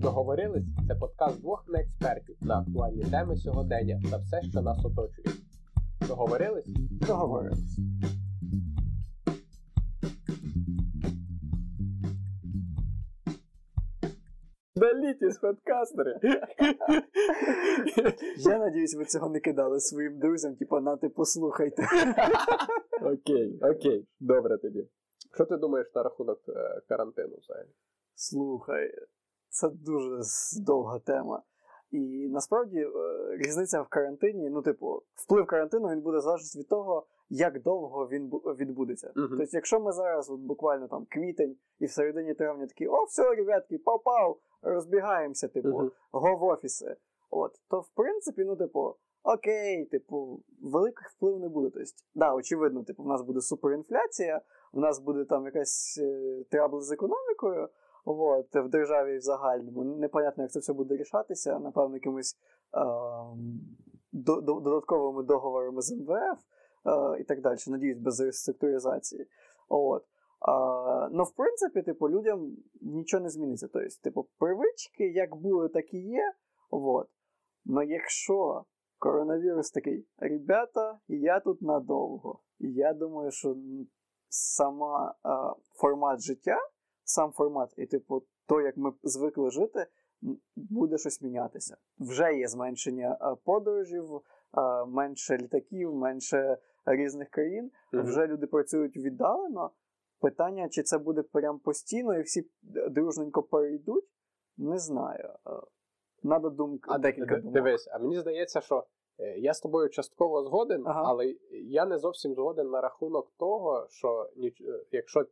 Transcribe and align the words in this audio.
Договорились 0.00 0.64
це 0.88 0.94
подкаст 0.94 1.40
двох 1.40 1.64
неекспертів 1.68 2.36
на 2.40 2.58
актуальні 2.58 3.04
теми 3.04 3.36
сьогодення 3.36 4.00
та 4.10 4.16
все, 4.16 4.42
що 4.42 4.62
нас 4.62 4.84
оточує. 4.84 5.28
Договорились? 6.08 6.66
Договорились. 7.06 7.78
Даліть 14.76 15.40
подкастери! 15.40 16.20
Я 18.38 18.58
надіюсь, 18.58 18.96
ви 18.96 19.04
цього 19.04 19.30
не 19.30 19.40
кидали 19.40 19.80
своїм 19.80 20.18
друзям, 20.18 20.56
типу, 20.56 20.80
на 20.80 20.96
ти 20.96 21.08
послухайте. 21.08 21.82
Окей, 23.02 23.58
окей, 23.62 24.06
добре 24.20 24.58
тоді. 24.58 24.88
Що 25.34 25.44
ти 25.44 25.56
думаєш 25.56 25.86
на 25.94 26.02
рахунок 26.02 26.38
е, 26.48 26.80
карантину 26.88 27.36
взагалі? 27.38 27.68
Слухай, 28.14 28.92
це 29.56 29.68
дуже 29.68 30.20
довга 30.66 30.98
тема. 30.98 31.42
І 31.90 32.28
насправді 32.28 32.78
е, 32.80 32.90
різниця 33.36 33.82
в 33.82 33.88
карантині, 33.88 34.50
ну, 34.50 34.62
типу, 34.62 35.02
вплив 35.14 35.46
карантину 35.46 35.88
він 35.88 36.00
буде 36.00 36.20
залежати 36.20 36.58
від 36.58 36.68
того, 36.68 37.06
як 37.28 37.62
довго 37.62 38.08
він 38.08 38.28
відбудеться. 38.30 39.12
Мгм. 39.16 39.28
Тобто, 39.30 39.50
якщо 39.52 39.80
ми 39.80 39.92
зараз, 39.92 40.30
от 40.30 40.40
буквально 40.40 40.88
там 40.88 41.06
квітень, 41.10 41.56
і 41.78 41.86
в 41.86 41.90
середині 41.90 42.34
травня 42.34 42.66
такі, 42.66 42.86
о, 42.86 43.04
все, 43.04 43.34
ребятки, 43.34 43.78
попав, 43.78 44.38
розбігаємося, 44.62 45.48
типу, 45.48 45.68
Мгм. 45.68 45.90
го 46.12 46.36
в 46.36 46.42
офіси. 46.42 46.96
От, 47.30 47.52
то 47.68 47.80
в 47.80 47.88
принципі, 47.88 48.44
ну, 48.44 48.56
типу, 48.56 48.94
окей, 49.22 49.84
типу, 49.84 50.42
великих 50.62 51.10
впливу 51.10 51.38
не 51.38 51.48
буде. 51.48 51.70
Тобто, 51.74 51.90
да, 52.14 52.34
очевидно, 52.34 52.84
типу, 52.84 53.02
в 53.02 53.06
нас 53.06 53.22
буде 53.22 53.40
суперінфляція, 53.40 54.40
в 54.72 54.80
нас 54.80 54.98
буде 54.98 55.24
там 55.24 55.44
якась 55.44 55.98
е, 56.02 56.44
trouble 56.50 56.80
з 56.80 56.92
економікою. 56.92 57.68
От, 58.08 58.54
в 58.54 58.68
державі 58.68 59.18
в 59.18 59.20
загальному. 59.20 59.84
Непонятно, 59.84 60.42
як 60.42 60.52
це 60.52 60.58
все 60.58 60.72
буде 60.72 60.96
рішатися, 60.96 61.58
напевно, 61.58 61.96
якимись 61.96 62.36
ем, 62.72 63.60
до- 64.12 64.40
до- 64.40 64.60
додатковими 64.60 65.22
договорами 65.22 65.82
з 65.82 65.92
МВФ 65.92 66.40
е, 66.86 67.20
і 67.20 67.24
так 67.24 67.40
далі. 67.40 67.56
Надіюсь, 67.68 67.98
без 67.98 68.20
реструктуризації. 68.20 69.26
От. 69.68 70.04
А, 70.40 71.08
ну, 71.12 71.24
в 71.24 71.34
принципі, 71.34 71.82
типу, 71.82 72.10
людям 72.10 72.56
нічого 72.80 73.22
не 73.22 73.30
зміниться. 73.30 73.68
Тобто, 73.72 73.88
типу, 74.02 74.28
привички, 74.38 75.04
як 75.08 75.36
були, 75.36 75.68
так 75.68 75.94
і 75.94 75.98
є. 75.98 76.32
От. 76.70 77.06
Но 77.64 77.82
якщо 77.82 78.64
коронавірус 78.98 79.70
такий, 79.70 80.06
ребята, 80.18 80.98
я 81.08 81.40
тут 81.40 81.62
надовго. 81.62 82.40
Я 82.58 82.94
думаю, 82.94 83.30
що 83.30 83.56
сама 84.28 85.14
а, 85.22 85.52
формат 85.74 86.20
життя, 86.20 86.58
сам 87.06 87.32
формат, 87.32 87.74
і, 87.76 87.86
типу, 87.86 88.22
то, 88.46 88.60
як 88.60 88.76
ми 88.76 88.92
звикли 89.02 89.50
жити, 89.50 89.86
буде 90.56 90.98
щось 90.98 91.22
мінятися. 91.22 91.76
Вже 91.98 92.34
є 92.34 92.48
зменшення 92.48 93.36
подорожів, 93.44 94.20
менше 94.86 95.38
літаків, 95.38 95.94
менше 95.94 96.58
різних 96.86 97.28
країн. 97.30 97.70
Вже 97.92 98.26
люди 98.26 98.46
працюють 98.46 98.96
віддалено. 98.96 99.70
Питання, 100.20 100.68
чи 100.68 100.82
це 100.82 100.98
буде 100.98 101.22
прям 101.22 101.58
постійно, 101.58 102.18
і 102.18 102.22
всі 102.22 102.46
дружненько 102.90 103.42
перейдуть, 103.42 104.04
не 104.56 104.78
знаю. 104.78 105.28
Е, 105.46 105.50
Надо 106.22 106.50
думка, 106.50 106.90
А 106.94 106.98
декілька 106.98 107.36
думок. 107.36 107.52
дивись, 107.54 107.88
а 107.92 107.98
мені 107.98 108.20
здається, 108.20 108.60
що 108.60 108.86
е, 109.18 109.38
я 109.38 109.54
з 109.54 109.60
тобою 109.60 109.88
частково 109.88 110.42
згоден, 110.42 110.82
Ага. 110.86 111.02
але 111.06 111.34
я 111.50 111.86
не 111.86 111.98
зовсім 111.98 112.34
згоден 112.34 112.70
на 112.70 112.80
рахунок 112.80 113.32
того, 113.38 113.86
що 113.90 114.30
е, 114.36 114.52
якщо, 114.92 115.26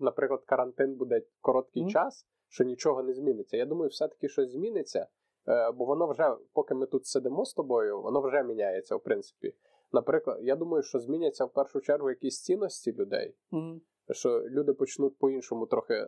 наприклад, 0.00 0.42
карантин 0.46 0.94
буде 0.94 1.22
короткий 1.40 1.82
Мгм. 1.82 1.90
час, 1.90 2.26
що 2.48 2.64
нічого 2.64 3.02
не 3.02 3.12
зміниться. 3.14 3.56
Я 3.56 3.66
думаю, 3.66 3.88
все-таки 3.88 4.28
щось 4.28 4.50
зміниться, 4.50 5.06
е, 5.48 5.70
бо 5.72 5.84
воно 5.84 6.06
вже, 6.06 6.36
поки 6.52 6.74
ми 6.74 6.86
тут 6.86 7.06
сидимо 7.06 7.44
з 7.44 7.54
тобою, 7.54 8.02
воно 8.02 8.20
вже 8.20 8.42
міняється, 8.42 8.96
в 8.96 9.00
принципі. 9.02 9.54
Наприклад, 9.92 10.38
я 10.42 10.56
думаю, 10.56 10.82
що 10.82 10.98
зміняться 10.98 11.44
в 11.44 11.52
першу 11.52 11.80
чергу 11.80 12.10
якісь 12.10 12.42
цінності 12.42 12.92
людей, 12.92 13.34
Мгм. 13.50 13.80
що 14.10 14.40
люди 14.40 14.72
почнуть 14.72 15.18
по-іншому 15.18 15.66
трохи. 15.66 16.06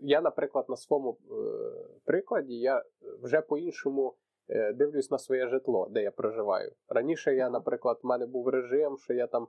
Я, 0.00 0.20
наприклад, 0.20 0.64
на 0.68 0.76
своєму 0.76 1.18
е, 1.30 1.34
прикладі, 2.04 2.54
я 2.54 2.84
вже 3.22 3.40
по-іншому 3.40 4.14
е, 4.50 4.72
дивлюсь 4.72 5.10
на 5.10 5.18
своє 5.18 5.48
житло, 5.48 5.88
де 5.90 6.02
я 6.02 6.10
проживаю. 6.10 6.72
Раніше 6.88 7.34
я, 7.34 7.50
наприклад, 7.50 8.00
в 8.02 8.06
мене 8.06 8.26
був 8.26 8.48
режим, 8.48 8.98
що 8.98 9.14
я 9.14 9.26
там 9.26 9.48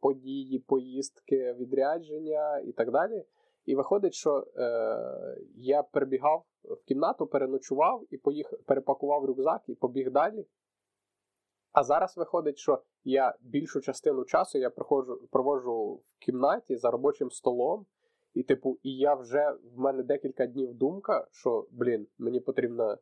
події, 0.00 0.58
поїздки, 0.58 1.52
відрядження 1.52 2.58
і 2.58 2.72
так 2.72 2.90
далі. 2.90 3.24
І 3.66 3.74
виходить, 3.74 4.14
що 4.14 4.46
е, 4.56 5.36
я 5.54 5.82
прибігав 5.82 6.44
в 6.64 6.84
кімнату, 6.84 7.26
переночував 7.26 8.04
і 8.10 8.16
поїхав, 8.16 8.58
перепакував 8.66 9.24
рюкзак 9.24 9.62
і 9.66 9.74
побіг 9.74 10.10
далі. 10.10 10.46
А 11.72 11.84
зараз 11.84 12.16
виходить, 12.16 12.58
що 12.58 12.82
я 13.04 13.34
більшу 13.40 13.80
частину 13.80 14.24
часу 14.24 14.58
я 14.58 14.70
проходжу, 14.70 15.28
проводжу 15.30 15.94
в 15.94 16.18
кімнаті 16.18 16.76
за 16.76 16.90
робочим 16.90 17.30
столом, 17.30 17.86
і, 18.34 18.42
типу, 18.42 18.78
і 18.82 18.96
я 18.96 19.14
вже 19.14 19.56
в 19.74 19.78
мене 19.78 20.02
декілька 20.02 20.46
днів 20.46 20.74
думка, 20.74 21.26
що 21.30 21.66
блін, 21.70 22.06
мені 22.18 22.40
потрібно 22.40 22.92
е, 22.92 22.98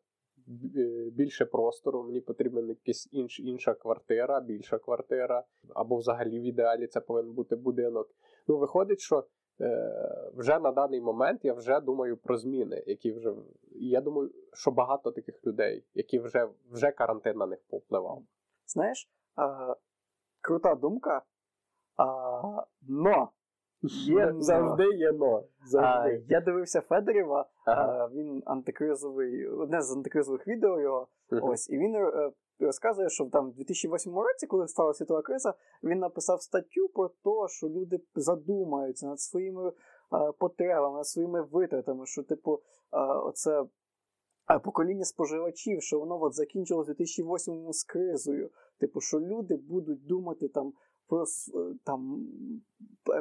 більше 1.13 1.45
простору, 1.45 2.03
мені 2.03 2.21
потрібна 2.21 2.61
якась 2.61 3.09
інш, 3.13 3.41
інша 3.41 3.75
квартира, 3.75 4.41
більша 4.41 4.79
квартира, 4.79 5.45
або 5.75 5.97
взагалі 5.97 6.41
в 6.41 6.43
ідеалі 6.43 6.87
це 6.87 7.01
повинен 7.01 7.33
бути 7.33 7.57
будинок. 7.57 8.11
Ну, 8.49 8.59
виходить, 8.59 9.01
що 9.01 9.25
е, 9.61 10.31
вже 10.35 10.59
на 10.59 10.73
даний 10.73 11.01
момент 11.01 11.45
я 11.45 11.55
вже 11.55 11.81
думаю 11.81 12.17
про 12.17 12.37
зміни, 12.37 12.85
які 12.87 13.13
вже. 13.13 13.35
Я 13.77 14.01
думаю, 14.01 14.31
що 14.53 14.71
багато 14.71 15.11
таких 15.11 15.47
людей, 15.47 15.85
які 15.95 16.19
вже, 16.19 16.49
вже 16.71 16.91
карантин 16.91 17.37
на 17.37 17.47
них 17.47 17.59
повпливав. 17.69 18.23
Знаєш, 18.67 19.11
а, 19.37 19.75
крута 20.41 20.75
думка. 20.75 21.23
А, 21.97 22.07
но 22.83 23.31
Є 23.89 24.33
но. 24.33 24.43
Завжди 24.43 24.85
є 24.97 25.13
но. 25.13 25.37
а, 25.37 25.67
Завжди. 25.69 26.25
я 26.29 26.41
дивився 26.41 26.81
Федорєва, 26.81 27.47
Ага. 27.67 28.05
а, 28.05 28.09
він 28.09 28.43
антикризовий, 28.47 29.47
одне 29.47 29.83
з 29.83 29.93
антикризових 29.97 30.47
відео 30.49 30.81
його. 30.81 31.09
Мгм. 31.31 31.45
Ось, 31.45 31.71
і 31.71 31.79
він 31.79 31.95
е, 31.95 32.33
розказує, 32.61 33.09
що 33.09 33.25
там 33.27 33.51
в 33.51 33.55
2008 33.55 34.19
році, 34.19 34.47
коли 34.47 34.69
стала 34.69 34.95
світова 34.95 35.23
криза, 35.23 35.55
він 35.83 35.99
написав 35.99 36.43
статтю 36.43 36.89
про 36.95 37.09
те, 37.09 37.49
що 37.49 37.69
люди 37.69 38.01
задумаються 38.15 39.07
над 39.07 39.21
своїми 39.21 39.69
е, 39.69 39.73
потребами, 40.39 40.97
над 40.97 41.07
своїми 41.07 41.43
витратами, 41.43 42.07
що, 42.07 42.23
типу, 42.23 42.55
е, 42.55 42.99
оце. 43.01 43.63
е, 44.51 44.59
Покоління 44.59 45.05
споживачів, 45.05 45.83
що 45.83 45.99
воно 46.01 46.23
от 46.23 46.35
закінчилось 46.35 46.85
у 46.89 46.93
2008 46.95 47.73
з 47.73 47.85
кризою. 47.85 48.51
Типу, 48.81 49.01
що 49.01 49.21
люди 49.21 49.57
будуть 49.57 50.07
думати 50.07 50.49
там 50.49 50.73
про 51.09 51.23
е, 51.23 51.75
там 51.85 52.27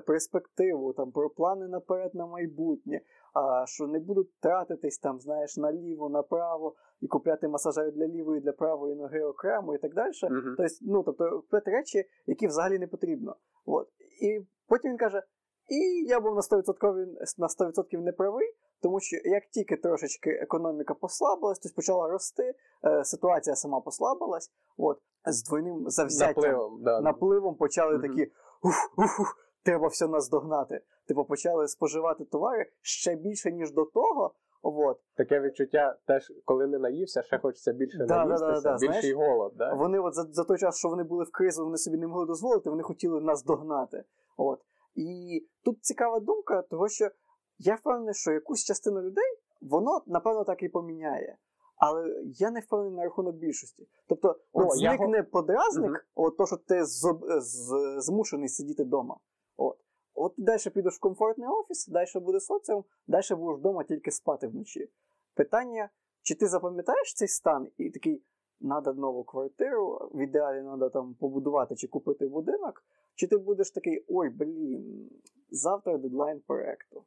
перспективу, 0.08 0.94
там 0.94 1.12
про 1.12 1.30
плани 1.30 1.68
наперед 1.68 2.16
на 2.16 2.26
майбутнє, 2.26 3.02
а 3.34 3.66
що 3.66 3.88
не 3.88 4.00
будуть 4.00 4.40
тратитись 4.40 5.00
там, 5.00 5.20
знаєш, 5.20 5.58
наліво, 5.58 6.10
направо 6.10 6.76
і 7.02 7.08
купляти 7.08 7.48
масажер 7.48 7.92
для 7.92 8.08
лівої, 8.08 8.42
для 8.42 8.52
правої 8.52 8.96
ноги 8.96 9.22
окремо 9.22 9.76
і 9.76 9.78
так 9.78 9.94
далі. 9.94 10.12
Тобто, 10.22 10.74
ну, 10.82 11.04
тобто, 11.04 11.44
речі, 11.66 12.04
які 12.26 12.48
взагалі 12.48 12.80
не 12.80 12.88
потрібно. 12.88 13.36
От. 13.66 13.88
І 14.22 14.46
потім 14.68 14.92
він 14.92 14.98
каже: 14.98 15.24
і 15.68 16.06
я 16.07 16.19
був 16.19 16.35
на 16.35 16.41
100%, 16.41 17.06
на 17.38 17.47
100% 17.47 18.01
неправий, 18.01 18.56
тому 18.81 19.00
що 19.00 19.18
як 19.24 19.44
тільки 19.46 19.78
трошечки 19.78 20.29
економіка 20.29 20.94
послабилась, 20.94 21.59
тобто 21.59 21.75
почала 21.75 22.07
рости, 22.07 22.53
е, 22.85 23.03
ситуація 23.03 23.56
сама 23.56 23.81
послабилась, 23.81 24.51
от, 24.78 25.00
з 25.25 25.44
двойним 25.44 25.90
завзяттям 25.90 26.44
Напливом, 26.44 26.84
да. 26.84 27.01
напливом 27.01 27.56
почали 27.56 27.94
Мгм. 27.94 28.01
такі 28.01 28.31
уф, 28.63 28.75
уф, 28.97 29.19
уф, 29.19 29.28
треба 29.63 29.88
все 29.88 30.07
наздогнати. 30.07 30.81
Типу 31.07 31.25
почали 31.25 31.68
споживати 31.68 32.25
товари 32.25 32.72
ще 32.81 33.16
більше, 33.16 33.51
ніж 33.51 33.72
до 33.72 33.85
того. 33.85 34.34
От. 34.66 35.00
Таке 35.16 35.40
відчуття 35.40 35.98
теж, 36.07 36.31
коли 36.45 36.68
не 36.68 36.80
наївся, 36.80 37.21
ще 37.21 37.38
хочеться 37.38 37.74
більше 37.74 38.06
Да, 38.06 38.25
наїстися, 38.25 38.62
да, 38.62 38.62
да, 38.62 38.77
більший 38.77 39.13
знаєш, 39.13 39.30
голод. 39.30 39.54
Да? 39.56 39.74
Вони 39.74 40.00
от 40.00 40.13
за, 40.13 40.24
за 40.24 40.44
той 40.44 40.57
час, 40.57 40.77
що 40.77 40.89
вони 40.89 41.04
були 41.04 41.24
в 41.24 41.31
кризу, 41.31 41.66
вони 41.66 41.77
собі 41.77 41.98
не 41.98 42.07
могли 42.07 42.25
дозволити, 42.25 42.69
вони 42.69 42.83
хотіли 42.83 43.21
нас 43.21 43.44
догнати. 43.44 44.04
От. 44.38 44.59
І 44.95 45.40
тут 45.63 45.84
цікава 45.86 46.19
думка, 46.19 46.62
того 46.62 46.90
що 46.90 47.10
я 47.57 47.75
впевнений, 47.75 48.13
що 48.13 48.31
якусь 48.31 48.63
частину 48.63 49.01
людей 49.01 49.38
воно, 49.62 50.01
напевно, 50.07 50.44
так 50.44 50.63
і 50.63 50.69
поміняє. 50.69 51.38
Але 51.78 52.24
я 52.25 52.51
не 52.51 52.60
впевнений 52.60 52.95
на 52.98 53.04
рахунок 53.04 53.36
більшості. 53.36 53.88
Тобто, 54.07 54.40
от 54.54 54.81
я 54.81 54.98
зникне 54.98 55.24
подразник, 55.24 55.92
Мгм. 55.92 56.00
от 56.16 56.38
то, 56.38 56.45
що 56.45 56.57
ти 56.57 56.75
зоб- 56.84 57.40
з- 57.42 57.95
змушений 58.01 58.50
сидіти 58.50 58.84
вдома. 58.84 59.18
От. 59.57 59.78
От 60.16 60.34
далі 60.38 60.69
підеш 60.74 60.94
в 60.95 61.00
комфортний 61.00 61.48
офіс, 61.50 61.88
далі 61.88 62.07
буде 62.25 62.40
соціум, 62.40 62.84
далі 63.07 63.24
будеш 63.31 63.60
вдома 63.60 63.84
тільки 63.84 64.12
спати 64.12 64.48
вночі. 64.48 64.90
Питання, 65.36 65.90
чи 66.22 66.36
ти 66.36 66.48
запам'ятаєш 66.48 67.13
цей 67.13 67.28
стан 67.28 67.68
і 67.78 67.90
такий, 67.90 68.24
треба 68.62 68.94
нову 68.94 69.24
квартиру, 69.24 70.10
в 70.14 70.24
ідеалі 70.24 70.62
треба 70.62 70.90
там 70.90 71.14
побудувати 71.14 71.76
чи 71.76 71.88
купити 71.88 72.28
будинок, 72.28 72.84
чи 73.16 73.28
ти 73.28 73.38
будеш 73.38 73.72
такий, 73.72 74.06
ой, 74.08 74.30
блін, 74.30 75.10
завтра 75.50 75.98
дедлайн 75.98 76.42
проекту. 76.48 77.04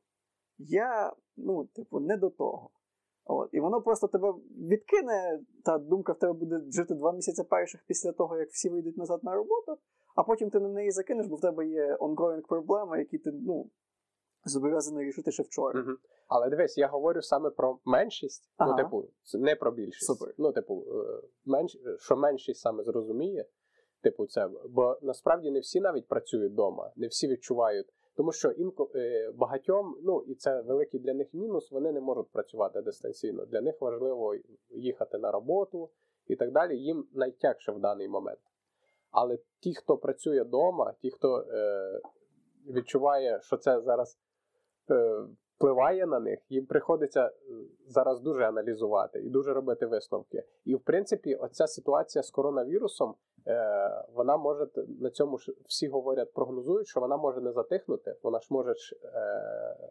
Я, 0.59 1.13
ну, 1.37 1.65
типу, 1.65 2.01
не 2.01 2.17
до 2.17 2.31
того. 2.31 2.71
От, 3.29 3.49
і 3.53 3.61
воно 3.61 3.83
просто 3.83 4.09
тебе 4.09 4.35
відкине, 4.71 5.41
та 5.65 5.79
думка 5.79 6.13
в 6.13 6.19
тебе 6.19 6.33
буде 6.33 6.61
жити 6.71 6.95
два 6.95 7.13
місяці 7.13 7.43
перших 7.43 7.85
після 7.87 8.13
того, 8.13 8.39
як 8.39 8.49
всі 8.49 8.69
вийдуть 8.69 8.97
назад 8.97 9.25
на 9.25 9.35
роботу, 9.35 9.79
а 10.15 10.23
потім 10.23 10.51
ти 10.51 10.61
на 10.61 10.69
неї 10.69 10.91
закинеш, 10.91 11.27
бо 11.27 11.37
в 11.37 11.41
тебе 11.41 11.67
є 11.67 11.97
ongoing 11.97 12.47
проблеми, 12.49 12.99
які 12.99 13.19
ти 13.19 13.33
ну, 13.33 13.71
зобов'язаний 14.49 15.07
рішити 15.07 15.33
ще 15.33 15.43
вчора. 15.43 15.81
Угу. 15.81 15.91
Але 16.29 16.51
дивись, 16.51 16.79
я 16.79 16.89
говорю 16.89 17.23
саме 17.23 17.51
про 17.51 17.79
меншість, 17.85 18.51
Ага. 18.57 18.71
ну, 18.71 18.77
типу, 18.77 19.09
не 19.35 19.57
про 19.57 19.73
більшість. 19.73 20.07
Супер. 20.07 20.35
Ну, 20.39 20.53
типу, 20.53 20.85
е, 20.89 21.23
менш, 21.45 21.79
що 21.99 22.17
меншість 22.17 22.61
саме 22.61 22.83
зрозуміє, 22.83 23.45
типу, 24.03 24.27
це. 24.27 24.49
Бо 24.69 24.99
насправді 25.03 25.51
не 25.51 25.61
всі 25.61 25.81
навіть 25.81 26.09
працюють 26.09 26.53
вдома, 26.53 26.93
не 26.97 27.07
всі 27.07 27.29
відчувають. 27.29 27.87
Тому 28.17 28.33
що 28.33 28.51
інко 28.51 28.91
е, 28.95 29.33
багатьом, 29.35 29.97
ну 30.03 30.25
і 30.27 30.35
це 30.35 30.63
великий 30.63 31.01
для 31.01 31.15
них 31.15 31.35
мінус, 31.35 31.71
вони 31.71 31.93
не 31.93 32.01
можуть 32.01 32.33
працювати 32.33 32.83
дистанційно. 32.83 33.47
Для 33.47 33.61
них 33.61 33.81
важливо 33.81 34.35
їхати 34.71 35.19
на 35.19 35.33
роботу 35.33 35.91
і 36.27 36.37
так 36.37 36.53
далі. 36.53 36.79
Їм 36.79 37.09
найтягше 37.13 37.73
в 37.73 37.81
даний 37.81 38.09
момент. 38.09 38.39
Але 39.11 39.39
ті, 39.61 39.75
хто 39.75 39.97
працює 39.97 40.43
вдома, 40.43 40.95
ті, 41.01 41.11
хто 41.11 41.39
е, 41.41 42.01
відчуває, 42.67 43.41
що 43.43 43.57
це 43.57 43.81
зараз 43.81 44.19
е, 44.19 44.25
впливає 45.56 46.06
на 46.06 46.21
них, 46.21 46.38
їм 46.49 46.67
приходиться 46.67 47.27
е, 47.27 47.31
зараз 47.87 48.21
дуже 48.21 48.44
аналізувати 48.44 49.21
і 49.21 49.31
дуже 49.31 49.53
робити 49.53 49.87
висновки. 49.87 50.43
І 50.65 50.75
в 50.75 50.81
принципі, 50.81 51.35
оця 51.35 51.67
ситуація 51.67 52.23
з 52.23 52.31
коронавірусом, 52.31 53.15
е, 53.47 54.05
вона 54.15 54.37
може 54.37 54.67
на 55.00 55.11
цьому 55.11 55.38
ж 55.38 55.53
всі 55.67 55.88
говорять, 55.88 56.33
прогнозують, 56.33 56.87
що 56.87 57.00
вона 57.00 57.17
може 57.17 57.41
не 57.41 57.53
затихнути. 57.53 58.17
Вона 58.23 58.41
ж 58.41 58.47
може 58.50 58.71
е, 58.71 58.75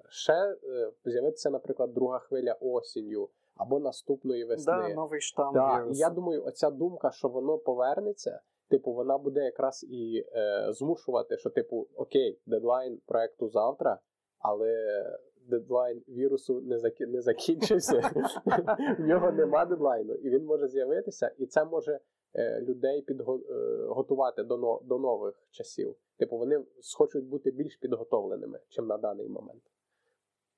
ще 0.10 0.34
е, 0.34 0.92
з'явитися, 1.06 1.50
наприклад, 1.50 1.94
друга 1.94 2.20
хвиля 2.20 2.56
осінню 2.62 3.30
або 3.56 3.80
наступної 3.80 4.46
весни. 4.46 4.74
Да, 4.74 4.94
новий 4.94 5.22
штам 5.22 5.54
Да, 5.54 5.86
і 5.92 5.98
я 5.98 6.10
думаю, 6.10 6.44
оця 6.46 6.70
думка, 6.70 7.12
що 7.12 7.28
воно 7.28 7.58
повернеться, 7.58 8.42
типу, 8.70 8.94
вона 8.94 9.18
буде 9.18 9.44
якраз 9.44 9.86
і 9.90 10.26
е, 10.36 10.68
змушувати, 10.70 11.38
що, 11.38 11.50
типу, 11.50 11.88
окей, 11.96 12.40
дедлайн 12.46 13.02
проекту 13.06 13.50
завтра, 13.50 14.00
але 14.48 15.04
дедлайн 15.50 16.04
вірусу 16.08 16.62
не, 16.62 16.80
заки... 16.80 17.08
не 17.08 17.22
закінчився. 17.22 18.00
В 19.00 19.08
нього 19.08 19.32
нема 19.32 19.66
дедлайну, 19.66 20.14
і 20.14 20.30
він 20.30 20.46
може 20.46 20.68
з'явитися, 20.68 21.32
і 21.38 21.46
це 21.46 21.66
може 21.66 22.00
е, 22.34 22.62
людей 22.62 23.02
підготувати 23.02 24.44
до, 24.44 24.82
до 24.84 25.00
нових 25.00 25.48
часів. 25.52 25.96
Типу, 26.18 26.38
вони 26.38 26.64
схочуть 26.82 27.26
бути 27.26 27.52
більш 27.52 27.76
підготовленими, 27.76 28.60
чим 28.70 28.88
на 28.88 28.98
даний 28.98 29.30
момент. 29.30 29.64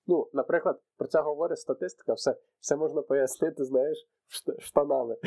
Ну, 0.08 0.30
наприклад, 0.34 0.80
про 0.98 1.08
це 1.08 1.22
говорить 1.22 1.60
статистика, 1.60 2.14
все 2.14 2.36
все 2.60 2.76
можна 2.76 3.02
пояснити, 3.02 3.64
знаєш, 3.64 4.08
штанами. 4.60 5.18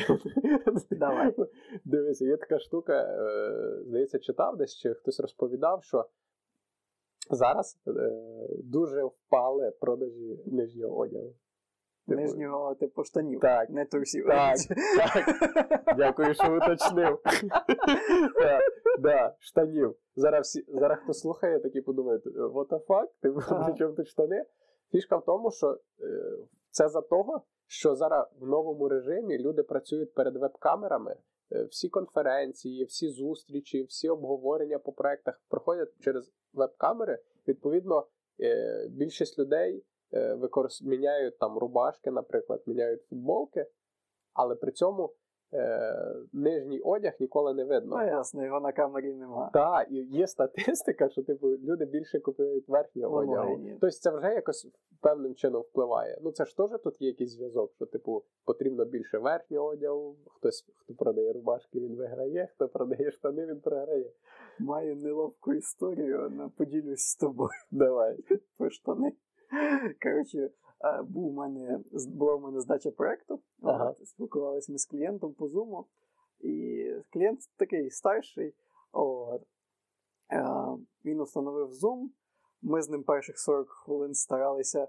Давай. 0.91 1.35
Дивися, 1.85 2.25
є 2.25 2.37
така 2.37 2.59
штука, 2.59 2.93
е, 2.93 3.83
здається, 3.85 4.19
читав 4.19 4.57
десь, 4.57 4.75
чи 4.75 4.93
хтось 4.93 5.19
розповідав, 5.19 5.83
що 5.83 6.05
зараз 7.29 7.79
е, 7.87 7.91
дуже 8.63 9.03
впали 9.03 9.71
продажі 9.79 10.43
нижнього 10.45 10.97
одягу. 10.97 11.33
Типу, 12.07 12.21
Нижнього 12.21 12.75
типу 12.75 13.03
штанів, 13.03 13.39
Так. 13.39 13.69
не 13.69 13.85
трусів. 13.85 14.25
Так, 14.27 14.57
так. 14.97 15.25
Дякую, 15.97 16.33
що 16.33 16.55
уточнив. 16.57 17.19
Так, 18.35 18.63
Да, 18.99 19.35
штанів. 19.39 19.95
Зараз 20.15 20.47
всі, 20.47 20.65
зараз 20.67 20.99
хто 21.03 21.13
слухає, 21.13 21.59
такі 21.59 21.81
подумають, 21.81 22.25
what 22.25 22.67
the 22.67 22.85
fuck? 22.85 23.07
Ти 23.21 23.29
Ага. 23.37 23.65
при 23.65 23.73
чому 23.73 23.95
тут 23.95 24.07
штани? 24.07 24.45
Фішка 24.91 25.17
в 25.17 25.25
тому, 25.25 25.51
що 25.51 25.67
е, 25.67 25.77
це 26.69 26.89
за 26.89 27.01
того, 27.01 27.41
що 27.67 27.95
зараз 27.95 28.25
в 28.39 28.47
новому 28.47 28.89
режимі 28.89 29.37
люди 29.37 29.63
працюють 29.63 30.13
перед 30.13 30.37
веб-камерами. 30.37 31.15
Е, 31.51 31.63
Всі 31.63 31.89
конференції, 31.89 32.85
всі 32.85 33.09
зустрічі, 33.09 33.83
всі 33.83 34.09
обговорення 34.09 34.79
по 34.79 34.91
проектах 34.91 35.41
проходять 35.49 35.89
через 35.99 36.31
веб-камери. 36.53 37.19
Відповідно, 37.47 38.07
е, 38.39 38.87
більшість 38.89 39.39
людей 39.39 39.83
е, 40.13 40.33
використ... 40.33 40.83
міняють 40.83 41.37
там 41.37 41.57
рубашки, 41.57 42.11
наприклад, 42.11 42.63
міняють 42.65 43.03
футболки, 43.03 43.65
але 44.33 44.55
при 44.55 44.71
цьому 44.71 45.13
е, 45.53 46.15
нижній 46.33 46.79
одяг 46.79 47.13
ніколи 47.19 47.53
не 47.53 47.63
видно. 47.63 47.97
Ну 47.97 48.05
ясно, 48.05 48.45
його 48.45 48.59
на 48.59 48.71
камері 48.71 49.13
нема. 49.13 49.49
Так, 49.53 49.87
і 49.91 49.95
є 49.95 50.27
статистика, 50.27 51.09
що 51.09 51.23
типу 51.23 51.47
люди 51.49 51.85
більше 51.85 52.19
купують 52.19 52.65
одягу. 52.69 53.17
Онлайні. 53.17 53.71
Тобто 53.81 53.97
це 53.97 54.17
вже 54.17 54.33
якось 54.33 54.67
певним 55.01 55.35
чином 55.35 55.61
впливає. 55.61 56.17
Ну 56.21 56.31
це 56.31 56.45
ж 56.45 56.57
теж 56.57 56.69
тут 56.83 57.01
є 57.01 57.07
якийсь 57.07 57.31
зв'язок, 57.31 57.71
що 57.75 57.85
типу 57.85 58.23
потрібно 58.45 58.85
більше 58.85 59.17
верхнього 59.17 59.67
одягу. 59.67 60.15
Хтось 60.27 60.65
хто 60.75 60.93
продає 60.93 61.33
рубашки, 61.33 61.79
він 61.79 61.95
виграє, 61.95 62.49
хто 62.55 62.67
продає 62.67 63.11
штани, 63.11 63.45
він 63.45 63.59
програє. 63.59 64.11
Маю 64.59 64.95
неловку 64.95 65.53
історію, 65.53 66.29
але 66.31 66.49
поділюсь 66.57 67.07
з 67.07 67.15
тобою 67.15 67.49
Давай. 67.71 68.17
про 68.57 68.69
штани. 68.69 69.13
Коротше, 70.03 70.49
був 71.09 71.27
у 71.27 71.33
мене, 71.33 71.79
була 72.07 72.35
у 72.35 72.39
мене 72.39 72.61
здача 72.61 72.91
проєкту. 72.91 73.39
Ага. 73.61 73.95
Спілкувалися 74.03 74.71
ми 74.71 74.77
з 74.77 74.85
клієнтом 74.85 75.33
по 75.33 75.45
Zoom. 75.45 75.85
І 76.39 76.85
клієнт 77.13 77.39
такий 77.57 77.89
старший. 77.89 78.55
От, 78.91 79.41
е, 80.33 80.45
він 81.05 81.19
установив 81.19 81.69
Zoom. 81.69 82.09
Ми 82.61 82.81
з 82.81 82.89
ним 82.89 83.03
перших 83.03 83.39
40 83.39 83.69
хвилин 83.69 84.13
старалися 84.13 84.83
е, 84.83 84.87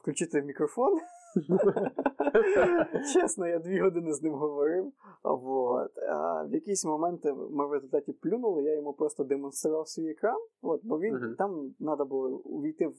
включити 0.00 0.42
мікрофон. 0.42 0.98
Чесно, 3.12 3.46
я 3.46 3.58
дві 3.58 3.80
години 3.80 4.12
з 4.12 4.22
ним 4.22 4.34
говорив. 4.34 4.92
Вот. 5.24 5.98
А 5.98 6.44
в 6.44 6.52
якийсь 6.54 6.84
момент 6.84 7.24
ми 7.50 7.66
в 7.66 7.72
результаті 7.72 8.12
плюнули, 8.12 8.62
я 8.62 8.74
йому 8.74 8.92
просто 8.92 9.24
демонстрував 9.24 9.88
свій 9.88 10.10
екран, 10.10 10.38
от, 10.62 10.80
бо 10.84 10.98
він 10.98 11.34
там 11.38 11.74
треба 11.80 12.04
було 12.04 12.28
увійти 12.28 12.86
в 12.86 12.96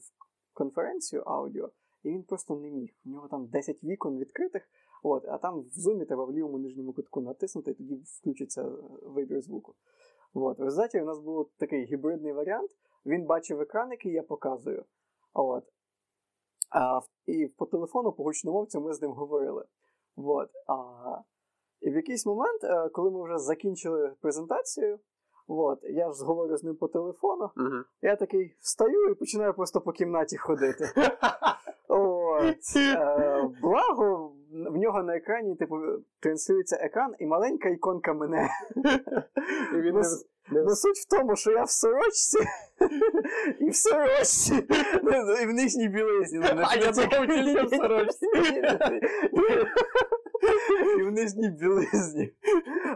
конференцію 0.52 1.22
аудіо, 1.22 1.70
і 2.06 2.12
він 2.12 2.22
просто 2.22 2.56
не 2.56 2.70
міг. 2.70 2.90
У 3.06 3.10
нього 3.10 3.28
там 3.28 3.46
10 3.46 3.84
вікон 3.84 4.18
відкритих, 4.18 4.62
от, 5.02 5.24
а 5.28 5.38
там 5.38 5.60
в 5.60 5.68
зумі 5.68 6.04
треба 6.04 6.24
в 6.24 6.32
лівому 6.32 6.58
нижньому 6.58 6.92
кутку 6.92 7.20
натиснути, 7.20 7.70
і 7.70 7.74
тоді 7.74 7.94
включиться 8.20 8.62
вибір 9.02 9.40
звуку. 9.42 9.74
От. 10.34 10.58
В 10.58 10.62
результаті 10.62 11.00
у 11.00 11.04
нас 11.04 11.20
був 11.20 11.50
такий 11.58 11.84
гібридний 11.84 12.32
варіант. 12.32 12.70
Він 13.06 13.26
бачив 13.26 13.60
екран, 13.60 13.90
який 13.90 14.12
я 14.12 14.22
показую. 14.22 14.84
От. 15.34 15.64
А, 16.70 17.00
і 17.26 17.46
по 17.46 17.66
телефону, 17.66 18.12
по 18.12 18.22
гучномовцю 18.22 18.80
ми 18.80 18.92
з 18.92 19.02
ним 19.02 19.12
говорили. 19.12 19.64
От. 20.16 20.50
А, 20.68 21.18
і 21.80 21.90
в 21.90 21.94
якийсь 21.94 22.26
момент, 22.26 22.64
е, 22.64 22.88
коли 22.88 23.10
ми 23.10 23.24
вже 23.24 23.38
закінчили 23.38 24.14
презентацію, 24.20 24.98
от, 25.48 25.78
я 25.82 26.12
ж 26.12 26.24
говорю 26.24 26.56
з 26.56 26.64
ним 26.64 26.76
по 26.76 26.88
телефону, 26.88 27.50
Мгм. 27.56 27.84
я 28.02 28.16
такий 28.16 28.56
встаю 28.60 29.10
і 29.10 29.14
починаю 29.14 29.54
просто 29.54 29.80
по 29.80 29.92
кімнаті 29.92 30.36
ходити. 30.36 30.84
Е, 32.76 33.48
благо, 33.62 34.32
в 34.52 34.76
нього 34.76 35.02
на 35.02 35.16
екрані, 35.16 35.56
типу, 35.56 35.76
транслюється 36.20 36.76
екран 36.76 37.14
і 37.18 37.26
маленька 37.26 37.68
іконка 37.68 38.12
мене. 38.14 38.48
І 39.74 39.76
він 39.76 40.02
Ну, 40.50 40.64
Ну 40.64 40.76
суть 40.76 40.96
в 40.96 41.08
тому, 41.08 41.36
що 41.36 41.50
я 41.50 41.62
в 41.62 41.70
сорочці 41.70 42.38
і 43.60 43.68
в 43.70 43.76
сорочці, 43.76 44.54
і 45.42 45.46
в 45.46 45.52
нижній 45.52 45.88
білизні. 45.88 46.40
А 46.44 46.74
я 46.76 46.92
думав, 46.92 47.26
тільки 47.26 47.62
в 47.62 47.70
сорочці. 47.76 48.26
І 50.98 51.02
в 51.02 51.12
нижній 51.12 51.48
білизні. 51.48 52.32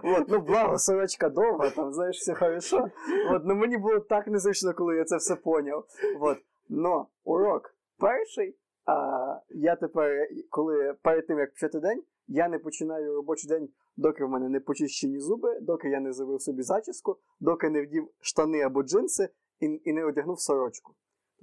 От, 0.03 0.29
ну, 0.29 0.39
благо, 0.39 0.79
сорочка 0.79 1.29
довга, 1.29 1.71
там, 1.71 1.93
знаєш, 1.93 2.17
все 2.17 2.35
хорошо. 2.35 2.89
От, 3.31 3.43
ну 3.45 3.55
мені 3.55 3.77
було 3.77 4.01
так 4.01 4.27
незручно, 4.27 4.75
коли 4.75 4.97
я 4.97 5.05
це 5.05 5.17
все 5.17 5.37
поняв. 5.37 5.85
От. 6.21 6.39
Но 6.69 7.07
урок 7.25 7.75
перший, 8.01 8.57
а, 8.87 9.41
я 9.51 9.77
тепер, 9.77 10.29
коли 10.51 10.95
перед 11.03 11.27
тим, 11.27 11.39
як 11.39 11.51
почати 11.53 11.81
день, 11.81 12.03
я 12.27 12.49
не 12.49 12.59
починаю 12.59 13.15
робочий 13.15 13.49
день, 13.49 13.69
доки 13.97 14.25
в 14.25 14.29
мене 14.29 14.49
не 14.49 14.61
почищені 14.61 15.19
зуби, 15.21 15.61
доки 15.61 15.89
я 15.89 16.01
не 16.01 16.13
зробив 16.13 16.43
собі 16.43 16.63
зачіску, 16.63 17.17
доки 17.41 17.71
не 17.71 17.83
вдів 17.83 18.09
штани 18.21 18.61
або 18.61 18.83
джинси 18.83 19.29
і, 19.61 19.81
і 19.85 19.93
не 19.93 20.05
одягнув 20.05 20.41
сорочку. 20.41 20.93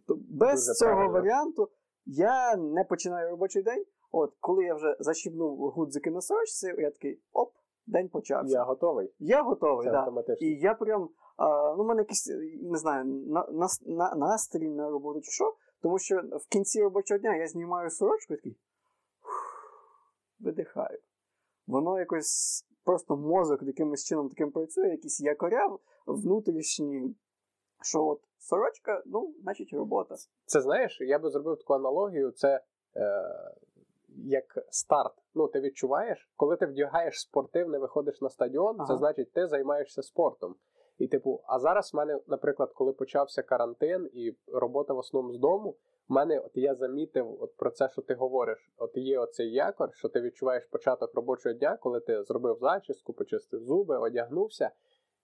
Тобто 0.08 0.24
без 0.29 0.67
Дуже 0.67 0.74
цього 0.74 0.91
правильно. 0.91 1.13
варіанту 1.13 1.70
я 2.06 2.56
не 2.56 2.84
починаю 2.84 3.29
робочий 3.29 3.63
день. 3.63 3.86
От, 4.12 4.34
коли 4.39 4.63
я 4.63 4.75
вже 4.75 4.98
защібнув 5.00 5.58
гудзики 5.70 6.12
на 6.12 6.22
сорочці, 6.22 6.67
я 6.77 6.91
такий 6.91 7.20
оп, 7.34 7.51
день 7.88 8.10
почався. 8.10 8.53
я 8.53 8.63
готовий. 8.63 9.13
Я 9.20 9.41
готовий, 9.44 9.88
Це 9.88 9.94
автоматично. 9.96 10.48
І 10.48 10.51
я 10.60 10.74
прям, 10.74 11.10
а, 11.38 11.75
ну, 11.77 11.84
в 11.84 11.88
мене 11.88 12.01
якийсь, 12.01 12.27
не 12.62 12.77
знаю, 12.77 13.06
на, 13.06 13.48
на, 13.51 13.67
на, 13.86 14.15
настрій 14.15 14.70
на 14.70 14.89
роботу 14.89 15.22
чи 15.22 15.32
що, 15.32 15.56
тому 15.88 16.00
що 16.00 16.22
в 16.22 16.48
кінці 16.50 16.84
робочого 16.84 17.17
дня 17.17 17.36
я 17.36 17.48
знімаю 17.48 17.89
сорочку 17.89 18.34
і 18.34 18.38
такий 18.38 18.58
видихаю. 20.39 21.00
Воно 21.67 22.00
якось 22.00 22.65
просто 22.84 23.17
мозок 23.17 23.63
якимось 23.63 24.06
чином 24.06 24.29
таким 24.29 24.51
працює, 24.51 24.88
якісь 24.89 25.22
якоря 25.22 25.77
внутрішні, 26.06 27.15
що 27.82 28.06
от 28.06 28.22
сорочка, 28.38 29.03
ну, 29.06 29.34
значить, 29.41 29.74
робота. 29.74 30.15
Це 30.46 30.62
знаєш, 30.62 31.01
я 31.01 31.20
би 31.20 31.29
зробив 31.29 31.58
таку 31.58 31.74
аналогію. 31.74 32.32
Це 32.32 32.62
е, 32.96 34.44
старт. 34.70 35.13
Ну, 35.36 35.48
ти 35.48 35.60
відчуваєш, 35.60 36.29
коли 36.36 36.58
ти 36.58 36.65
вдягаєш 36.65 37.22
спортивне, 37.22 37.77
виходиш 37.77 38.22
на 38.22 38.29
стадіон, 38.29 38.75
Ага. 38.79 38.88
це 38.88 38.98
значить, 38.98 39.32
ти 39.32 39.48
займаєшся 39.48 40.01
спортом. 40.01 40.56
І, 40.98 41.08
типу, 41.08 41.42
а 41.48 41.60
зараз 41.60 41.94
в 41.94 41.98
мене, 41.98 42.20
наприклад, 42.27 42.72
коли 42.74 42.94
почався 42.94 43.44
карантин 43.44 44.10
і 44.13 44.36
робота 44.48 44.94
в 44.94 44.98
основному 44.98 45.34
з 45.34 45.39
дому, 45.39 45.75
в 46.10 46.13
мене 46.13 46.39
от 46.39 46.51
я 46.56 46.75
замітив 46.75 47.38
от 47.44 47.56
про 47.56 47.72
це, 47.72 47.89
що 47.89 48.01
ти 48.01 48.13
говориш. 48.13 48.72
От 48.77 48.98
є 48.98 49.20
оцей 49.20 49.54
якор, 49.54 49.94
що 49.94 50.10
ти 50.10 50.22
відчуваєш 50.22 50.66
початок 50.66 51.16
робочого 51.16 51.56
дня, 51.56 51.77
коли 51.82 52.00
ти 52.00 52.24
зробив 52.24 52.58
зачіску, 52.62 53.13
почистив 53.13 53.63
зуби, 53.63 53.98
одягнувся. 53.98 54.72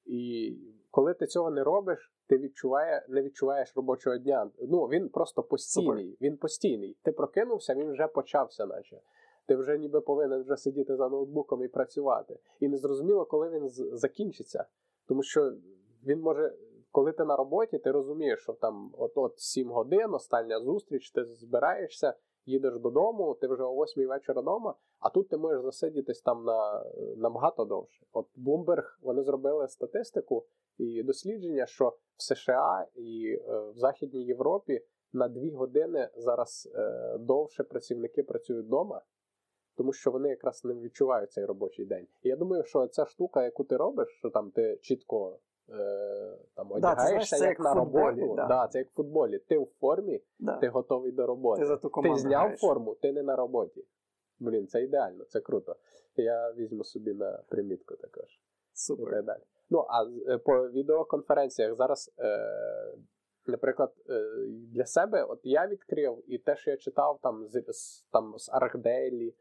І 0.06 0.54
коли 0.92 1.14
ти 1.14 1.28
цього 1.28 1.52
не 1.52 1.64
робиш, 1.64 2.14
ти 2.28 2.38
відчуває, 2.38 3.06
не 3.10 3.22
відчуваєш 3.22 3.74
робочого 3.76 4.18
дня. 4.18 4.52
Ну 4.62 4.86
він 4.86 5.10
просто 5.10 5.44
постійний. 5.44 6.18
Він 6.22 6.38
постійний. 6.38 6.98
Ти 7.04 7.12
прокинувся, 7.12 7.76
він 7.76 7.92
вже 7.92 8.08
почався, 8.08 8.66
наче. 8.66 9.02
Ти 9.46 9.56
вже 9.56 9.78
ніби 9.78 10.02
повинен 10.02 10.42
вже 10.42 10.58
сидіти 10.58 10.96
за 10.96 11.10
ноутбуком 11.10 11.64
і 11.64 11.68
працювати. 11.68 12.40
І 12.60 12.68
незрозуміло, 12.68 13.26
коли 13.26 13.50
він 13.50 13.70
закінчиться. 13.70 14.66
Тому 15.14 15.24
що 15.24 15.54
він 16.06 16.20
може, 16.20 16.54
коли 16.92 17.12
ти 17.12 17.26
на 17.26 17.36
роботі, 17.36 17.78
ти 17.78 17.92
розумієш, 17.92 18.40
що 18.40 18.54
там 18.54 18.92
от-от 18.98 19.40
7 19.40 19.70
годин, 19.70 20.14
остання 20.14 20.60
зустріч, 20.60 21.12
ти 21.12 21.26
збираєшся, 21.26 22.14
їдеш 22.46 22.80
додому, 22.80 23.38
ти 23.42 23.48
вже 23.48 23.64
о 23.64 23.84
8 23.84 24.08
вечора 24.08 24.42
вдома, 24.42 24.76
а 25.00 25.10
тут 25.10 25.30
ти 25.30 25.38
можеш 25.38 25.62
засидітись 25.62 26.22
там 26.22 26.44
на 26.46 26.86
набагато 27.18 27.66
довше. 27.66 28.06
От 28.14 28.28
Bloomberg, 28.38 28.84
вони 29.02 29.24
зробили 29.24 29.68
статистику 29.68 30.46
і 30.78 31.04
дослідження, 31.04 31.66
що 31.66 31.94
в 32.18 32.24
США 32.24 32.88
і 32.96 33.40
е, 33.42 33.60
в 33.76 33.78
Західній 33.78 34.26
Європі 34.26 34.82
на 35.14 35.28
2 35.28 35.58
години 35.58 36.10
зараз 36.16 36.72
е, 36.76 37.18
довше 37.18 37.64
працівники 37.64 38.24
працюють 38.24 38.66
вдома. 38.66 39.02
Тому 39.76 39.94
що 39.94 40.12
вони 40.12 40.30
якраз 40.30 40.66
не 40.66 40.74
відчувають 40.74 41.32
цей 41.32 41.46
робочий 41.46 41.86
день. 41.86 42.08
І 42.22 42.30
я 42.30 42.36
думаю, 42.36 42.64
що 42.64 42.88
ця 42.88 43.06
штука, 43.06 43.44
яку 43.44 43.64
ти 43.64 43.78
робиш, 43.78 44.08
що 44.20 44.30
там 44.30 44.52
ти 44.52 44.78
чітко 44.82 45.40
е, 45.70 46.38
там 46.56 46.68
Да, 46.68 46.74
це, 46.74 46.78
одягаєшся 46.78 47.36
як, 47.36 47.46
як 47.46 47.60
на 47.60 47.74
футболі, 47.74 48.22
роботу. 48.22 48.36
да. 48.36 48.48
Да, 48.48 48.68
це 48.68 48.78
як 48.80 48.88
в 48.90 48.94
футболі. 48.94 49.40
Ти 49.40 49.58
в 49.58 49.68
формі, 49.80 50.22
Да. 50.40 50.58
ти 50.58 50.68
готовий 50.68 51.12
до 51.12 51.26
роботи. 51.28 51.60
Ти 51.62 51.66
за 51.68 51.78
ту 51.78 51.90
Ти 52.04 52.16
зняв 52.16 52.42
граєш. 52.42 52.60
форму, 52.60 52.96
ти 52.96 53.12
не 53.12 53.24
на 53.24 53.36
роботі. 53.36 53.86
Блін, 54.40 54.68
це 54.68 54.84
ідеально, 54.84 55.24
це 55.26 55.40
круто. 55.40 55.76
Я 56.16 56.52
візьму 56.54 56.84
собі 56.84 57.14
на 57.14 57.44
примітку 57.50 57.96
також. 57.96 58.26
І 58.26 58.40
Супер. 58.74 59.10
так 59.14 59.26
далі. 59.26 59.42
Ну, 59.70 59.80
а 59.90 60.04
е, 60.34 60.38
по 60.38 60.70
відеоконференціях 60.70 61.76
зараз, 61.76 62.14
е, 62.20 62.94
наприклад, 63.48 63.94
е, 64.10 64.24
для 64.50 64.86
себе, 64.86 65.24
от 65.24 65.40
я 65.44 65.68
відкрив, 65.68 66.24
і 66.28 66.38
те, 66.38 66.56
що 66.56 66.72
я 66.72 66.78
читав 66.78 67.20
там 67.24 67.48
з, 67.48 67.62
там, 68.12 68.34
з 68.38 68.50
Архдейлі, 68.54 69.28
е, 69.28 69.34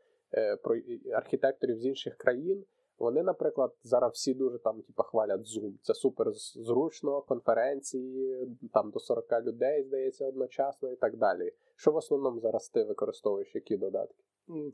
про 0.62 0.76
архітекторів 1.12 1.78
з 1.78 1.86
інших 1.86 2.16
країн, 2.16 2.64
вони, 2.98 3.22
наприклад, 3.22 3.74
зараз 3.82 4.12
всі 4.12 4.34
дуже 4.34 4.58
там, 4.58 4.82
типу, 4.82 5.02
хвалять 5.02 5.40
Zoom. 5.40 5.72
Це 5.82 5.94
супер 5.94 6.32
зручно, 6.54 7.22
конференції, 7.22 8.48
там 8.72 8.90
до 8.90 8.98
40 8.98 9.24
людей, 9.42 9.82
здається, 9.82 10.28
одночасно 10.28 10.92
і 10.92 10.96
так 10.96 11.16
далі. 11.16 11.52
Що 11.76 11.92
в 11.92 11.96
основному 11.96 12.40
зараз 12.40 12.68
ти 12.68 12.84
використовуєш, 12.84 13.54
які 13.54 13.76
додатки? 13.76 14.24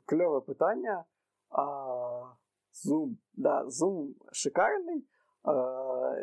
Кльове 0.07 0.41
питання. 0.41 1.05
А, 1.51 1.65
Zoom. 2.87 3.17
Да, 3.35 3.65
Zoom 3.65 4.15
шикарний. 4.33 5.07
А, 5.43 5.53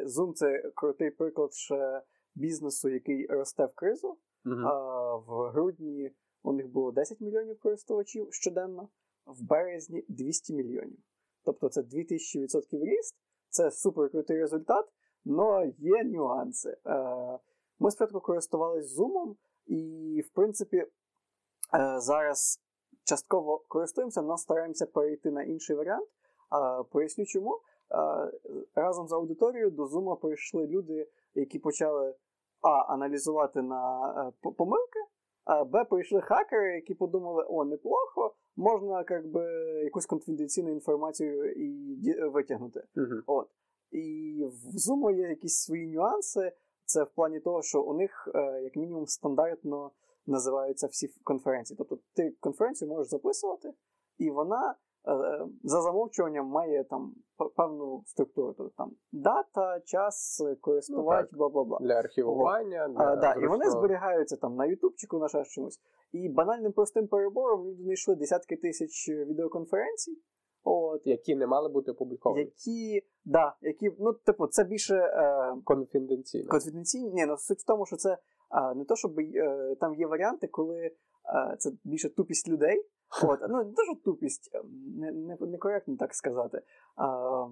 Zoom 0.06 0.34
це 0.34 0.72
крутий 0.76 1.12
приклад 1.12 1.54
ще 1.54 2.02
бізнесу, 2.36 2.90
який 2.90 3.28
росте 3.28 3.66
в 3.66 3.74
кризу. 3.76 4.18
Угу. 4.46 4.56
А, 4.66 5.16
в 5.16 5.50
грудні 5.50 6.12
у 6.44 6.54
них 6.54 6.68
було 6.68 6.92
10 6.92 7.22
мільйонів 7.22 7.60
користувачів 7.60 8.28
щоденно, 8.32 8.90
в 9.26 9.44
березні 9.44 10.06
200 10.08 10.54
мільйонів. 10.54 11.00
Тобто 11.44 11.70
це 11.70 11.82
2000% 11.82 12.86
ріст. 12.86 13.16
Це 13.50 13.72
супер 13.72 14.10
крутий 14.10 14.38
результат, 14.38 14.86
але 15.30 15.74
є 15.78 16.04
нюанси. 16.04 16.78
Е, 16.86 17.40
Ми 17.80 17.92
спочатку 17.92 18.20
користувалися 18.20 19.02
Zoom, 19.02 19.36
і, 19.66 20.22
в 20.22 20.30
принципі, 20.30 20.78
е, 20.78 20.90
зараз 22.00 22.62
частково 23.04 23.58
користуємося, 23.68 24.22
але 24.22 24.38
стараємося 24.38 24.86
перейти 24.86 25.32
на 25.32 25.44
інший 25.44 25.76
варіант. 25.76 26.08
Поясню 26.92 27.26
чому. 27.26 27.60
Разом 28.76 29.08
з 29.08 29.14
аудиторією 29.14 29.72
до 29.72 29.86
Zoom 29.86 30.20
прийшли 30.20 30.68
люди, 30.68 31.08
які 31.36 31.60
почали 31.60 32.16
а, 32.62 32.94
аналізувати 32.94 33.62
на 33.62 34.34
е, 34.46 34.52
помилки, 34.58 35.00
а 35.44 35.64
Б, 35.64 35.84
прийшли 35.84 36.22
хакери, 36.22 36.76
які 36.76 36.94
подумали, 36.94 37.46
о, 37.50 37.66
неплохо, 37.66 38.34
можна 38.56 39.04
как 39.04 39.28
би, 39.28 39.44
якусь 39.84 40.06
конфіденційну 40.06 40.72
інформацію 40.72 41.52
і 41.52 42.24
витягнути. 42.24 42.84
Uh-huh. 42.96 43.22
От. 43.26 43.50
І 43.92 44.44
в 44.44 44.76
Zoom 44.76 45.16
є 45.16 45.30
якісь 45.30 45.58
свої 45.58 45.88
нюанси. 45.88 46.52
Це 46.86 47.04
в 47.04 47.10
плані 47.10 47.40
того, 47.40 47.62
що 47.62 47.82
у 47.82 47.94
них, 47.94 48.30
е, 48.36 48.62
як 48.64 48.76
мінімум, 48.76 49.08
стандартно 49.08 49.92
називаються 50.28 50.88
всі 50.88 51.08
конференції. 51.24 51.78
Тобто 51.78 52.00
ти 52.14 52.36
конференцію 52.40 52.90
можеш 52.90 53.08
записувати, 53.10 53.74
і 54.18 54.30
вона 54.30 54.76
за 55.64 55.82
замовчуванням 55.82 56.48
має 56.48 56.84
там 56.84 57.14
певну 57.56 58.04
структуру. 58.06 58.54
Тобто 58.58 58.74
там 58.78 58.92
дата, 59.12 59.80
час, 59.80 60.44
користувач, 60.62 61.28
Ну, 61.32 61.38
бла 61.38 61.50
бла 61.50 61.64
бла. 61.64 61.80
Для 61.82 61.94
архівування, 61.94 62.88
для 62.88 63.04
А, 63.04 63.16
да, 63.16 63.34
і 63.34 63.48
вони 63.48 63.70
зберігаються 63.70 64.36
там 64.38 64.56
на 64.56 64.66
Ютубчику, 64.66 65.20
на 65.20 65.28
ще 65.28 65.44
чомусь. 65.44 65.80
І 66.12 66.30
банальним 66.30 66.72
простим 66.72 67.08
перебором 67.08 67.68
люди 67.68 67.84
знайшли 67.84 68.16
десятки 68.16 68.56
тисяч 68.56 69.10
відеоконференцій. 69.10 70.18
От, 70.68 71.08
які 71.08 71.36
не 71.36 71.48
мали 71.48 71.70
бути 71.70 71.92
опубліковані. 71.92 72.44
які, 72.46 73.08
да, 73.26 73.56
які, 73.62 73.92
ну, 74.00 74.14
типу, 74.14 74.48
це 74.48 74.64
більше 74.64 74.96
е, 74.96 75.56
Конфіденційно. 75.64 76.50
конфіденційні. 76.50 77.14
Ні, 77.14 77.26
ну 77.26 77.38
суть 77.38 77.60
в 77.60 77.66
тому, 77.66 77.86
що 77.86 77.96
це 77.96 78.12
е, 78.12 78.18
не 78.76 78.86
то, 78.86 78.96
щоб 78.96 79.20
е, 79.20 79.76
там 79.80 79.96
є 79.96 80.08
варіанти, 80.08 80.48
коли 80.48 80.80
е, 80.80 80.92
це 81.60 81.72
більше 81.84 82.10
тупість 82.10 82.50
людей. 82.50 82.86
От, 83.24 83.40
ну, 83.50 83.64
не 83.64 83.84
що 83.84 83.96
тупість, 84.06 84.50
е, 84.54 84.62
не, 84.98 85.12
не, 85.12 85.38
некоректно 85.42 85.98
так 85.98 86.14
сказати. 86.14 86.62
А, 86.96 87.48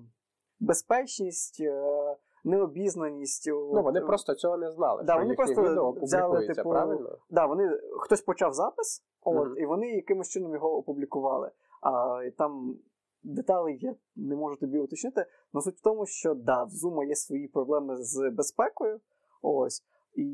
безпечність, 0.59 1.61
е, 1.61 2.15
необізнаність. 2.43 3.47
Ну, 3.47 3.83
вони 3.83 4.01
просто 4.01 4.35
цього 4.35 4.57
не 4.57 4.71
знали. 4.71 5.03
Да, 5.03 5.13
що 5.13 5.21
вони 5.21 5.35
просто 5.35 5.61
відео 5.61 5.91
взяли, 5.91 6.47
типу, 6.47 6.69
правильно? 6.69 7.17
Да, 7.29 7.45
вони 7.45 7.79
хтось 7.99 8.21
почав 8.21 8.53
запис, 8.53 9.03
от, 9.21 9.47
Мгм. 9.47 9.57
і 9.57 9.65
вони 9.65 9.91
якимось 9.91 10.29
чином 10.29 10.53
його 10.53 10.77
опублікували. 10.77 11.51
А 11.81 12.23
і 12.27 12.31
там 12.31 12.77
деталей 13.23 13.77
я 13.81 13.95
не 14.15 14.35
можу 14.35 14.55
тобі 14.55 14.79
уточнити. 14.79 15.25
Но 15.53 15.61
суть 15.61 15.77
в 15.77 15.81
тому, 15.81 16.05
що 16.05 16.33
да, 16.33 16.63
в 16.63 16.69
Zoom 16.69 17.07
є 17.07 17.15
свої 17.15 17.47
проблеми 17.47 17.95
з 17.97 18.29
безпекою. 18.29 18.99
Ось. 19.41 19.83
І 20.15 20.25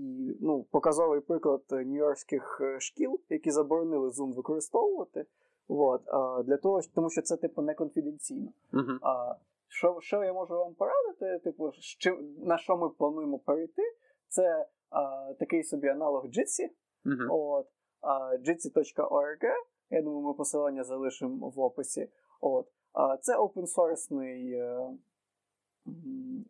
ну, 0.41 0.63
показовий 0.63 1.19
приклад 1.19 1.61
нью-йоркських 1.69 2.61
е, 2.61 2.79
шкіл, 2.79 3.19
які 3.29 3.51
заборонили 3.51 4.09
Zoom 4.09 4.33
використовувати. 4.33 5.25
От, 5.67 6.01
а, 6.07 6.43
для 6.43 6.57
того, 6.57 6.81
тому 6.95 7.09
що 7.09 7.21
це 7.21 7.37
типу 7.37 7.61
не 7.61 7.73
конфіденційно. 7.73 8.51
Угу. 8.73 8.99
А, 9.01 9.35
що, 9.67 9.97
що 10.01 10.23
я 10.23 10.33
можу 10.33 10.53
вам 10.53 10.73
порадити? 10.73 11.39
Типу, 11.43 11.71
чим, 11.99 12.35
на 12.37 12.57
що 12.57 12.77
ми 12.77 12.89
плануємо 12.89 13.39
перейти? 13.39 13.81
Це 14.27 14.67
а, 14.89 15.33
такий 15.39 15.63
собі 15.63 15.87
аналог 15.87 16.25
Jitsi. 16.25 16.69
Угу. 17.05 17.39
От, 17.39 17.67
а, 18.01 18.35
jitsi.org. 18.35 19.43
Я 19.89 20.01
думаю, 20.01 20.27
ми 20.27 20.33
посилання 20.33 20.83
залишимо 20.83 21.49
в 21.49 21.59
описі. 21.59 22.09
От, 22.41 22.67
а, 22.93 23.17
це 23.17 23.37
source 23.37 24.21
е, 24.21 24.89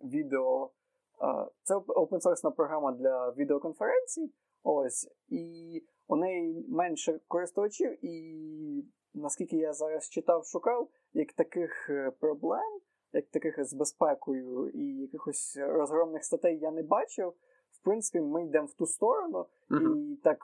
відео. 0.03 0.71
Це 1.63 1.75
open 1.75 2.21
source 2.21 2.55
програма 2.55 2.91
для 2.91 3.31
відеоконференцій. 3.31 4.33
Ось, 4.63 5.07
і 5.27 5.83
у 6.07 6.15
неї 6.15 6.65
менше 6.69 7.19
користувачів, 7.27 8.05
і 8.05 8.85
наскільки 9.13 9.57
я 9.57 9.73
зараз 9.73 10.09
читав, 10.09 10.45
шукав, 10.45 10.89
як 11.13 11.33
таких 11.33 11.89
е, 11.89 12.11
проблем, 12.19 12.79
як 13.13 13.29
таких 13.29 13.65
з 13.65 13.73
безпекою 13.73 14.69
і 14.69 15.01
якихось 15.01 15.57
розгромних 15.61 16.23
статей 16.23 16.59
я 16.59 16.71
не 16.71 16.83
бачив. 16.83 17.33
В 17.71 17.83
принципі, 17.83 18.21
ми 18.21 18.45
йдемо 18.45 18.67
в 18.67 18.73
ту 18.73 18.85
сторону, 18.85 19.45
і 19.71 20.15
так 20.23 20.38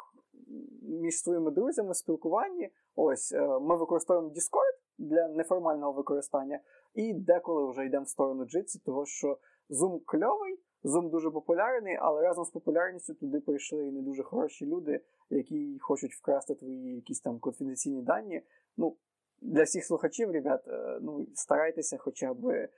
між 0.82 1.20
своїми 1.20 1.52
друзями 1.52 1.94
спілкуванні. 1.94 2.70
Ось 2.96 3.32
е, 3.32 3.60
ми 3.60 3.78
використовуємо 3.78 4.34
Discord 4.34 4.78
для 4.98 5.28
неформального 5.28 5.92
використання, 5.92 6.60
і 6.94 7.14
деколи 7.14 7.72
вже 7.72 7.86
йдемо 7.86 8.04
в 8.04 8.10
сторону 8.10 8.44
Jitsi, 8.44 8.82
тому 8.86 9.06
що 9.06 9.38
Zoom 9.70 10.00
кльовий, 10.06 10.60
Zoom 10.86 11.10
дуже 11.10 11.32
популярний, 11.32 11.98
але 12.02 12.22
разом 12.22 12.46
з 12.46 12.50
популярністю 12.50 13.14
туди 13.14 13.40
прийшли 13.40 13.88
і 13.88 13.92
не 13.92 14.02
дуже 14.02 14.24
хороші 14.24 14.66
люди, 14.66 15.00
які 15.30 15.78
хочуть 15.82 16.14
вкрасти 16.14 16.56
твої 16.56 16.96
якісь 16.96 17.22
там 17.22 17.40
конфіденційні 17.40 18.02
дані. 18.02 18.42
Ну, 18.78 18.96
для 19.42 19.64
всіх 19.64 19.86
слухачів, 19.86 20.32
ребят, 20.32 20.68
е, 20.68 21.00
ну 21.02 21.28
старайтеся 21.34 21.98
хоча 21.98 22.34
б 22.34 22.46
е, 22.50 22.70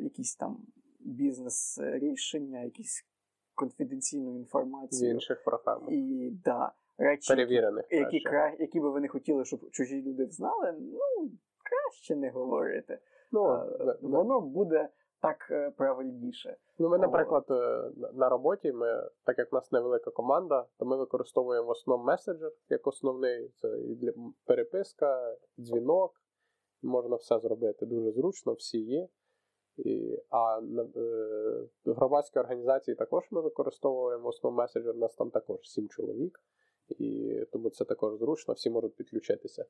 якісь 0.00 0.36
там 0.36 0.58
бізнес-рішення, 1.00 2.62
якісь 2.62 3.06
конфіденційну 3.54 4.32
З 4.34 4.36
інформацію. 4.38 5.10
інших 5.10 5.44
програм. 5.44 5.86
І 5.88 6.30
да, 6.44 6.72
речі, 6.98 7.28
Перевірених. 7.34 7.86
які, 7.90 8.20
краще. 8.20 8.28
кра... 8.28 8.52
які 8.58 8.80
би 8.80 8.90
ви 8.90 9.00
не 9.00 9.08
хотіли, 9.08 9.44
щоб 9.44 9.70
чужі 9.70 10.02
люди 10.02 10.26
знали, 10.26 10.72
ну, 10.80 11.30
краще 11.64 12.16
не 12.16 12.30
говорити. 12.30 12.98
Ну, 13.32 13.42
А, 13.44 13.64
в- 13.64 13.68
в- 13.68 13.98
Воно 14.02 14.40
буде 14.40 14.88
так 15.26 15.50
е, 15.50 15.70
правильніше. 15.70 16.56
Ну, 16.78 16.88
ми, 16.88 16.98
наприклад, 16.98 17.44
е, 17.50 17.90
на- 18.14 18.28
роботі, 18.28 18.72
ми, 18.72 19.10
так 19.24 19.38
як 19.38 19.52
в 19.52 19.54
нас 19.54 19.72
невелика 19.72 20.10
команда, 20.10 20.66
то 20.78 20.84
ми 20.84 20.96
використовуємо 20.96 21.66
в 21.66 21.70
основному 21.70 22.06
меседжер 22.06 22.52
як 22.68 22.86
основний. 22.86 23.48
Це 23.48 23.68
і 23.68 23.94
для 23.94 24.12
переписка, 24.44 25.36
дзвінок. 25.58 26.22
Можна 26.82 27.16
все 27.16 27.38
зробити 27.38 27.86
дуже 27.86 28.12
зручно, 28.12 28.52
всі 28.52 28.78
є. 28.80 29.08
І, 29.76 30.22
а 30.30 30.60
е, 30.96 31.68
громадські 31.84 32.38
організації 32.38 32.94
також 32.94 33.24
ми 33.30 33.40
використовуємо 33.40 34.24
в 34.24 34.26
основному 34.26 34.62
меседжер. 34.62 34.94
У 34.94 34.98
нас 34.98 35.14
там 35.14 35.30
також 35.30 35.68
сім 35.68 35.88
чоловік, 35.88 36.40
і 36.88 37.40
тому 37.52 37.70
це 37.70 37.84
також 37.84 38.18
зручно, 38.18 38.54
всі 38.54 38.70
можуть 38.70 38.96
підключитися. 38.96 39.64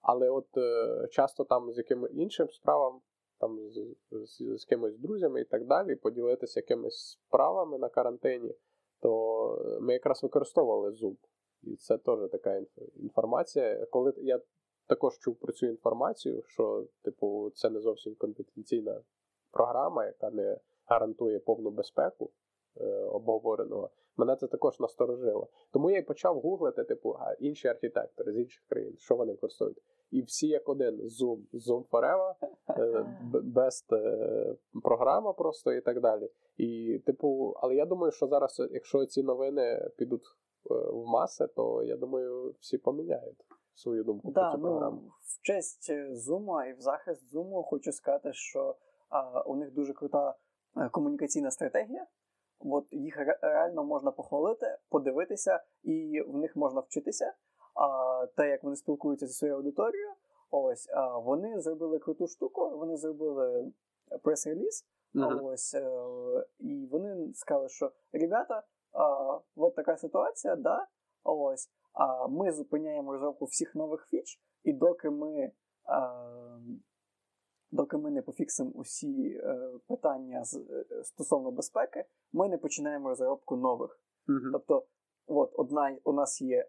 Але 0.00 0.30
от 0.30 0.56
е, 0.56 1.08
часто 1.10 1.44
там 1.44 1.72
з 1.72 1.78
якимось 1.78 2.10
іншим 2.14 2.50
справам 2.50 3.00
там 3.40 3.70
з, 3.70 3.96
з, 4.10 4.58
з 4.58 4.64
кимось 4.64 4.98
друзями 4.98 5.40
і 5.40 5.44
так 5.44 5.66
далі, 5.66 5.96
поділитися 5.96 6.60
якимись 6.60 7.18
справами 7.28 7.78
на 7.78 7.88
карантині, 7.88 8.54
то 9.00 9.78
ми 9.80 9.92
якраз 9.92 10.22
використовували 10.22 10.90
Zoom. 10.90 11.16
І 11.62 11.76
це 11.76 11.98
теж 11.98 12.30
така 12.30 12.62
інформація. 12.96 13.86
Коли 13.86 14.14
я 14.16 14.40
також 14.86 15.18
чув 15.18 15.36
про 15.36 15.52
цю 15.52 15.66
інформацію, 15.66 16.42
що, 16.46 16.86
типу, 17.02 17.50
це 17.54 17.70
не 17.70 17.80
зовсім 17.80 18.14
конфіденційна 18.14 19.02
програма, 19.50 20.06
яка 20.06 20.30
не 20.30 20.58
гарантує 20.86 21.38
повну 21.38 21.70
безпеку 21.70 22.30
е, 22.80 22.84
обговореного, 22.94 23.90
мене 24.16 24.36
це 24.36 24.46
також 24.46 24.80
насторожило. 24.80 25.48
Тому 25.70 25.90
я 25.90 25.98
й 25.98 26.02
почав 26.02 26.40
гуглити, 26.40 26.84
типу, 26.84 27.16
а 27.20 27.32
інші 27.32 27.68
архітектори 27.68 28.32
з 28.32 28.38
інших 28.38 28.64
країн, 28.68 28.96
що 28.98 29.16
вони 29.16 29.32
використовують. 29.32 29.82
І 30.10 30.22
всі 30.22 30.48
як 30.48 30.68
один 30.68 31.00
Zoom, 31.00 31.38
Zoom 31.52 31.84
Forever, 31.88 32.34
е, 32.68 33.06
best 33.32 33.96
е, 33.96 34.56
програма 34.82 35.32
просто 35.32 35.72
і 35.72 35.80
так 35.80 36.00
далі. 36.00 36.30
І, 36.56 37.00
типу, 37.06 37.54
але 37.56 37.74
я 37.74 37.86
думаю, 37.86 38.12
що 38.12 38.26
зараз, 38.26 38.62
якщо 38.70 39.06
ці 39.06 39.22
новини 39.22 39.90
підуть 39.96 40.24
е, 40.70 40.74
в 40.74 41.06
маси, 41.06 41.46
то 41.46 41.82
я 41.82 41.96
думаю, 41.96 42.54
всі 42.60 42.78
поміняють 42.78 43.46
свою 43.74 44.04
думку 44.04 44.32
про 44.32 44.42
Да, 44.42 44.52
цю 44.52 44.58
ну, 44.58 44.68
програму. 44.68 45.00
в 45.22 45.42
честь 45.42 45.92
Zoom 45.92 46.70
і 46.70 46.72
в 46.72 46.80
захист 46.80 47.34
Zoom 47.34 47.62
хочу 47.64 47.92
сказати, 47.92 48.32
що 48.32 48.76
а, 49.08 49.42
у 49.42 49.56
них 49.56 49.72
дуже 49.72 49.92
крута 49.92 50.34
комунікаційна 50.90 51.50
стратегія. 51.50 52.06
От 52.60 52.86
їх 52.90 53.16
реально 53.42 53.84
можна 53.84 54.10
похвалити, 54.10 54.78
подивитися, 54.88 55.60
і 55.82 56.20
в 56.28 56.36
них 56.36 56.56
можна 56.56 56.80
вчитися. 56.80 57.34
Те, 58.36 58.48
як 58.48 58.64
вони 58.64 58.76
спілкуються 58.76 59.26
зі 59.26 59.32
своєю 59.32 59.56
аудиторією, 59.56 60.10
ось 60.50 60.88
а, 60.94 61.18
вони 61.18 61.60
зробили 61.60 61.98
круту 61.98 62.26
штуку, 62.26 62.78
вони 62.78 62.96
зробили 62.96 63.72
прес-реліз. 64.22 64.86
Мгм. 65.14 65.44
Ось, 65.44 65.74
е, 65.74 65.90
і 66.58 66.86
вони 66.90 67.34
сказали, 67.34 67.68
що 67.68 67.92
ребята, 68.12 68.62
от 69.56 69.74
така 69.74 69.96
ситуація, 69.96 70.56
да, 70.56 70.86
ось, 71.24 71.70
а 71.92 72.28
ми 72.28 72.52
зупиняємо 72.52 73.12
розробку 73.12 73.44
всіх 73.44 73.74
нових 73.74 74.06
фіч, 74.10 74.40
і 74.64 74.72
доки 74.72 75.10
ми, 75.10 75.52
а, 75.84 76.58
доки 77.70 77.96
ми 77.96 78.10
не 78.10 78.22
пофіксимо 78.22 78.70
усі 78.74 79.40
е, 79.44 79.70
питання 79.88 80.44
з, 80.44 80.54
е, 80.56 81.04
стосовно 81.04 81.50
безпеки, 81.50 82.04
ми 82.32 82.48
не 82.48 82.58
починаємо 82.58 83.08
розробку 83.08 83.56
нових. 83.56 84.00
Мгм. 84.26 84.50
Тобто, 84.52 84.86
от 85.26 85.52
одна 85.56 85.96
у 86.04 86.12
нас 86.12 86.42
є 86.42 86.68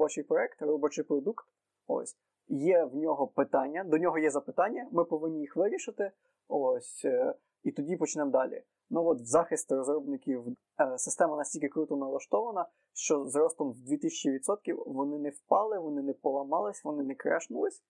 робочий 0.00 0.24
проект, 0.24 0.62
робочий 0.62 1.04
продукт. 1.04 1.44
Ось 1.86 2.16
є 2.48 2.84
в 2.84 2.96
нього 2.96 3.26
питання, 3.26 3.84
до 3.84 3.98
нього 3.98 4.18
є 4.18 4.30
запитання, 4.30 4.88
ми 4.92 5.04
повинні 5.04 5.40
їх 5.40 5.56
вирішити. 5.56 6.10
Ось 6.48 7.04
е, 7.04 7.34
і 7.62 7.72
тоді 7.72 7.96
почнемо 7.96 8.30
далі. 8.30 8.62
Ну 8.90 9.06
от 9.06 9.20
в 9.20 9.24
захист 9.24 9.72
розробників 9.72 10.46
е, 10.80 10.98
система 10.98 11.36
настільки 11.36 11.68
круто 11.68 11.96
налаштована, 11.96 12.66
що 12.94 13.24
з 13.24 13.36
ростом 13.36 13.72
в 13.72 13.76
2000% 13.76 14.84
вони 14.86 15.18
не 15.18 15.30
впали, 15.30 15.78
вони 15.78 16.02
не 16.02 16.12
поламались, 16.12 16.84
вони 16.84 17.02
не 17.02 17.14
крешнулись. 17.14 17.82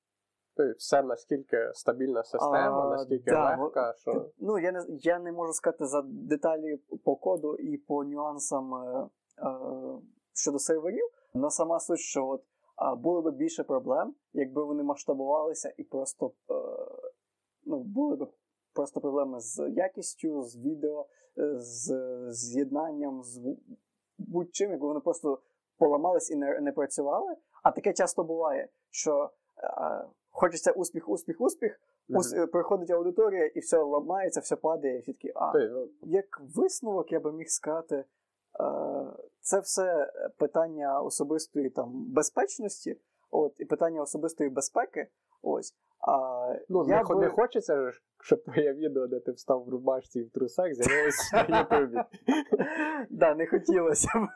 Тобто 0.57 0.73
Все 0.79 1.03
настільки 1.03 1.71
стабільна 1.75 2.23
система, 2.23 2.87
А, 2.87 2.91
настільки 2.91 3.31
да, 3.31 3.57
легка, 3.57 3.95
що. 3.97 4.31
Ну, 4.39 4.59
я 4.59 4.73
не, 4.73 4.85
я 4.89 5.19
не 5.19 5.33
можу 5.33 5.53
сказати 5.53 5.87
за 5.87 6.03
деталі 6.05 6.77
по 7.05 7.17
коду 7.17 7.57
і 7.57 7.79
по 7.79 8.05
нюансам 8.05 8.75
е, 8.75 9.09
е, 9.39 9.51
щодо 10.35 10.59
серверів. 10.59 11.20
Але 11.35 11.51
сама 11.51 11.81
суть, 11.81 12.01
що 12.01 12.27
от, 12.27 12.43
а, 12.77 12.95
було 12.95 13.23
б 13.23 13.31
більше 13.37 13.65
проблем, 13.65 14.15
якби 14.33 14.65
вони 14.65 14.83
масштабувалися 14.83 15.73
і 15.77 15.85
просто 15.85 16.33
е, 16.51 16.55
ну, 17.65 17.79
були 17.81 18.17
б 18.17 18.29
просто 18.73 19.01
проблеми 19.01 19.41
з 19.41 19.71
якістю, 19.71 20.43
з 20.43 20.57
відео, 20.57 21.07
е, 21.39 21.59
з 21.59 21.93
з'єднанням, 22.31 23.23
з 23.23 23.39
бу- 23.39 23.59
будь-чим, 24.19 24.71
якби 24.71 24.87
вони 24.87 25.01
просто 25.01 25.39
поламались 25.79 26.31
і 26.31 26.37
не, 26.37 26.61
не 26.61 26.73
працювали. 26.73 27.37
А 27.63 27.71
таке 27.71 27.93
часто 27.93 28.25
буває, 28.25 28.69
що 28.91 29.31
е, 29.59 30.05
хочеться 30.31 30.73
успіх, 30.73 31.09
успіх, 31.09 31.41
успіх. 31.41 31.81
Ус, 32.09 32.33
е, 32.35 32.47
приходить 32.47 32.91
аудиторія 32.91 33.47
і 33.47 33.61
все 33.61 33.79
ламається, 33.79 34.41
все 34.41 34.57
падає, 34.57 34.97
і 34.97 35.01
всі 35.01 35.13
такі, 35.13 35.33
а 35.35 35.53
Тобто, 35.53 35.89
як 36.03 36.41
висновок, 36.57 37.13
я 37.13 37.21
би 37.21 37.33
міг 37.33 37.49
сказати, 37.49 38.05
це 39.41 39.61
все 39.61 40.13
питання 40.39 41.01
особистої 41.03 41.71
там 41.71 42.13
безпечності, 42.13 43.01
от, 43.31 43.55
і 43.59 43.65
питання 43.65 44.03
особистої 44.03 44.51
безпеки. 44.51 45.09
Ось. 45.43 45.75
А 46.09 46.19
Ну, 46.69 46.85
я 46.89 47.03
не, 47.03 47.09
би- 47.09 47.21
не 47.21 47.29
хочеться 47.29 47.91
ж, 47.91 48.03
щоб 48.23 48.45
твоє 48.45 48.73
відео, 48.73 49.07
де 49.07 49.21
ти 49.21 49.33
встав 49.33 49.65
в 49.65 49.69
рубашці 49.69 50.21
і 50.21 50.23
в 50.25 50.31
трусах, 50.31 50.75
з'явилося 50.75 51.47
на 51.49 51.59
Ютубі. 51.81 51.99
да, 53.11 53.35
не 53.35 53.47
хотілося 53.47 54.09
б. 54.09 54.29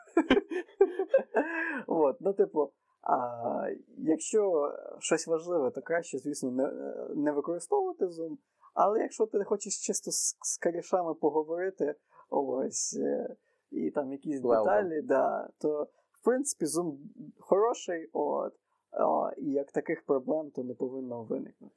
От, 1.87 2.17
ну, 2.19 2.33
типу, 2.33 2.71
а, 3.01 3.67
якщо 3.97 4.71
щось 4.99 5.27
важливе, 5.27 5.71
то 5.71 5.81
краще, 5.81 6.17
звісно, 6.17 6.51
не, 6.51 6.71
не 7.15 7.31
використовувати 7.31 8.05
Zoom. 8.05 8.37
Але 8.73 8.99
якщо 8.99 9.25
ти 9.25 9.43
хочеш 9.43 9.85
чисто 9.85 10.11
з, 10.11 10.37
з 10.41 10.57
корішами 10.63 11.13
поговорити, 11.13 11.95
ось, 12.29 12.97
е, 13.01 13.35
і 13.75 13.91
там 13.91 14.11
якісь 14.11 14.41
Well, 14.41 14.63
деталі, 14.63 15.01
да, 15.01 15.49
то 15.57 15.87
в 16.11 16.23
принципі 16.23 16.65
Zoom 16.65 16.97
хороший, 17.39 18.09
от, 18.13 18.53
а, 18.91 19.31
і 19.37 19.51
як 19.51 19.71
таких 19.71 20.05
проблем 20.05 20.51
то 20.51 20.63
не 20.63 20.73
повинно 20.73 21.23
виникнути. 21.23 21.75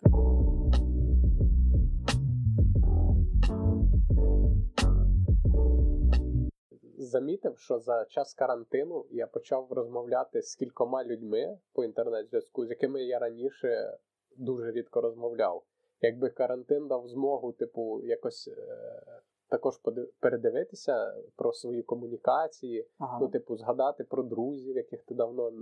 Замітив, 6.99 7.59
що 7.59 7.79
за 7.79 8.05
час 8.05 8.35
карантину 8.35 9.07
я 9.11 9.27
почав 9.27 9.73
розмовляти 9.73 10.43
з 10.43 10.55
кількома 10.55 11.05
людьми 11.05 11.59
по 11.73 11.85
інтернет-зв'язку, 11.85 12.67
з 12.67 12.71
якими 12.71 13.03
я 13.03 13.19
раніше 13.19 13.99
дуже 14.37 14.71
рідко 14.71 15.01
розмовляв. 15.01 15.63
Якби 16.01 16.31
карантин 16.31 16.89
дав 16.89 17.09
змогу, 17.09 17.53
типу, 17.53 18.01
якось 18.05 18.49
е, 18.49 19.23
також 19.49 19.81
передивитися 20.21 21.15
про 21.37 21.53
свої 21.53 21.83
комунікації, 21.83 22.87
Ага. 22.99 23.19
ну, 23.21 23.29
типу, 23.29 23.57
згадати 23.57 24.05
про 24.05 24.23
друзів, 24.23 24.77
яких 24.77 25.03
ти 25.03 25.15
давно 25.15 25.49
е, 25.49 25.53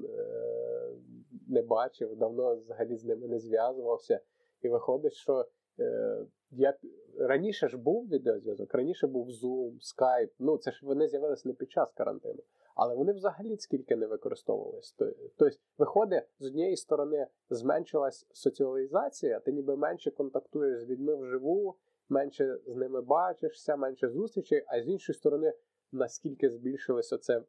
не 1.49 1.63
бачив, 1.63 2.17
давно 2.17 2.57
взагалі 2.57 2.97
з 2.97 3.05
ними 3.05 3.29
не 3.29 3.39
зв'язувався. 3.39 4.21
І 4.63 4.69
виходить, 4.69 5.13
що 5.15 5.47
е, 5.81 6.19
я 6.51 6.75
раніше 7.19 7.69
ж 7.69 7.77
був 7.77 8.09
відеозв'язок, 8.09 8.75
раніше 8.75 9.07
був 9.07 9.29
Zoom, 9.29 9.73
Skype. 9.73 10.31
Ну, 10.39 10.59
це 10.59 10.71
ж 10.73 10.87
вони 10.87 11.09
з'явилися 11.09 11.49
не 11.49 11.55
під 11.55 11.71
час 11.71 11.93
карантину, 11.93 12.43
але 12.75 12.95
вони 12.95 13.13
взагалі 13.13 13.57
скільки 13.57 13.97
не 13.97 14.07
використовувались. 14.07 14.93
То- 14.93 15.13
Тобто, 15.37 15.57
виходить, 15.79 16.25
з 16.39 16.47
однієї 16.47 16.77
сторони 16.77 17.27
зменшилась 17.51 18.27
соціалізація, 18.33 19.41
ти 19.41 19.53
ніби 19.53 19.77
менше 19.77 20.11
контактуєш 20.11 20.81
з 20.81 20.89
людьми 20.89 21.15
вживу, 21.15 21.75
менше 22.09 22.59
з 22.67 22.77
ними 22.77 23.03
бачишся, 23.03 23.77
менше 23.77 24.09
зустрічей, 24.09 24.65
а 24.69 24.83
з 24.83 24.89
іншої 24.89 25.17
сторони, 25.17 25.53
наскільки 25.93 26.51
збільшилося 26.51 27.19
це 27.19 27.39
е, 27.39 27.43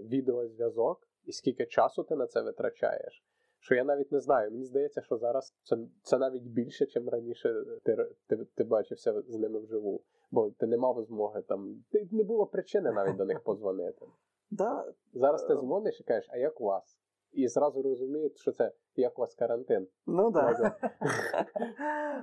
відеозв'язок, 0.00 1.08
і 1.24 1.32
скільки 1.32 1.66
часу 1.66 2.02
ти 2.02 2.16
на 2.16 2.26
це 2.26 2.42
витрачаєш. 2.42 3.24
Що 3.62 3.74
я 3.74 3.84
навіть 3.84 4.12
не 4.12 4.20
знаю. 4.20 4.50
Мені 4.50 4.64
здається, 4.64 5.02
що 5.02 5.16
зараз 5.16 5.54
це, 5.62 5.76
це 6.02 6.18
навіть 6.18 6.42
більше, 6.42 6.86
чим 6.86 7.08
раніше 7.08 7.64
ти, 7.84 7.96
ти, 8.26 8.36
ти 8.54 8.64
бачився 8.64 9.22
з 9.22 9.38
ними 9.38 9.58
вживу. 9.60 10.02
Бо 10.30 10.50
ти 10.50 10.66
не 10.66 10.76
мав 10.76 11.02
змоги 11.04 11.42
там. 11.42 11.84
Ти 11.90 12.08
не 12.12 12.24
було 12.24 12.46
причини 12.46 12.92
навіть 12.92 13.16
до 13.16 13.24
них 13.24 13.40
подзвонити. 13.40 14.06
Да, 14.52 14.92
Зараз 15.12 15.44
ти 15.44 15.52
Е. 15.52 15.56
дзвониш 15.56 16.00
і 16.00 16.04
кажеш, 16.04 16.28
а 16.32 16.36
як 16.36 16.60
у 16.60 16.64
вас? 16.64 17.00
І 17.32 17.48
зразу 17.48 17.82
розуміють, 17.82 18.38
що 18.38 18.52
це 18.52 18.72
як 18.96 19.18
у 19.18 19.20
вас 19.20 19.34
карантин. 19.34 19.88
Ну 20.06 20.30
да. 20.30 20.76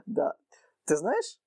Да. 0.08 0.34
Ти 0.86 0.96
знаєш, 0.96 1.42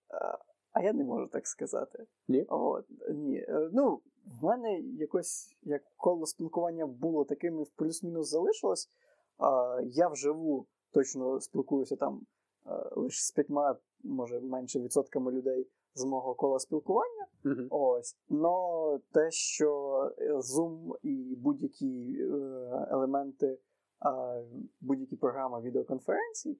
а- 0.72 0.82
я 0.82 0.92
не 0.92 1.04
можу 1.04 1.26
так 1.26 1.46
сказати. 1.46 2.06
Ні? 2.28 2.44
От, 2.48 2.84
ні. 3.10 3.36
Е, 3.36 3.70
Ну, 3.72 4.00
в 4.40 4.44
мене 4.44 4.80
якось 4.80 5.56
як 5.62 5.82
коло 5.96 6.26
спілкування 6.26 6.86
було 6.86 7.24
таким 7.24 7.60
і 7.60 7.62
в 7.62 7.70
плюс-мінус 7.70 8.28
залишилось. 8.28 8.90
Я 9.84 10.08
вживу 10.08 10.66
точно 10.92 11.40
спілкуюся 11.40 11.96
там 11.96 12.26
лише 12.96 13.22
з 13.22 13.30
п'ятьма, 13.30 13.76
може 14.04 14.40
менше 14.40 14.80
відсотками 14.80 15.32
людей 15.32 15.68
з 15.94 16.04
мого 16.04 16.34
кола 16.34 16.58
спілкування. 16.58 17.26
Мгм. 17.44 17.66
Ось. 17.70 18.16
Но 18.28 18.98
те, 19.12 19.30
що 19.30 19.90
е, 20.18 20.32
Zoom 20.32 20.96
і 21.02 21.36
будь-які 21.36 22.16
е, 22.20 22.24
елементи, 22.90 23.58
будь-які 24.80 25.16
програми 25.16 25.60
відеоконференцій 25.60 26.58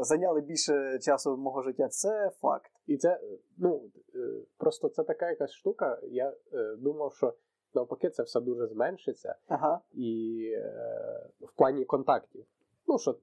зайняли 0.00 0.40
більше 0.40 0.98
часу 0.98 1.36
мого 1.36 1.62
життя, 1.62 1.88
це 1.88 2.30
факт. 2.40 2.72
І 2.86 2.96
це, 2.96 3.20
ну, 3.56 3.90
е, 4.14 4.18
просто 4.56 4.88
це 4.88 5.04
така 5.04 5.30
якась 5.30 5.52
штука. 5.52 6.00
Я 6.02 6.32
е, 6.52 6.76
думав, 6.76 7.14
що 7.14 7.34
навпаки 7.74 8.10
це 8.10 8.22
все 8.22 8.40
дуже 8.40 8.66
зменшиться. 8.66 9.34
Ага. 9.48 9.80
І 9.92 10.40
е, 10.54 11.30
в 11.40 11.52
плані 11.56 11.84
контактів. 11.84 12.44
Ну, 12.86 12.98
що 12.98 13.18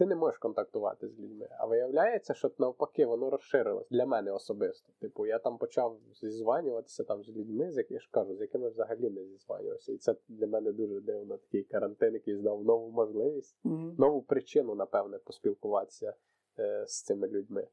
ти 0.00 0.06
не 0.06 0.16
можеш 0.16 0.38
контактувати 0.38 1.08
з 1.08 1.18
людьми. 1.18 1.48
А 1.58 1.66
виявляється, 1.66 2.34
що 2.34 2.50
навпаки, 2.58 3.06
воно 3.06 3.30
розширилось 3.30 3.88
для 3.90 4.06
мене 4.06 4.32
особисто. 4.32 4.92
Типу, 5.00 5.26
я 5.26 5.38
там 5.38 5.58
почав 5.58 5.98
зізванюватися 6.22 7.04
там 7.04 7.24
з 7.24 7.28
людьми, 7.28 7.70
з 7.70 7.76
яких 7.76 7.90
я 7.90 7.98
ж 8.00 8.08
кажу, 8.10 8.36
з 8.36 8.40
якими 8.40 8.68
взагалі 8.68 9.10
не 9.10 9.24
зізванювався. 9.24 9.92
І 9.92 9.96
це 9.96 10.14
для 10.28 10.46
мене 10.46 10.72
дуже 10.72 11.00
дивно 11.00 11.36
такий 11.36 11.62
карантин, 11.64 12.14
який 12.14 12.36
здав 12.36 12.64
нову 12.64 12.90
можливість, 12.90 13.58
Мгм. 13.64 13.94
нову 13.98 14.22
причину, 14.22 14.74
напевне, 14.74 15.18
поспілкуватися 15.18 16.14
е, 16.58 16.84
з 16.86 17.02
цими 17.02 17.28
людьми. 17.28 17.68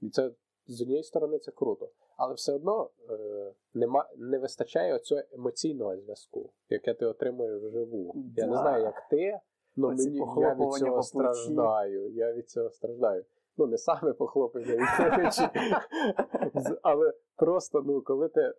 І 0.00 0.10
це 0.10 0.30
з 0.66 0.82
однієї 0.82 1.04
сторони 1.04 1.38
це 1.38 1.52
круто. 1.52 1.90
Але 2.16 2.34
все 2.34 2.52
одно 2.52 2.90
е, 3.10 3.52
нема, 3.74 4.10
не 4.16 4.38
вистачає 4.38 4.94
оцього 4.94 5.22
емоційного 5.32 5.96
зв'язку, 5.96 6.52
яке 6.68 6.94
ти 6.94 7.06
отримуєш 7.06 7.62
вживу. 7.62 8.14
Я 8.36 8.46
не 8.46 8.56
знаю, 8.56 8.84
як 8.84 9.08
ти, 9.10 9.40
але 9.78 9.94
Оці 9.94 10.10
мені 10.10 10.18
я 10.36 10.54
від 10.54 10.72
цього 10.72 10.92
плечі. 10.92 11.08
страждаю. 11.08 12.10
Я 12.10 12.32
від 12.32 12.50
цього 12.50 12.70
страждаю. 12.70 13.24
Ну, 13.56 13.66
не 13.66 13.78
саме 13.78 14.12
похлопання 14.12 14.72
від 14.76 15.16
плечі, 15.16 15.42
але 16.82 17.12
просто, 17.36 17.82
ну, 17.86 18.02
коли 18.02 18.28
ти 18.28 18.40
е, 18.40 18.54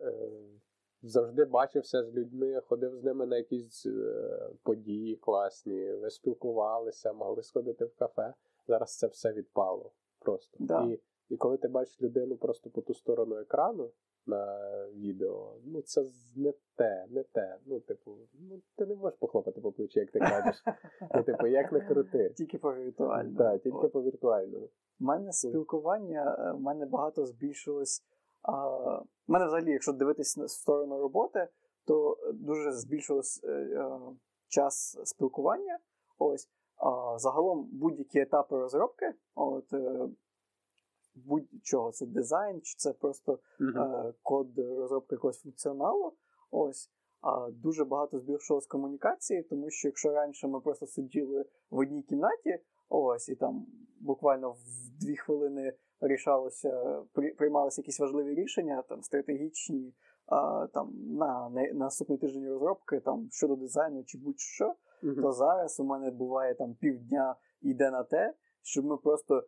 завжди 1.02 1.46
бачився 1.46 2.04
з 2.04 2.14
людьми, 2.14 2.62
ходив 2.62 2.96
з 2.96 3.04
ними 3.04 3.26
на 3.26 3.38
якісь 3.38 3.86
е, 3.86 4.50
події 4.64 5.16
класні, 5.16 5.94
ви 5.94 6.10
спілкувалися, 6.10 7.14
могли 7.14 7.44
сходити 7.44 7.86
в 7.86 7.96
кафе. 7.96 8.34
Зараз 8.68 8.98
це 8.98 9.08
все 9.08 9.34
відпало 9.34 9.92
просто. 10.20 10.58
Да. 10.60 10.84
І, 10.84 11.00
і 11.30 11.38
коли 11.38 11.58
ти 11.58 11.68
бачиш 11.68 12.02
людину 12.02 12.38
просто 12.38 12.70
по 12.70 12.82
ту 12.82 12.94
сторону 12.94 13.36
екрану 13.36 13.92
на 14.26 14.60
відео, 14.96 15.56
ну 15.66 15.82
це 15.82 16.06
не 16.36 16.54
те, 16.76 17.06
не 17.10 17.24
те. 17.24 17.58
Ну, 17.66 17.80
типу, 17.80 18.18
ну 18.40 18.62
ти 18.76 18.86
не 18.86 18.96
можеш 18.96 19.20
похлопати 19.20 19.62
по 19.62 19.72
плечі, 19.72 20.00
як 20.00 20.12
ти 20.12 20.20
кажеш. 20.20 20.64
Ну, 21.16 21.24
типу, 21.24 21.48
як 21.48 21.72
не 21.72 21.82
крути. 21.82 22.30
Тільки 22.38 22.58
по 22.58 22.74
віртуально. 22.74 23.38
Так, 23.38 23.62
тільки 23.62 23.88
по 23.88 24.02
віртуальному. 24.02 24.66
У 24.66 24.70
мене 25.04 25.32
спілкування, 25.32 26.38
е, 26.40 26.52
в 26.52 26.62
мене 26.62 26.86
багато 26.86 27.26
збільшилось. 27.26 28.04
В 29.28 29.32
мене 29.32 29.46
взагалі, 29.46 29.72
якщо 29.72 29.94
дивитись 29.94 30.38
на 30.38 30.48
сторону 30.48 31.00
роботи, 31.00 31.48
то 31.86 32.18
дуже 32.34 32.72
збільшилось 32.72 33.42
е, 33.44 33.52
е, 33.52 34.00
час 34.48 35.00
спілкування. 35.04 35.80
Ось. 36.18 36.50
Загалом 37.18 37.70
будь-які 37.72 38.20
етапи 38.20 38.60
розробки, 38.60 39.14
от, 39.36 39.74
будь-чого, 41.16 41.92
це 41.92 42.06
дизайн, 42.06 42.62
чи 42.62 42.76
це 42.78 42.94
просто 42.94 43.40
е, 43.62 44.14
код 44.24 44.60
розробки 44.60 45.16
якогось 45.16 45.42
функціоналу. 45.42 46.14
Ось. 46.52 46.90
А 47.22 47.50
дуже 47.52 47.86
багато 47.86 48.20
збільшилось 48.20 48.66
комунікації, 48.68 49.44
тому 49.44 49.70
що 49.70 49.88
якщо 49.88 50.12
раніше 50.12 50.48
ми 50.48 50.62
просто 50.62 50.88
сиділи 50.88 51.46
в 51.70 51.78
одній 51.78 52.04
кімнаті, 52.04 52.60
ось 52.90 53.30
і 53.30 53.36
там 53.36 53.66
буквально 54.00 54.52
в 54.52 54.58
дві 55.02 55.16
хвилини 55.16 55.74
рішалося, 56.02 57.02
при- 57.14 57.34
приймалися 57.34 57.82
якісь 57.82 58.00
важливі 58.00 58.36
рішення, 58.36 58.82
там 58.90 59.04
стратегічні, 59.04 59.94
а, 60.26 60.68
там 60.74 60.94
на, 61.18 61.50
на 61.50 61.74
наступний 61.74 62.18
тиждень 62.18 62.50
розробки, 62.50 63.00
там 63.00 63.28
щодо 63.32 63.56
дизайну 63.56 64.04
чи 64.04 64.18
будь-що, 64.18 64.76
Мгм. 65.04 65.22
то 65.22 65.32
зараз 65.32 65.80
у 65.80 65.84
мене 65.84 66.12
буває 66.12 66.56
там 66.56 66.76
півдня 66.76 67.36
йде 67.62 67.92
на 67.92 68.04
те, 68.04 68.34
щоб 68.62 68.86
ми 68.86 68.98
просто 68.98 69.44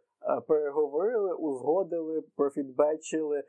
переговорили, 0.48 1.34
узгодили, 1.34 2.22
профідбечили, 2.36 3.38
е, 3.40 3.44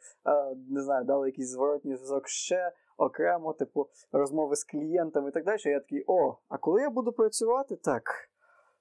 не 0.70 0.82
знаю, 0.82 1.04
дали 1.04 1.28
якийсь 1.28 1.50
зворотній 1.50 1.96
зв'язок 1.96 2.28
ще 2.28 2.72
окремо, 2.96 3.52
типу 3.52 3.86
розмови 4.12 4.56
з 4.56 4.64
клієнтами 4.64 5.28
і 5.28 5.32
так 5.32 5.44
далі. 5.44 5.58
Я 5.64 5.80
такий, 5.80 6.04
о, 6.06 6.36
а 6.48 6.58
коли 6.58 6.80
я 6.80 6.90
буду 6.90 7.12
працювати, 7.12 7.76
так. 7.76 8.02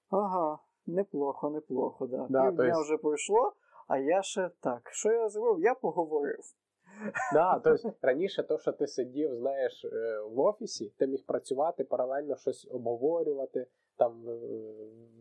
Ага, 0.10 0.60
неплохо, 0.86 1.50
неплохо, 1.50 2.08
да. 2.08 2.28
Да, 2.30 2.44
Півдня 2.44 2.66
есть- 2.66 2.82
вже 2.82 2.98
пройшло, 2.98 3.54
а 3.88 3.98
я 3.98 4.22
ще 4.22 4.50
так. 4.60 4.90
Що 4.92 5.12
я 5.12 5.30
зробив? 5.30 5.60
Я 5.64 5.74
поговорив. 5.76 6.40
Да, 7.34 7.62
тобто 7.64 7.94
раніше 8.02 8.44
то, 8.44 8.58
що 8.58 8.72
ти 8.72 8.88
сидів, 8.88 9.36
знаєш, 9.36 9.86
е, 9.86 10.20
в 10.22 10.40
офісі, 10.40 10.94
ти 10.98 11.08
міг 11.08 11.26
працювати, 11.26 11.84
паралельно 11.84 12.36
щось 12.36 12.68
обговорювати, 12.72 13.68
там 13.98 14.30
е, 14.30 14.40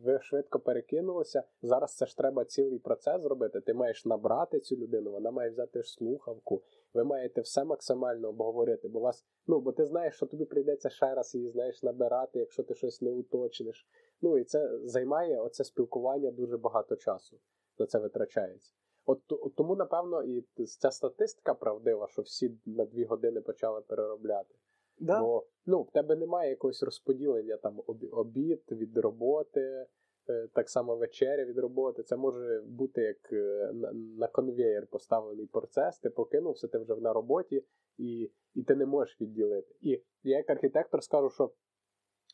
ви 0.03 0.21
швидко 0.21 0.61
перекинулися. 0.61 1.43
Зараз 1.63 1.97
це 1.97 2.07
ж 2.07 2.17
треба 2.17 2.45
цілий 2.45 2.79
процес 2.79 3.23
зробити. 3.23 3.61
Ти 3.61 3.75
маєш 3.75 4.05
набрати 4.05 4.61
цю 4.61 4.77
людину, 4.77 5.11
вона 5.11 5.31
має 5.31 5.51
взяти 5.51 5.83
слухавку. 5.83 6.63
Ви 6.95 7.05
маєте 7.05 7.41
все 7.41 7.65
максимально 7.65 8.29
обговорити, 8.29 8.89
бо 8.89 9.01
вас, 9.01 9.25
ну 9.47 9.61
бо 9.61 9.73
ти 9.73 9.85
знаєш, 9.85 10.17
що 10.17 10.27
тобі 10.27 10.45
прийдеться 10.45 10.91
ще 10.91 11.15
раз 11.15 11.35
її 11.35 11.49
знаєш 11.49 11.83
набирати, 11.83 12.39
якщо 12.39 12.63
ти 12.63 12.75
щось 12.75 13.03
не 13.03 13.11
уточниш. 13.11 13.89
Ну 14.23 14.39
і 14.39 14.45
це 14.45 14.79
займає 14.85 15.41
оце 15.41 15.65
спілкування 15.65 16.31
дуже 16.31 16.57
багато 16.57 16.97
часу. 16.97 17.39
На 17.79 17.87
це 17.87 17.99
витрачається. 17.99 18.73
От, 19.07 19.21
от 19.29 19.55
тому, 19.55 19.77
напевно, 19.77 20.23
і 20.23 20.45
ця 20.65 20.91
статистика 20.91 21.55
правдива, 21.55 22.09
що 22.09 22.23
всі 22.23 22.59
на 22.67 22.85
дві 22.85 23.05
години 23.05 23.41
почали 23.41 23.81
переробляти. 23.81 24.55
Да? 24.99 25.21
Бо 25.21 25.47
ну, 25.67 25.83
в 25.83 25.91
тебе 25.91 26.17
немає 26.17 26.51
якогось 26.51 26.83
розподілення 26.83 27.57
там 27.57 27.83
обід 28.13 28.63
від 28.71 28.99
роботи, 28.99 29.87
е, 30.29 30.49
так 30.55 30.71
само 30.71 30.97
вечеря 30.97 31.45
від 31.45 31.59
роботи. 31.59 32.03
Це 32.03 32.17
може 32.17 32.63
бути 32.67 33.01
як 33.01 33.33
е, 33.33 33.71
на, 33.75 33.93
на 33.93 34.29
конвеєр 34.29 34.87
поставлений 34.87 35.47
процес. 35.47 35.99
Ти 35.99 36.11
прокинувся, 36.11 36.69
ти 36.69 36.79
вже 36.79 36.97
на 36.97 37.13
роботі, 37.13 37.65
і, 37.99 38.31
і 38.55 38.63
ти 38.63 38.75
не 38.75 38.87
можеш 38.87 39.21
відділити. 39.21 39.75
І 39.81 40.03
я 40.23 40.37
як 40.37 40.51
архітектор 40.51 41.03
скажу, 41.03 41.31
що 41.31 41.53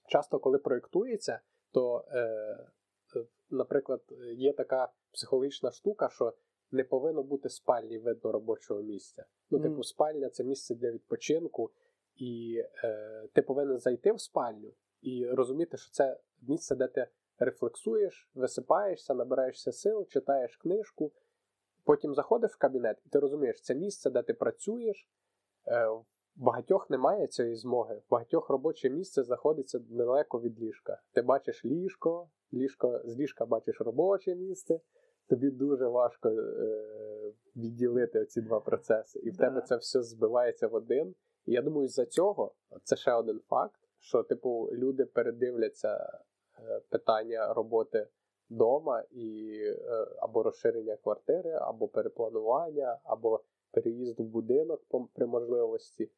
часто, 0.08 0.38
коли 0.38 0.58
проєктується, 0.58 1.40
то, 1.72 2.04
е, 2.12 2.18
е, 3.16 3.26
наприклад, 3.50 4.00
є 4.36 4.52
така 4.52 4.88
психологічна 5.12 5.70
штука, 5.70 6.08
що 6.08 6.32
не 6.70 6.84
повинно 6.84 7.22
бути 7.22 7.48
спальні 7.48 7.98
видно 7.98 8.32
робочого 8.32 8.82
місця. 8.82 9.24
Ну, 9.50 9.60
типу, 9.60 9.82
спальня 9.82 10.30
це 10.30 10.44
місце 10.44 10.74
для 10.74 10.90
відпочинку, 10.90 11.70
і 12.20 12.64
е, 12.84 13.28
ти 13.32 13.42
повинен 13.42 13.78
зайти 13.78 14.12
в 14.12 14.20
спальню 14.20 14.72
і 15.02 15.26
розуміти, 15.26 15.76
що 15.76 15.90
це 15.90 16.20
місце, 16.42 16.74
де 16.76 16.86
ти 16.86 17.06
рефлексуєш, 17.38 18.30
висипаєшся, 18.34 19.14
набираєшся 19.14 19.72
сил, 19.72 20.06
читаєш 20.08 20.56
книжку. 20.56 21.12
Потім 21.84 22.14
заходиш 22.14 22.50
в 22.50 22.58
кабінет, 22.58 23.02
і 23.06 23.08
ти 23.08 23.18
розумієш, 23.18 23.60
це 23.62 23.74
місце, 23.74 24.10
де 24.10 24.22
ти 24.22 24.34
працюєш. 24.34 25.08
Е, 25.66 25.88
в 25.88 26.04
багатьох 26.36 26.90
немає 26.90 27.26
цієї 27.26 27.56
змоги. 27.56 27.94
В 27.94 28.10
багатьох 28.10 28.50
робоче 28.50 28.90
місце 28.90 29.22
знаходиться 29.22 29.78
недалеко 29.90 30.40
від 30.40 30.60
ліжка. 30.60 31.00
Ти 31.12 31.22
бачиш 31.22 31.64
ліжко, 31.64 32.30
ліжко 32.52 33.00
з 33.04 33.18
ліжка 33.18 33.46
бачиш 33.46 33.80
робоче 33.80 34.34
місце. 34.34 34.80
Тобі 35.28 35.50
дуже 35.50 35.86
важко 35.86 36.28
е, 36.28 37.32
відділити 37.56 38.24
ці 38.26 38.40
два 38.40 38.60
процеси. 38.60 39.18
І 39.18 39.30
в 39.30 39.36
Да. 39.36 39.44
тебе 39.44 39.60
це 39.60 39.76
все 39.76 40.02
збивається 40.02 40.68
в 40.68 40.74
один. 40.74 41.14
І 41.50 41.52
я 41.52 41.62
думаю, 41.62 41.88
з-за 41.88 42.06
цього 42.06 42.54
це 42.82 42.96
ще 42.96 43.12
один 43.12 43.40
факт, 43.48 43.80
що 43.98 44.22
типу 44.22 44.68
люди 44.72 45.04
передивляться 45.04 46.20
е, 46.58 46.80
питання 46.88 47.54
роботи 47.54 48.08
вдома 48.50 49.04
і 49.10 49.56
е, 49.64 50.06
або 50.18 50.42
розширення 50.42 50.96
квартири, 50.96 51.50
або 51.50 51.88
перепланування, 51.88 52.98
або 53.04 53.40
переїзд 53.70 54.20
в 54.20 54.22
будинок 54.22 54.82
при 55.14 55.26
можливості, 55.26 56.10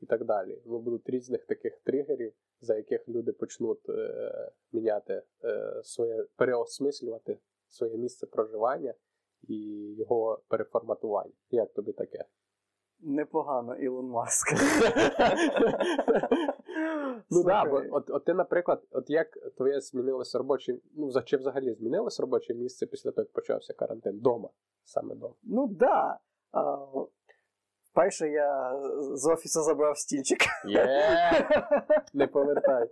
і 0.00 0.06
так 0.06 0.24
далі. 0.24 0.62
Ну, 0.66 0.78
будуть 0.78 1.08
різних 1.08 1.44
таких 1.44 1.80
тригерів, 1.80 2.32
за 2.60 2.76
яких 2.76 3.08
люди 3.08 3.32
почнуть 3.32 3.88
е, 3.88 4.50
міняти 4.72 5.22
е, 5.44 5.80
своє, 5.84 6.24
переосмислювати 6.36 7.38
своє 7.68 7.96
місце 7.96 8.26
проживання 8.26 8.94
і 9.48 9.56
його 9.98 10.42
переформатування. 10.48 11.34
Як 11.50 11.72
тобі 11.72 11.92
таке? 11.92 12.24
Непогано, 13.02 13.76
Ілон 13.76 14.06
Маск. 14.06 14.48
Ну 17.30 17.44
так, 17.44 17.70
бо 17.70 17.82
от, 17.90 18.10
от 18.10 18.24
ти, 18.24 18.34
наприклад, 18.34 18.82
от 18.90 19.10
як 19.10 19.38
твоє 19.56 19.80
змінилося 19.80 20.38
робоче, 20.38 20.78
ну 20.96 21.22
чи 21.24 21.36
взагалі 21.36 21.74
змінилось 21.74 22.20
робоче 22.20 22.54
місце 22.54 22.86
після 22.86 23.10
того, 23.10 23.22
як 23.22 23.32
почався 23.32 23.72
карантин? 23.72 24.18
Дома, 24.18 24.48
саме 24.84 25.14
дома. 25.14 25.34
Ну 25.42 25.66
да. 25.66 26.18
Перше, 27.94 28.28
я 28.28 28.80
з 29.00 29.26
офісу 29.26 29.62
забрав 29.62 29.98
стільчик. 29.98 30.38
Не 32.14 32.26
повертай. 32.26 32.88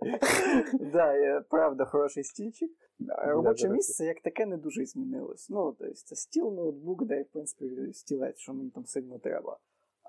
Да, 0.73 1.17
є, 1.17 1.41
правда, 1.49 1.85
хороший 1.85 2.23
стільчик. 2.23 2.71
Робоче 3.17 3.69
місце 3.69 4.05
як 4.05 4.21
таке 4.21 4.45
не 4.45 4.57
дуже 4.57 4.85
змінилось. 4.85 5.49
Ну, 5.49 5.75
тобто 5.79 5.93
це 5.93 6.15
стіл, 6.15 6.53
ноутбук, 6.53 7.05
де, 7.05 7.21
в 7.21 7.27
принципі, 7.27 7.93
стілець, 7.93 8.37
що 8.37 8.53
мені 8.53 8.69
там 8.69 8.85
сильно 8.85 9.19
треба. 9.19 9.57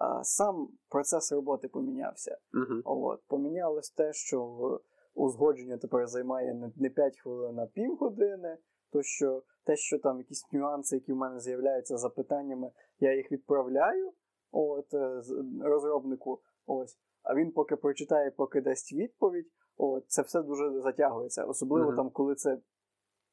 А 0.01 0.25
сам 0.25 0.69
процес 0.89 1.33
роботи 1.33 1.69
помінявся. 1.69 2.39
Мгм. 2.53 2.83
От, 2.85 3.21
помінялось 3.27 3.91
те, 3.91 4.13
що 4.13 4.81
узгодження 5.15 5.77
тепер 5.79 6.07
займає 6.07 6.55
не- 6.55 6.73
не 6.77 6.91
5 6.91 7.19
хвилин, 7.21 7.59
а 7.59 7.67
півгодини. 7.67 8.59
То 8.93 9.03
що 9.03 9.43
те, 9.65 9.77
що 9.77 9.99
там 9.99 10.19
якісь 10.19 10.53
нюанси, 10.53 10.97
які 10.97 11.13
в 11.13 11.17
мене 11.17 11.41
з'являються 11.41 11.97
за 11.99 12.09
питаннями, 12.11 12.71
я 13.01 13.15
їх 13.17 13.33
відправляю 13.33 14.13
от, 14.53 14.95
е, 14.95 15.23
розробнику. 15.63 16.41
Ось. 16.67 16.99
А 17.23 17.35
він 17.35 17.53
поки 17.53 17.77
прочитає, 17.77 18.31
поки 18.31 18.61
дасть 18.61 18.93
відповідь, 18.93 19.47
от, 19.77 20.05
це 20.11 20.23
все 20.23 20.43
дуже 20.43 20.81
затягується. 20.81 21.45
Особливо 21.45 21.87
Мгм. 21.87 21.97
там, 21.97 22.11
коли 22.11 22.35
це, 22.35 22.59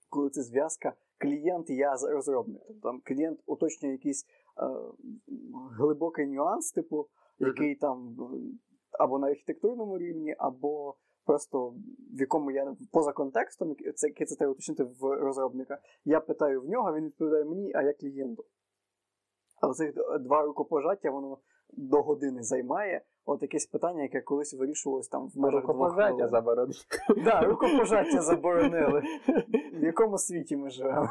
коли 0.09 0.29
це 0.29 0.41
зв'язка 0.43 0.93
клієнт, 1.17 1.69
я 1.69 1.97
з- 1.97 2.03
розробник. 2.11 2.61
Тобто 2.67 2.81
там 2.89 3.01
клієнт 3.05 3.39
уточнює 3.45 3.91
якийсь 3.91 4.25
е, 4.25 4.27
глибокий 5.77 6.27
нюанс, 6.27 6.71
типу, 6.71 7.07
який 7.39 7.75
там 7.75 8.15
е, 8.19 8.37
або 8.99 9.19
на 9.19 9.27
архітектурному 9.27 9.97
рівні, 9.97 10.35
або 10.37 10.95
просто 11.25 11.69
в 12.13 12.19
якому 12.19 12.51
я 12.51 12.75
поза 12.91 13.11
контекстом, 13.11 13.75
це, 13.95 14.25
це 14.25 14.35
треба 14.35 14.51
уточнити 14.51 14.83
в 14.83 15.03
розробника. 15.03 15.77
Я 16.05 16.19
питаю 16.19 16.61
в 16.61 16.65
нього, 16.69 16.93
він 16.95 17.05
відповідає 17.05 17.45
мені, 17.45 17.71
а 17.75 17.81
я 17.81 17.93
клієнту. 17.93 18.43
А 19.61 19.67
оцих 19.67 19.93
д- 19.93 20.19
два 20.19 20.41
рукопожаття 20.45 21.11
воно 21.11 21.37
до 21.73 22.01
години 22.01 22.43
займає. 22.43 23.01
От 23.25 23.41
якесь 23.41 23.65
питання, 23.65 24.01
яке 24.03 24.21
колись 24.21 24.53
вирішувалось 24.53 25.07
там 25.07 25.27
в 25.27 25.37
межах 25.37 25.63
двох 25.63 25.75
Рукопожаття 25.75 26.11
хвилин. 26.13 26.27
заборонено. 26.29 26.73
Да, 27.25 27.41
рукопожаття 27.41 28.21
заборонили. 28.21 29.01
В 29.73 29.83
якому 29.83 30.17
світі 30.17 30.57
ми 30.57 30.69
живемо? 30.69 31.09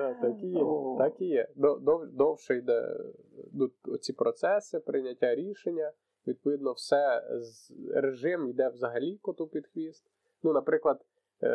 Да, 0.00 0.14
так 0.14 0.42
і 0.42 0.46
є. 0.46 0.62
О. 0.62 0.96
Так 0.98 1.20
і 1.20 1.24
є. 1.24 1.48
Дов- 1.56 2.06
Довше 2.06 2.56
йде 2.56 2.96
ну, 3.52 3.70
ці 4.00 4.12
процеси, 4.12 4.80
прийняття 4.80 5.34
рішення. 5.34 5.92
Відповідно, 6.26 6.72
все 6.72 7.22
режим 7.94 8.48
йде 8.48 8.68
взагалі 8.68 9.16
коту 9.16 9.46
під 9.46 9.66
хвіст. 9.66 10.06
Ну, 10.42 10.52
наприклад, 10.52 11.04
е, 11.42 11.48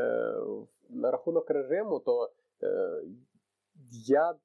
на 0.90 1.12
рахунок 1.12 1.50
режиму, 1.50 2.00
то 2.00 2.32
е, 2.64 3.02
я 4.08 4.36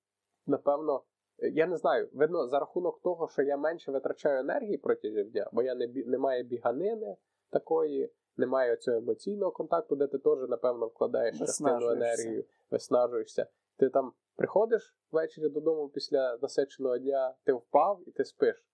напевно. 0.46 1.02
Я 1.42 1.66
не 1.66 1.76
знаю, 1.76 2.08
видно, 2.12 2.48
за 2.48 2.58
рахунок 2.58 3.00
того, 3.02 3.28
що 3.28 3.42
я 3.42 3.56
менше 3.56 3.92
витрачаю 3.92 4.40
енергії 4.40 4.76
протягом 4.78 5.24
дня, 5.30 5.50
бо 5.52 5.62
я 5.62 5.74
не 5.74 5.86
немає 6.06 6.42
біганини 6.42 7.16
такої, 7.50 8.12
немає 8.36 8.76
цього 8.76 8.96
емоційного 8.96 9.52
контакту, 9.52 9.96
де 9.96 10.06
ти 10.06 10.18
теж, 10.18 10.48
напевно, 10.48 10.86
вкладаєш 10.86 11.38
частину 11.38 11.90
енергії, 11.90 12.46
виснажуєшся. 12.70 13.46
Ти 13.80 13.88
там 13.88 14.12
приходиш 14.36 14.96
ввечері 15.10 15.48
додому 15.48 15.88
після 15.88 16.38
насиченого 16.42 16.98
дня, 16.98 17.34
ти 17.44 17.52
впав 17.52 18.02
і 18.06 18.10
ти 18.10 18.24
спиш. 18.24 18.66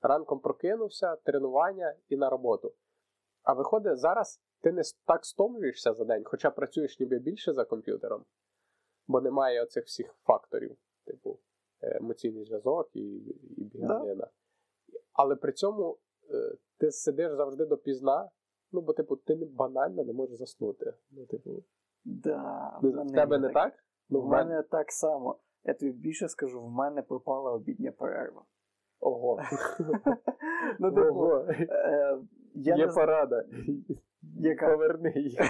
Ранком 0.00 0.40
прокинувся, 0.40 1.16
тренування 1.16 1.94
і 2.08 2.16
на 2.16 2.30
роботу. 2.30 2.74
А 3.42 3.52
виходить, 3.52 3.98
зараз 3.98 4.40
ти 4.60 4.72
не 4.72 4.82
так 5.06 5.24
стомлюєшся 5.24 5.92
за 5.94 6.04
день, 6.04 6.22
хоча 6.24 6.50
працюєш 6.50 7.00
ніби 7.00 7.18
більше 7.18 7.52
за 7.52 7.64
комп'ютером, 7.64 8.24
бо 9.06 9.20
немає 9.20 9.62
оцих 9.62 9.84
всіх 9.84 10.14
факторів, 10.22 10.76
типу 11.04 11.38
е, 11.82 11.96
емоційний 11.96 12.44
зв'язок 12.44 12.90
і, 12.92 13.00
і 13.56 13.64
біганина. 13.64 14.30
Але 15.12 15.36
при 15.36 15.52
цьому 15.52 15.98
е, 16.30 16.56
ти 16.78 16.90
сидиш 16.90 17.32
завжди 17.32 17.66
допізна, 17.66 18.30
ну 18.72 18.80
бо, 18.80 18.92
типу, 18.92 19.16
ти 19.16 19.34
банально 19.34 20.04
не 20.04 20.12
можеш 20.12 20.36
заснути. 20.36 20.94
Ну, 21.10 21.26
типу, 21.26 21.64
Да, 22.04 22.78
в 22.82 23.12
тебе 23.12 23.38
не 23.38 23.48
таке. 23.48 23.54
так? 23.54 23.86
Ну, 24.10 24.20
в 24.20 24.26
мене 24.28 24.62
так 24.62 24.92
само. 24.92 25.36
Я 25.64 25.74
тобі 25.74 25.92
більше 25.92 26.28
скажу, 26.28 26.62
в 26.62 26.70
мене 26.70 27.02
пропала 27.02 27.52
обідня 27.52 27.92
перерва. 27.92 28.42
Ого. 29.00 29.40
Ну, 30.78 30.90
типу, 30.92 31.08
Ого. 31.08 31.36
е, 31.50 32.18
я 32.54 32.76
Є 32.76 32.86
порада. 32.88 33.44
яка. 34.40 34.70
Поверни 34.70 35.12
її. 35.16 35.38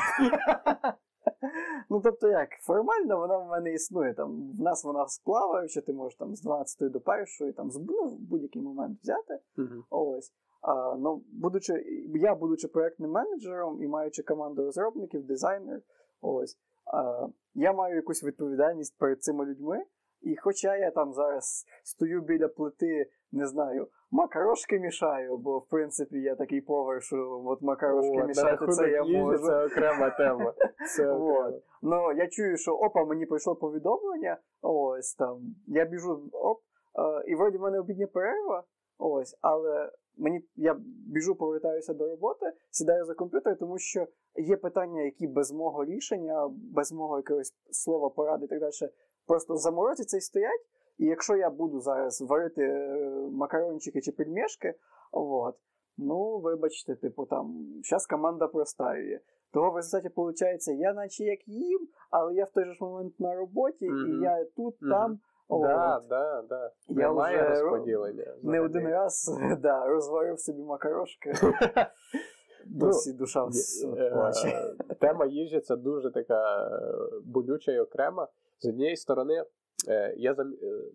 Ну, 1.91 2.01
тобто 2.01 2.29
як, 2.29 2.49
формально 2.51 3.19
вона 3.19 3.39
в 3.39 3.49
мене 3.49 3.73
існує. 3.73 4.15
Там, 4.15 4.53
в 4.59 4.61
нас 4.61 4.85
вона 4.85 5.07
сплаваюча, 5.09 5.81
ти 5.81 5.93
можеш 5.93 6.19
там 6.19 6.35
з 6.37 6.43
12 6.43 6.93
до 6.93 7.01
1, 7.39 7.53
там, 7.53 7.71
з- 7.71 7.81
ну, 7.89 8.05
в 8.09 8.19
будь-який 8.21 8.63
момент 8.63 8.99
взяти. 9.03 9.39
Мгм. 9.57 9.85
Ось. 9.91 10.33
А, 10.63 10.95
ну, 10.95 11.23
будучи, 11.33 11.73
я, 12.15 12.35
будучи 12.35 12.69
проектним 12.69 13.11
менеджером 13.11 13.83
і 13.83 13.89
маючи 13.89 14.23
команду 14.23 14.65
розробників, 14.65 15.27
дизайнер, 15.27 15.81
ось, 16.21 16.59
а, 16.95 17.27
я 17.57 17.73
маю 17.73 17.97
якусь 17.97 18.25
відповідальність 18.25 18.99
перед 18.99 19.23
цими 19.23 19.45
людьми. 19.45 19.85
І 20.21 20.37
хоча 20.37 20.77
я 20.77 20.91
там 20.91 21.13
зараз 21.13 21.65
стою 21.85 22.23
біля 22.23 22.49
плити, 22.49 23.11
не 23.33 23.47
знаю, 23.47 23.89
макарошки 24.11 24.79
мішаю, 24.79 25.37
бо 25.37 25.59
в 25.59 25.69
принципі 25.69 26.19
я 26.19 26.35
такий 26.35 26.61
повар, 26.61 27.03
що 27.03 27.43
от 27.47 27.63
макарошки 27.63 28.23
О, 28.23 28.27
мішати 28.27 28.67
це 28.67 28.91
я 28.91 29.03
їжі 29.03 29.19
можу. 29.19 29.47
Це 29.47 29.67
окрема 29.67 30.11
тема. 30.11 30.55
Це 30.97 31.11
окрема. 31.11 31.59
Ну, 31.83 32.13
я 32.13 32.29
чую, 32.29 32.57
що 32.57 32.73
опа, 32.73 33.05
мені 33.05 33.27
прийшло 33.27 33.57
повідомлення. 33.57 34.39
Ось 34.63 35.15
там. 35.15 35.41
Я 35.67 35.85
біжу, 35.85 36.31
оп, 36.33 36.59
е, 36.99 37.31
і 37.31 37.35
вроді 37.35 37.59
в 37.59 37.61
мене 37.61 37.81
обідня 37.81 38.07
перерва. 38.07 38.65
Ось, 38.99 39.39
але 39.41 39.93
мені 40.17 40.41
я 40.57 40.77
біжу, 41.07 41.35
повертаюся 41.35 41.95
до 41.95 42.09
роботи, 42.09 42.47
сідаю 42.71 43.05
за 43.05 43.15
комп'ютер, 43.15 43.59
тому 43.59 43.79
що 43.79 44.07
є 44.37 44.57
питання, 44.57 45.03
які 45.03 45.27
без 45.27 45.53
мого 45.53 45.85
рішення, 45.85 46.49
без 46.75 46.93
мого 46.93 47.17
якогось 47.17 47.55
слова, 47.71 48.11
поради 48.11 48.45
і 48.45 48.49
так 48.49 48.61
далі, 48.61 48.73
просто 49.27 49.57
заморозяться 49.57 50.17
і 50.17 50.21
стоять. 50.21 50.61
І 50.99 51.05
якщо 51.07 51.37
я 51.37 51.51
буду 51.51 51.81
зараз 51.81 52.21
варити 52.21 52.63
е, 52.63 52.99
макарончики 53.33 54.01
чи 54.01 54.13
пельмешки, 54.13 54.75
от, 55.13 55.55
ну, 55.99 56.39
вибачте, 56.39 56.95
типу 56.95 57.27
там, 57.27 57.67
зараз 57.91 58.07
команда 58.07 58.47
простаює. 58.49 59.21
Того 59.53 59.71
в 59.71 59.77
результаті 59.77 60.15
виходить, 60.17 60.69
я 60.69 60.95
наче 60.95 61.25
як 61.25 61.49
їм, 61.49 61.89
але 62.11 62.35
я 62.35 62.45
в 62.45 62.51
той 62.51 62.65
же 62.65 62.77
момент 62.81 63.21
на 63.21 63.35
роботі, 63.35 63.89
Мгм. 63.91 64.21
і 64.21 64.23
я 64.25 64.45
тут, 64.57 64.77
Мгм. 64.83 64.91
там. 64.91 65.19
От. 65.49 65.63
Да, 65.63 66.03
да, 66.09 66.43
да. 66.43 66.73
Я 66.89 67.09
Немає 67.09 67.43
вже 67.43 67.63
розподілення. 67.63 68.35
Не 68.43 68.61
один 68.61 68.89
раз 68.89 69.39
да, 69.59 69.87
розварив 69.87 70.41
собі 70.41 70.63
макарошки. 70.63 71.33
Досі 72.67 73.13
душа 73.13 73.49
Е, 73.97 74.11
плаче. 74.11 74.75
Тема 75.01 75.27
їжі 75.27 75.61
це 75.61 75.77
дуже 75.77 76.11
така 76.11 76.67
е, 76.67 76.81
болюча 77.25 77.73
і 77.73 77.79
окрема. 77.79 78.29
З 78.59 78.69
однієї 78.69 78.97
сторони, 78.97 79.45
е, 79.89 80.15
я 80.17 80.37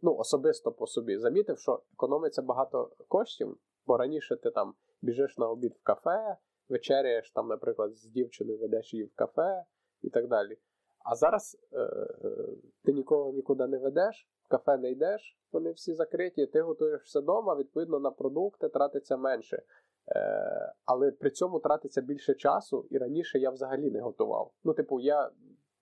ну, 0.02 0.16
особисто 0.16 0.72
по 0.72 0.88
собі 0.88 1.18
замітив, 1.18 1.60
що 1.60 1.82
економиться 1.94 2.42
багато 2.42 2.92
коштів, 3.08 3.58
бо 3.88 3.98
раніше 3.98 4.36
ти 4.36 4.52
там 4.52 4.74
біжиш 5.02 5.38
на 5.38 5.50
обід 5.50 5.74
в 5.74 5.84
кафе, 5.84 6.38
вечеряєш 6.70 7.32
там, 7.32 7.48
наприклад, 7.48 7.98
з 7.98 8.06
дівчиною 8.06 8.60
ведеш 8.60 8.94
її 8.94 9.06
в 9.06 9.16
кафе 9.16 9.64
і 10.02 10.10
так 10.10 10.28
далі. 10.28 10.58
А 11.06 11.16
зараз 11.16 11.58
е, 11.74 11.90
ти 12.84 12.94
нікого 12.94 13.32
нікуди 13.32 13.68
не 13.68 13.78
ведеш, 13.78 14.28
кафе 14.52 14.78
не 14.78 14.92
йдеш, 14.92 15.38
вони 15.52 15.72
всі 15.72 15.94
закриті, 15.94 16.46
ти 16.46 16.62
готуєш 16.62 17.16
вдома, 17.16 17.56
відповідно 17.56 18.00
на 18.00 18.12
продукти 18.12 18.70
тратиться 18.70 19.18
менше. 19.18 19.64
Е, 20.08 20.74
але 20.86 21.12
при 21.12 21.30
цьому 21.30 21.60
тратиться 21.60 22.02
більше 22.02 22.34
часу, 22.34 22.88
і 22.90 22.98
раніше 22.98 23.40
я 23.40 23.50
взагалі 23.50 23.92
не 23.92 24.02
готував. 24.02 24.52
Ну, 24.64 24.74
типу, 24.74 25.00
я 25.00 25.32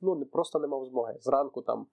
ну, 0.01 0.25
просто 0.25 0.59
не 0.59 0.67
мав 0.67 0.85
змоги. 0.85 1.15
Зранку 1.19 1.61
там 1.61 1.87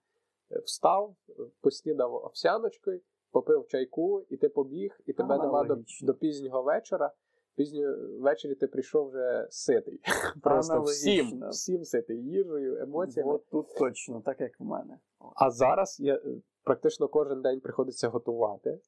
е, 0.51 0.59
встав, 0.59 1.15
е, 1.29 1.33
поснідав 1.61 2.13
овсяночкою, 2.13 3.01
попив 3.31 3.67
чайку, 3.67 4.25
і 4.29 4.37
ти 4.37 4.49
побіг, 4.49 4.99
і 5.05 5.13
тебе 5.13 5.37
нема 5.37 5.63
до, 5.63 5.77
до 6.01 6.13
пізнього 6.13 6.63
вечора. 6.63 7.11
Пізньо 7.55 7.95
ввечері 8.19 8.55
ти 8.55 8.67
прийшов 8.67 9.07
вже 9.07 9.47
ситий. 9.49 10.01
Просто 10.43 10.81
всім, 10.81 11.11
Аналогічно. 11.11 11.49
всім 11.49 11.83
ситий 11.83 12.23
їжею, 12.23 12.77
емоціями. 12.77 13.33
От 13.33 13.49
тут 13.49 13.75
точно, 13.77 14.21
так 14.21 14.41
як 14.41 14.59
в 14.59 14.63
мене. 14.63 14.99
А 15.35 15.51
зараз 15.51 15.99
я 15.99 16.15
е, 16.15 16.41
практично 16.67 17.07
кожен 17.07 17.41
день 17.41 17.61
приходиться 17.61 18.09
готувати, 18.09 18.79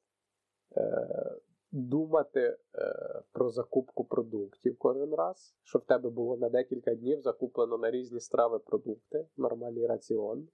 е, 0.76 1.36
думати 1.72 2.58
е, 2.74 3.22
про 3.32 3.50
закупку 3.50 4.04
продуктів 4.04 4.78
кожен 4.78 5.14
раз, 5.14 5.54
щоб 5.62 5.82
в 5.82 5.84
тебе 5.84 6.10
було 6.10 6.36
на 6.36 6.48
декілька 6.48 6.94
днів 6.94 7.20
закуплено 7.20 7.78
на 7.78 7.90
різні 7.90 8.20
страви 8.20 8.58
продукти, 8.58 9.26
нормальний 9.36 9.86
раціон. 9.86 10.48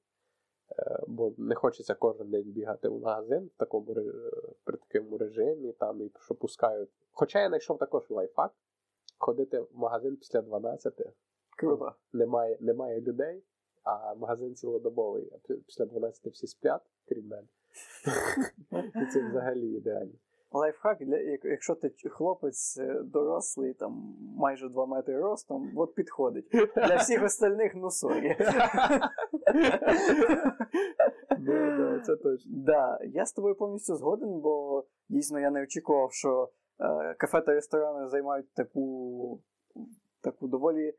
Е, 0.79 1.01
бо 1.09 1.35
не 1.39 1.55
хочеться 1.55 1.95
кожен 1.95 2.31
день 2.31 2.53
бігати 2.53 2.89
в 2.89 3.01
магазин 3.01 3.51
в 3.55 3.59
такому 3.59 3.95
при 4.65 4.77
такому 4.77 5.19
режимі, 5.19 5.73
там 5.73 6.03
і 6.03 6.13
що 6.21 6.35
пускають. 6.35 6.91
Хоча 7.11 7.41
я 7.43 7.49
знайшов 7.49 7.79
також 7.79 8.11
лайфхак 8.11 8.53
ходити 9.19 9.61
в 9.61 9.69
магазин 9.73 10.17
після 10.17 10.43
12, 10.43 10.95
Круто. 11.57 11.93
немає, 12.13 12.59
немає 12.61 13.01
людей, 13.01 13.45
а 13.87 14.15
магазин 14.15 14.55
цілодобовий, 14.55 15.31
а 15.33 15.53
після 15.67 15.85
12 15.85 16.27
всі 16.27 16.47
сплять, 16.47 16.83
крім 17.09 17.27
мене. 17.27 17.49
І 19.03 19.07
це 19.13 19.29
взагалі 19.29 19.67
ідеально. 19.67 20.13
Лайфхак, 20.53 20.99
для, 21.05 21.19
якщо 21.45 21.75
ти 21.75 21.93
хлопець 22.11 22.79
е, 22.79 23.01
дорослий, 23.03 23.75
там 23.75 24.17
майже 24.37 24.69
2 24.69 24.87
метри 24.87 25.21
ростом, 25.21 25.73
от 25.77 25.95
підходить. 25.95 26.49
Для 26.77 26.97
всіх 26.97 27.25
остальних, 27.25 27.73
ну 27.75 27.91
sorry. 27.91 28.37
Да, 31.39 32.01
це 32.07 32.17
точно. 32.17 32.53
Да, 32.57 32.99
я 33.05 33.27
з 33.27 33.33
тобою 33.33 33.55
повністю 33.55 33.97
згоден, 33.97 34.41
бо 34.41 34.85
дійсно 35.09 35.41
я 35.41 35.51
не 35.51 35.63
очікував, 35.63 36.13
що 36.13 36.51
е, 36.81 37.15
кафе 37.15 37.41
та 37.41 37.53
ресторани 37.53 38.09
займають 38.09 38.55
таку, 38.55 39.41
таку 40.21 40.49
доволі 40.49 40.89
е, 40.89 40.95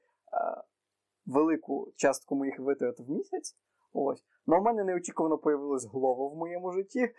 велику 1.27 1.91
частку 1.95 2.35
моїх 2.35 2.59
витрат 2.59 2.99
в 2.99 3.09
місяць. 3.09 3.55
Ось. 3.93 4.23
Ну, 4.47 4.57
у 4.57 4.61
мене 4.61 4.83
неочікувано 4.83 5.37
появилось 5.37 5.85
глово 5.85 6.29
в 6.29 6.35
моєму 6.35 6.71
житті. 6.71 7.09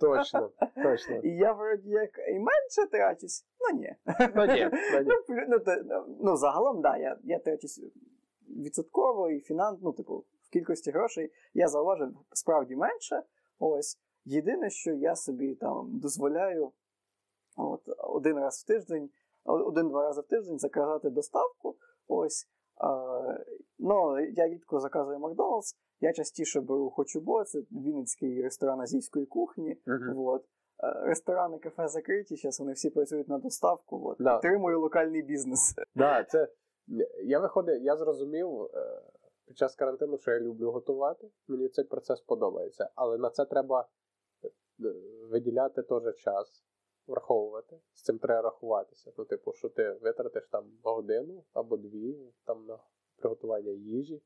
Точно, 0.00 0.50
точно. 0.82 1.16
І 1.16 1.28
я 1.28 1.52
вроді 1.52 1.90
як 1.90 2.10
і 2.18 2.38
менше 2.38 2.90
трачусь. 2.90 3.46
Ну 3.60 3.78
ні. 3.78 3.96
Ну 4.34 4.46
ні, 4.46 4.70
ну 4.92 5.00
ні. 5.00 5.06
Ну, 5.06 5.34
плю- 5.58 5.82
ну, 5.84 6.16
ну 6.20 6.36
загалом, 6.36 6.80
да, 6.80 6.96
я, 6.96 7.18
я 7.22 7.38
трачусь 7.38 7.80
відсотково 8.48 9.30
і 9.30 9.40
фінанс, 9.40 9.78
ну, 9.82 9.92
типу, 9.92 10.24
в 10.42 10.50
кількості 10.52 10.90
грошей 10.90 11.32
я 11.54 11.68
зауважив 11.68 12.08
справді 12.32 12.76
менше. 12.76 13.22
Ось. 13.58 13.98
Єдине, 14.24 14.70
що 14.70 14.92
я 14.92 15.16
собі 15.16 15.54
там 15.54 15.98
дозволяю 15.98 16.72
от, 17.56 17.80
один 17.98 18.38
раз 18.38 18.62
в 18.62 18.66
тиждень, 18.66 19.10
один-два 19.44 20.02
рази 20.02 20.20
в 20.20 20.26
тиждень 20.26 20.58
заказати 20.58 21.10
доставку. 21.10 21.76
Ось. 22.10 22.46
Ну, 23.78 24.20
я 24.20 24.48
рідко 24.48 24.80
заказую 24.80 25.18
Макдональдс, 25.18 25.76
я 26.00 26.12
частіше 26.12 26.60
беру 26.60 26.90
Хочубо, 26.90 27.44
це 27.44 27.58
Вінницький 27.58 28.42
ресторан 28.42 28.80
азійської 28.80 29.26
кухні. 29.26 29.76
Мгм. 29.86 30.14
Вот. 30.14 30.44
Е, 30.82 31.06
Ресторани, 31.06 31.58
кафе 31.58 31.88
закриті, 31.88 32.36
зараз 32.36 32.60
вони 32.60 32.72
всі 32.72 32.90
працюють 32.90 33.28
на 33.28 33.38
доставку. 33.38 34.08
От. 34.08 34.16
Да. 34.20 34.34
Підтримую 34.34 34.80
локальний 34.80 35.22
бізнес. 35.22 35.74
Да, 35.94 36.24
це 36.24 36.48
я 37.24 37.40
виходить, 37.40 37.82
я 37.82 37.96
зрозумів 37.96 38.62
е, 38.62 39.02
під 39.46 39.58
час 39.58 39.74
карантину, 39.74 40.18
що 40.18 40.30
я 40.30 40.40
люблю 40.40 40.70
готувати. 40.70 41.30
Мені 41.48 41.68
цей 41.68 41.84
процес 41.84 42.20
подобається, 42.20 42.90
але 42.94 43.18
на 43.18 43.30
це 43.30 43.44
треба 43.44 43.88
е, 44.44 44.48
виділяти 45.30 45.82
теж 45.82 46.16
час, 46.16 46.64
враховувати. 47.10 47.80
З 47.94 48.02
цим 48.02 48.18
треба 48.18 48.42
рахуватися. 48.42 49.12
Ну, 49.18 49.24
типу, 49.24 49.52
що 49.52 49.68
ти 49.68 49.90
витратиш 49.92 50.48
там 50.48 50.64
годину 50.82 51.44
або 51.52 51.76
дві 51.76 52.32
там 52.44 52.66
на 52.66 52.78
приготування 53.16 53.70
їжі, 53.70 54.22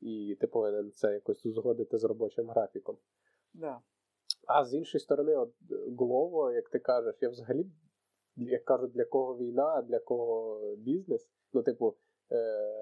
і 0.00 0.36
ти 0.40 0.46
повинен 0.46 0.92
це 0.92 1.12
якось 1.12 1.46
узгодити 1.46 1.98
з 1.98 2.04
робочим 2.04 2.48
графіком. 2.48 2.96
Да. 3.54 3.80
А 4.46 4.64
з 4.64 4.74
іншої 4.74 5.00
сторони, 5.00 5.36
от 5.36 5.52
Глово, 5.98 6.52
як 6.52 6.68
ти 6.68 6.78
кажеш, 6.78 7.18
я 7.20 7.28
взагалі, 7.28 7.66
як 8.36 8.64
кажуть, 8.64 8.92
для 8.92 9.04
кого 9.04 9.36
війна, 9.36 9.66
а 9.66 9.82
для 9.82 9.98
кого 9.98 10.60
бізнес. 10.76 11.28
Ну, 11.52 11.62
типу, 11.62 11.94
е- 12.32 12.74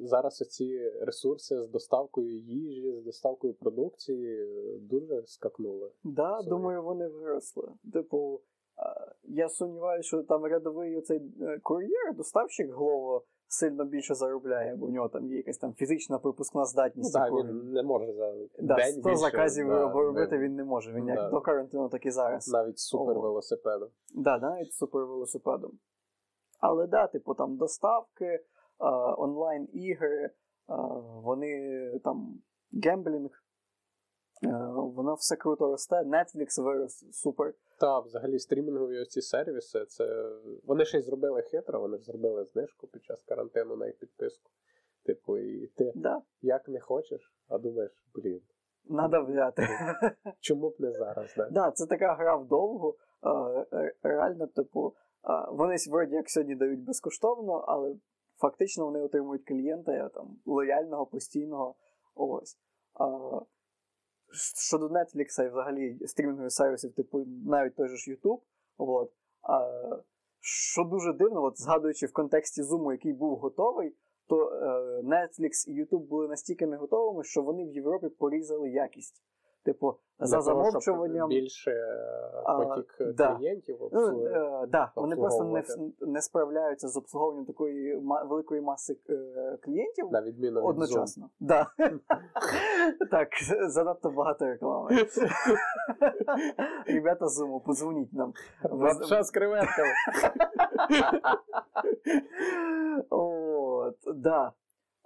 зараз 0.00 0.36
ці 0.36 0.90
ресурси 0.90 1.62
з 1.62 1.68
доставкою 1.68 2.38
їжі, 2.38 2.92
з 2.92 3.02
доставкою 3.02 3.54
продукції 3.54 4.46
дуже 4.78 5.26
скакнули. 5.26 5.90
Да, 6.04 6.42
думаю, 6.42 6.82
вони 6.82 7.08
виросли. 7.08 7.72
Типу, 7.92 8.40
я 9.24 9.48
сумніваюся, 9.48 10.06
що 10.06 10.22
там 10.22 10.44
рядовий 10.46 10.96
оцей 10.96 11.32
е, 11.40 11.58
кур'єр, 11.62 12.14
доставщик 12.16 12.70
Глово 12.74 13.24
сильно 13.48 13.84
більше 13.84 14.14
заробляє, 14.14 14.76
бо 14.76 14.86
в 14.86 14.90
нього 14.90 15.08
там 15.08 15.26
є 15.26 15.36
якась 15.36 15.58
там 15.58 15.74
фізична 15.74 16.18
пропускна 16.18 16.60
Ну, 16.60 16.66
здатність. 16.66 17.12
так, 17.14 17.24
яку 17.24 17.36
він 17.42 17.72
не 17.72 17.82
може 17.82 18.12
за 18.12 18.32
да, 18.62 18.74
день 18.76 18.92
100 18.92 19.02
більше, 19.02 19.16
заказів 19.16 19.68
да, 19.68 19.88
робити 19.92 20.38
не- 20.38 20.44
він 20.44 20.54
не 20.54 20.64
може. 20.64 20.92
Він 20.92 21.06
Да. 21.06 21.12
як 21.12 21.30
до 21.30 21.40
карантину, 21.40 21.88
так 21.88 22.06
і 22.06 22.10
зараз. 22.10 22.48
навіть 22.48 22.78
супервелосипедом. 22.78 23.88
Да, 24.14 24.38
навіть 24.38 24.72
з 24.72 24.76
супервелосипедом. 24.76 25.72
Але 26.60 26.86
да, 26.86 27.06
типу 27.06 27.34
там 27.34 27.56
доставки, 27.56 28.40
онлайн-ігри, 29.18 30.30
вони 31.22 31.90
там 32.04 32.42
gambling, 32.84 33.43
воно 34.94 35.14
все 35.14 35.36
круто 35.36 35.70
росте. 35.70 35.96
Netflix 35.96 36.62
вирос 36.62 37.04
супер. 37.12 37.54
Та, 37.80 38.00
взагалі, 38.00 38.38
стрімінгові 38.38 39.00
оці 39.00 39.22
сервіси, 39.22 39.84
це 39.84 40.30
вони 40.64 40.84
ще 40.84 40.98
й 40.98 41.02
зробили 41.02 41.42
хитро, 41.42 41.80
вони 41.80 41.98
ж 41.98 42.04
зробили 42.04 42.44
знижку 42.44 42.86
під 42.86 43.04
час 43.04 43.22
карантину 43.22 43.76
на 43.76 43.86
їх 43.86 43.98
підписку. 43.98 44.50
Типу, 45.04 45.38
і 45.38 45.66
ти 45.66 45.92
Да, 45.94 46.22
як 46.40 46.68
не 46.68 46.80
хочеш, 46.80 47.34
а 47.48 47.58
думаєш, 47.58 47.92
блін, 48.14 48.40
надо 48.88 49.24
взяти. 49.24 49.62
чому 50.40 50.70
б 50.70 50.74
не 50.78 50.92
зараз, 50.92 51.34
да? 51.36 51.50
Да, 51.50 51.70
це 51.70 51.86
така 51.86 52.14
гра 52.14 52.36
вдовго. 52.36 52.96
Е, 53.22 53.66
е, 53.72 53.94
Реально, 54.02 54.46
типу, 54.46 54.94
е, 55.24 55.50
вони 55.52 55.76
вроді 55.90 56.14
як 56.14 56.30
сьогодні 56.30 56.54
дають 56.54 56.84
безкоштовно, 56.84 57.52
але 57.52 57.96
фактично 58.40 58.84
вони 58.84 59.00
отримують 59.00 59.46
клієнта 59.46 59.92
е, 59.92 60.10
там, 60.14 60.36
лояльного, 60.46 61.06
постійного. 61.06 61.74
Ось. 62.14 62.58
Щодо 64.68 64.86
Netflix 64.86 65.44
і 65.44 65.48
взагалі 65.48 65.98
стрімінгових 66.06 66.52
сервісів, 66.52 66.92
типу, 66.92 67.24
навіть 67.46 67.76
той 67.76 67.88
же 67.88 67.96
ж 67.96 68.10
YouTube. 68.10 68.40
От. 68.78 69.12
А, 69.42 69.70
що 70.40 70.84
дуже 70.84 71.12
дивно, 71.12 71.42
от 71.42 71.60
згадуючи 71.60 72.06
в 72.06 72.12
контексті 72.12 72.62
Zoom, 72.62 72.92
який 72.92 73.12
був 73.12 73.38
готовий, 73.38 73.96
то 74.26 74.50
е, 74.50 74.66
Netflix 75.02 75.68
і 75.68 75.82
YouTube 75.82 76.06
були 76.08 76.28
настільки 76.28 76.66
не 76.66 76.76
готовими, 76.76 77.24
що 77.24 77.42
вони 77.42 77.64
в 77.64 77.72
Європі 77.72 78.08
порізали 78.08 78.70
якість. 78.70 79.22
Типу, 79.64 79.94
за 80.18 80.36
того, 80.36 80.42
щоб 80.42 80.82
замовчуванням. 80.82 81.28
більше 81.28 81.70
е, 81.70 82.42
А, 82.44 82.58
потік 82.58 82.96
е, 83.00 83.12
да. 83.12 83.34
клієнтів 83.34 83.78
Ну, 83.92 84.26
е, 84.26 84.66
да, 84.68 84.92
вони 84.96 85.16
просто 85.16 85.44
не, 85.44 85.64
не 86.00 86.22
справляються 86.22 86.88
з 86.88 86.96
обслуговуванням 86.96 87.46
такої 87.46 87.96
великої 88.24 88.60
маси 88.60 88.96
е, 89.10 89.58
клієнтів 89.62 90.12
на 90.12 90.22
відміну 90.22 90.60
від 90.60 90.66
Zoom. 90.66 90.68
одночасно. 90.68 91.30
Да. 91.40 91.66
так, 93.10 93.28
занадто 93.66 94.10
багато 94.10 94.44
реклами. 94.46 94.90
Ребята 96.86 97.28
з 97.28 97.40
Zoom, 97.42 97.60
подзвоніть 97.60 98.12
нам. 98.12 98.32
Лапша 98.70 99.22
з 99.22 99.30
креветками. 99.30 99.92
От, 103.10 103.96
да. 104.14 104.52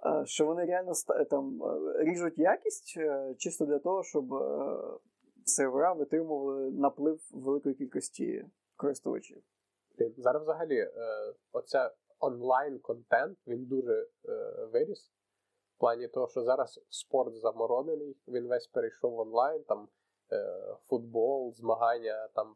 Е, 0.05 0.25
Що 0.25 0.45
вони 0.45 0.65
реально 0.65 0.91
ста- 0.91 1.23
там 1.23 1.63
е, 1.63 2.03
ріжуть 2.03 2.37
якість 2.37 2.93
е, 2.97 3.35
чисто 3.37 3.65
для 3.65 3.79
того, 3.79 4.03
щоб 4.03 4.33
е, 4.33 4.77
сервера 5.45 5.93
витримували 5.93 6.71
наплив 6.71 7.19
великої 7.33 7.75
кількості 7.75 8.45
користувачів. 8.75 9.43
Зараз 10.17 10.43
взагалі 10.43 10.77
е, 10.79 10.91
оця 11.51 11.91
онлайн-контент 12.19 13.37
він 13.47 13.65
дуже 13.65 14.07
е, 14.29 14.65
виріс. 14.73 15.11
В 15.75 15.79
плані 15.79 16.07
того, 16.07 16.27
що 16.27 16.43
зараз 16.43 16.79
спорт 16.89 17.35
заморонений, 17.35 18.17
він 18.27 18.47
весь 18.47 18.67
перейшов 18.67 19.11
в 19.13 19.19
онлайн, 19.19 19.63
там 19.63 19.87
е, 20.31 20.75
футбол, 20.87 21.53
змагання 21.53 22.27
там 22.35 22.55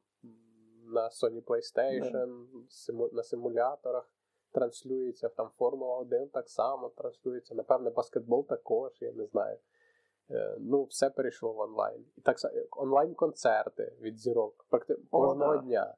на 0.86 1.01
Sony 1.10 1.41
PlayStation, 1.43 2.47
симу, 2.69 3.10
на 3.13 3.23
симуляторах 3.23 4.12
транслюється, 4.54 5.30
там 5.30 5.50
Формула 5.58 5.98
1 5.98 6.28
так 6.28 6.50
само 6.50 6.89
транслюється. 6.89 7.56
Напевне, 7.56 7.89
баскетбол 7.89 8.48
також, 8.48 9.02
я 9.02 9.12
не 9.12 9.26
знаю. 9.26 9.58
Е, 10.32 10.58
ну, 10.60 10.84
все 10.84 11.10
перейшло 11.10 11.54
в 11.54 11.60
онлайн. 11.60 12.06
І 12.18 12.22
так 12.22 12.38
онлайн-концерти 12.72 13.94
від 14.02 14.20
зірок 14.20 14.66
практи... 14.70 14.98
О, 15.12 15.28
кожного 15.28 15.58
дня. 15.58 15.96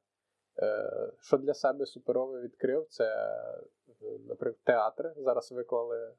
Е, 0.59 1.11
що 1.19 1.37
для 1.37 1.53
себе 1.53 1.85
суперове 1.85 2.41
відкрив, 2.41 2.87
це, 2.89 3.05
е, 3.05 4.19
наприклад, 4.27 4.63
театри 4.63 5.13
зараз 5.17 5.51
виклали 5.51 6.13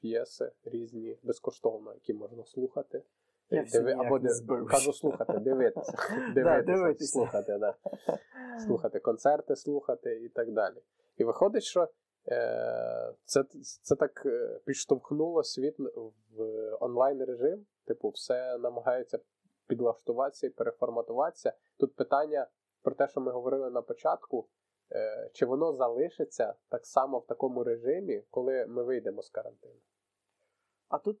п'єси 0.00 0.52
різні 0.64 1.18
безкоштовно, 1.22 1.94
які 1.94 2.14
можна 2.14 2.44
слухати. 2.44 3.02
Я 3.50 3.60
Е, 3.74 3.82
ніяк 3.82 4.06
або 4.06 4.18
не 4.18 4.30
зберусь. 4.30 4.70
кажу 4.70 4.92
слухати, 4.92 5.38
дивитися. 5.38 5.92
Дивитися, 6.34 6.62
дивитися. 6.62 7.12
слухати, 7.12 7.58
да. 7.58 7.74
слухати 8.66 9.00
концерти, 9.00 9.56
слухати 9.56 10.14
і 10.24 10.28
так 10.28 10.52
далі. 10.52 10.76
І 11.16 11.24
виходить, 11.24 11.62
що 11.62 11.88
е, 12.28 13.12
це, 13.24 13.44
це 13.82 13.96
так 13.96 14.22
е, 14.26 14.60
підштовхнуло 14.64 15.42
світ 15.42 15.76
в 16.36 16.42
онлайн 16.80 17.24
режим. 17.24 17.66
Типу, 17.84 18.08
все 18.08 18.58
намагається 18.58 19.18
підлаштуватися 19.66 20.46
і 20.46 20.50
переформатуватися. 20.50 21.52
Тут 21.78 21.96
питання 21.96 22.46
про 22.82 22.94
те, 22.94 23.08
що 23.08 23.20
ми 23.20 23.32
говорили 23.32 23.70
на 23.70 23.82
початку, 23.82 24.48
е, 24.92 25.30
чи 25.32 25.46
воно 25.46 25.72
залишиться 25.72 26.54
так 26.68 26.86
само 26.86 27.18
в 27.18 27.26
такому 27.26 27.64
режимі, 27.64 28.22
коли 28.30 28.66
ми 28.66 28.82
вийдемо 28.82 29.22
з 29.22 29.30
карантину. 29.30 29.80
А 30.88 30.98
тут, 30.98 31.20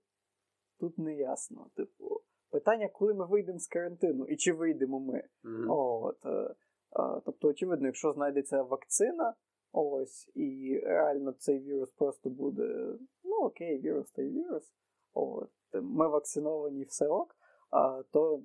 тут 0.80 0.98
не 0.98 1.14
ясно. 1.14 1.66
Типу, 1.74 2.20
питання, 2.50 2.88
коли 2.88 3.14
ми 3.14 3.26
вийдемо 3.26 3.58
з 3.58 3.66
карантину 3.66 4.24
і 4.24 4.36
чи 4.36 4.52
вийдемо 4.52 5.00
ми. 5.00 5.22
Мгм. 5.42 5.70
От, 5.70 6.26
е, 6.26 6.30
е, 6.30 7.20
тобто, 7.24 7.48
очевидно, 7.48 7.86
якщо 7.86 8.12
знайдеться 8.12 8.62
вакцина, 8.62 9.34
Ось, 9.76 10.30
і 10.34 10.80
реально 10.84 11.32
цей 11.32 11.60
вірус 11.60 11.90
просто 11.90 12.30
буде. 12.30 12.94
Ну, 13.24 13.36
окей, 13.36 13.78
вірус 13.78 14.10
та 14.10 14.22
й 14.22 14.30
вірус. 14.30 14.72
От, 15.14 15.50
ми 15.72 16.08
вакциновані 16.08 16.84
все 16.84 17.08
ок. 17.08 17.36
А, 17.70 18.02
то 18.10 18.42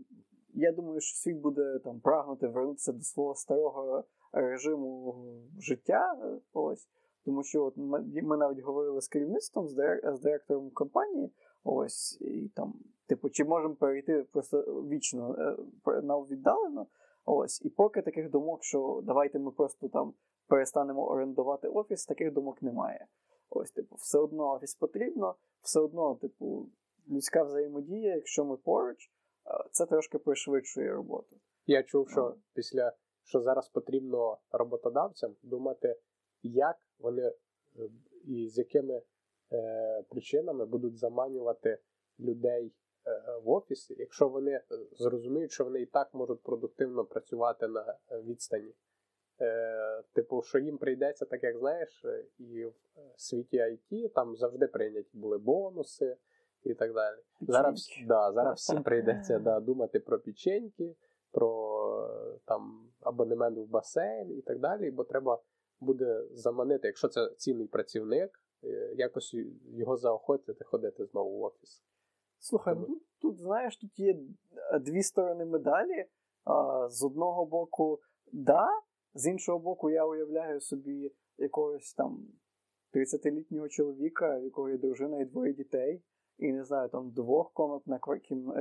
я 0.54 0.72
думаю, 0.72 1.02
що 1.02 1.18
світ 1.18 1.38
буде 1.38 1.80
там 1.80 2.00
прагнути 2.00 2.48
вернутися 2.48 2.92
до 2.92 3.02
свого 3.02 3.36
старого 3.36 4.04
режиму 4.32 5.16
життя. 5.60 6.18
Ось. 6.54 6.90
Тому 7.26 7.44
що 7.44 7.66
от 7.66 7.78
ми, 7.78 8.22
ми 8.24 8.38
навіть 8.38 8.60
говорили 8.60 9.02
з 9.02 9.08
керівництвом, 9.08 9.68
з, 9.68 9.74
дирек, 9.74 10.16
з 10.16 10.20
директором 10.20 10.70
компанії. 10.70 11.34
Ось, 11.64 12.22
і 12.22 12.52
там, 12.56 12.74
типу, 13.08 13.30
чи 13.30 13.44
можемо 13.44 13.76
перейти 13.76 14.26
просто 14.32 14.62
вічно 14.62 15.36
е, 15.88 16.02
на 16.02 16.18
віддалено. 16.18 16.88
Ось, 17.26 17.66
і 17.66 17.70
поки 17.70 18.02
таких 18.02 18.30
думок, 18.30 18.64
що 18.64 19.02
давайте 19.04 19.40
ми 19.40 19.52
просто 19.52 19.88
там 19.90 20.14
перестанемо 20.50 21.08
орендувати 21.08 21.68
офіс, 21.68 22.06
таких 22.06 22.34
думок 22.34 22.62
немає. 22.62 23.08
Ось, 23.50 23.72
типу, 23.72 23.96
все 23.96 24.18
одно 24.18 24.52
офіс 24.54 24.76
потрібно, 24.76 25.36
все 25.62 25.80
одно, 25.80 26.16
типу, 26.16 26.70
людська 27.10 27.44
взаємодія, 27.44 28.16
якщо 28.16 28.46
ми 28.46 28.58
поруч, 28.58 29.12
це 29.72 29.86
трошки 29.86 30.18
пришвидшує 30.18 30.92
роботу. 30.92 31.36
Я 31.66 31.84
чув, 31.84 32.10
що 32.10 32.36
після 32.54 32.94
що 33.30 33.42
зараз 33.42 33.70
потрібно 33.70 34.38
роботодавцям 34.52 35.36
думати, 35.44 36.00
як 36.44 36.78
вони 37.00 37.24
е, 37.24 37.34
і 38.24 38.48
з 38.48 38.58
якими 38.58 39.02
е, 39.52 40.04
причинами 40.10 40.66
будуть 40.66 40.98
заманювати 40.98 41.80
людей 42.20 42.74
е, 43.08 43.40
в 43.44 43.50
офіс, 43.50 43.92
якщо 43.98 44.30
вони 44.30 44.52
е, 44.52 44.64
зрозуміють, 44.92 45.52
що 45.52 45.64
вони 45.64 45.82
і 45.82 45.86
так 45.86 46.14
можуть 46.14 46.44
продуктивно 46.44 47.06
працювати 47.06 47.68
на 47.68 47.98
е, 48.12 48.22
відстані. 48.22 48.74
Е, 49.42 50.04
Типу, 50.14 50.42
що 50.42 50.60
їм 50.60 50.78
прийдеться, 50.78 51.26
так 51.26 51.44
як 51.44 51.58
знаєш, 51.58 52.06
і 52.38 52.66
в 52.66 52.74
світі 53.22 53.58
IT 53.58 54.10
там 54.10 54.36
завжди 54.36 54.68
прийняті 54.68 55.18
були 55.18 55.38
бонуси 55.38 56.18
і 56.64 56.74
так 56.74 56.94
далі. 56.94 57.18
Зараз 57.42 57.90
да, 58.08 58.32
зараз 58.32 58.60
всім 58.60 58.84
прийдеться 58.84 59.40
да, 59.40 59.60
думати 59.60 60.00
про 60.00 60.20
печеньки, 60.20 60.96
про 61.32 62.40
там 62.46 62.90
абонемент 63.02 63.58
в 63.58 63.66
басейн 63.66 64.38
і 64.38 64.42
так 64.42 64.60
далі, 64.60 64.92
бо 64.92 65.04
треба 65.04 65.42
буде 65.80 66.24
заманити, 66.32 66.88
якщо 66.88 67.08
це 67.08 67.30
цінний 67.38 67.68
працівник, 67.68 68.42
е, 68.64 68.94
якось 68.96 69.36
його 69.64 69.98
заохотити 69.98 70.64
ходити 70.64 71.06
знову 71.06 71.40
в 71.40 71.44
офіс. 71.44 71.84
Слухай, 72.40 72.74
Тому... 72.74 72.86
тут, 72.86 73.04
тут, 73.22 73.40
знаєш, 73.40 73.78
тут 73.78 74.00
є 74.00 74.20
дві 74.82 75.04
сторони 75.04 75.46
медалі. 75.46 76.06
А, 76.44 76.88
З 76.90 77.04
одного 77.04 77.46
боку, 77.46 78.00
да, 78.32 78.68
з 79.14 79.28
іншого 79.28 79.60
боку, 79.60 79.90
я 79.90 80.06
уявляю 80.06 80.62
собі 80.62 81.12
якогось 81.38 81.94
там 81.94 82.28
30-літнього 82.94 83.70
чоловіка, 83.70 84.40
в 84.40 84.44
якого 84.44 84.70
є 84.70 84.78
дружина 84.78 85.20
і 85.20 85.26
двоє 85.26 85.54
дітей, 85.54 86.04
і 86.38 86.54
не 86.54 86.66
знаю, 86.66 86.90
там 86.90 87.12
двохкомнатна 87.12 88.00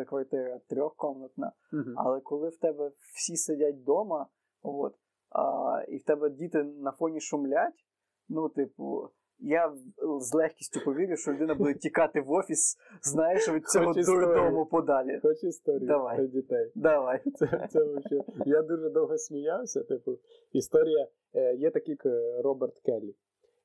квартира, 0.07 0.61
трьохкомнатна. 0.69 1.53
Uh-huh. 1.73 1.93
Але 1.97 2.21
коли 2.21 2.49
в 2.49 2.57
тебе 2.57 2.93
всі 3.15 3.37
сидять 3.37 3.77
вдома, 3.77 4.27
от, 4.63 4.95
а, 5.31 5.83
і 5.89 5.97
в 5.97 6.05
тебе 6.05 6.31
діти 6.31 6.63
на 6.63 6.93
фоні 6.93 7.21
шумлять, 7.21 7.87
ну, 8.29 8.49
типу. 8.49 9.11
Я 9.41 9.73
з 10.21 10.35
легкістю 10.35 10.81
повірю, 10.85 11.17
що 11.17 11.33
людина 11.33 11.55
буде 11.55 11.75
тікати 11.75 12.21
в 12.21 12.31
офіс, 12.31 12.77
знаєш, 13.03 13.49
від 13.49 13.69
цього 13.69 13.93
дурдому 13.93 14.67
подалі. 14.67 15.21
Хоч 15.23 15.45
історію 15.45 15.89
Давай. 15.89 16.17
про 16.17 16.27
дітей. 16.27 16.73
Давай. 16.75 17.23
Це, 17.35 17.69
це 17.71 17.85
вообще... 17.85 18.21
Я 18.47 18.63
дуже 18.63 18.91
довго 18.91 19.19
сміявся. 19.19 19.83
Типу, 19.83 20.19
історія 20.53 21.09
е, 21.35 21.55
є 21.55 21.71
такий 21.71 21.97
Роберт 22.43 22.79
Келлі. 22.79 23.15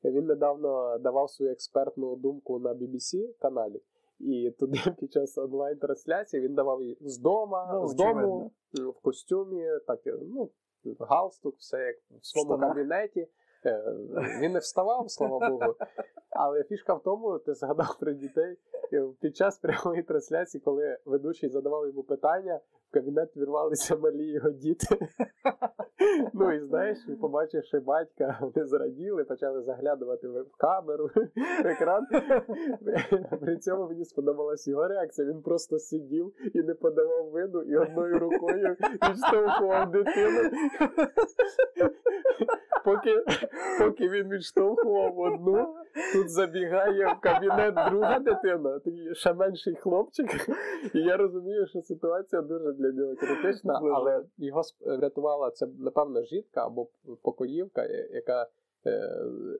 Він 0.04 0.26
недавно 0.26 0.98
давав 0.98 1.30
свою 1.30 1.52
експертну 1.52 2.16
думку 2.16 2.60
на 2.60 2.74
BBC 2.74 3.40
каналі, 3.40 3.82
і 4.20 4.52
туди 4.60 4.78
під 5.00 5.14
час 5.14 5.38
онлайн-трансляції 5.38 6.44
він 6.44 6.56
давав 6.56 6.82
її 6.82 6.98
з 7.02 7.18
дома, 7.18 7.70
ну, 7.74 7.88
з 7.88 7.96
дому, 7.96 8.52
в 8.74 9.02
костюмі, 9.02 9.66
так, 9.88 10.00
ну, 10.06 10.50
галстук, 11.00 11.56
все 11.58 11.78
як 11.78 11.96
в 12.22 12.26
своєму 12.26 12.58
Штана. 12.58 12.74
кабінеті. 12.74 13.28
Е, 13.66 13.84
він 14.42 14.52
не 14.52 14.60
вставав, 14.60 15.12
слава 15.12 15.50
Богу. 15.50 15.76
Але 16.30 16.64
фішка 16.64 16.94
в 16.94 17.04
тому, 17.04 17.40
ти 17.40 17.54
згадав 17.54 17.98
про 18.00 18.14
дітей. 18.14 18.58
Під 19.22 19.36
час 19.36 19.58
прямої 19.58 20.04
трансляції, 20.04 20.62
коли 20.66 20.98
ведучий 21.06 21.50
задавав 21.50 21.88
йому 21.88 22.04
питання, 22.04 22.60
в 22.90 22.94
кабінет 22.94 23.38
вірвалися 23.38 23.96
малі 23.96 24.26
його 24.26 24.50
діти. 24.50 24.98
Ну 26.34 26.54
і 26.54 26.60
знаєш, 26.60 26.98
побачивши 27.22 27.80
батька, 27.80 28.38
вони 28.42 28.68
зраділи, 28.68 29.24
почали 29.24 29.62
заглядувати 29.62 30.28
в 30.28 30.46
камеру, 30.58 31.10
в 31.64 31.68
екран. 31.68 32.08
При 33.42 33.58
цьому 33.58 33.88
мені 33.88 34.06
сподобалась 34.06 34.68
його 34.68 34.88
реакція. 34.88 35.28
Він 35.28 35.42
просто 35.42 35.80
сидів 35.80 36.34
і 36.54 36.62
не 36.62 36.74
подавав 36.74 37.30
виду, 37.30 37.62
і 37.62 37.78
одною 37.78 38.20
рукою 38.20 38.76
відштовхував 39.10 39.92
дитину. 39.92 40.50
Поки 42.86 43.24
поки 43.80 44.10
він 44.10 44.30
відштовхував 44.30 45.20
одну, 45.20 45.76
тут 46.14 46.30
забігає 46.30 47.14
в 47.14 47.20
кабінет 47.22 47.76
друга 47.90 48.20
дитина, 48.20 48.80
такий 48.80 49.16
ще 49.16 49.34
менший 49.34 49.76
хлопчик. 49.76 50.28
І 50.94 51.00
я 51.00 51.18
розумію, 51.18 51.68
що 51.68 51.82
ситуація 51.82 52.42
дуже 52.42 52.74
для 52.74 52.92
нього 52.92 53.16
критична, 53.16 53.82
але 53.94 54.24
його 54.38 54.62
врятувала 54.86 55.52
це, 55.52 55.68
напевно, 55.80 56.24
жінка 56.24 56.66
або 56.66 56.88
покоївка, 57.22 57.86
яка. 58.12 58.48
Е, 58.86 59.10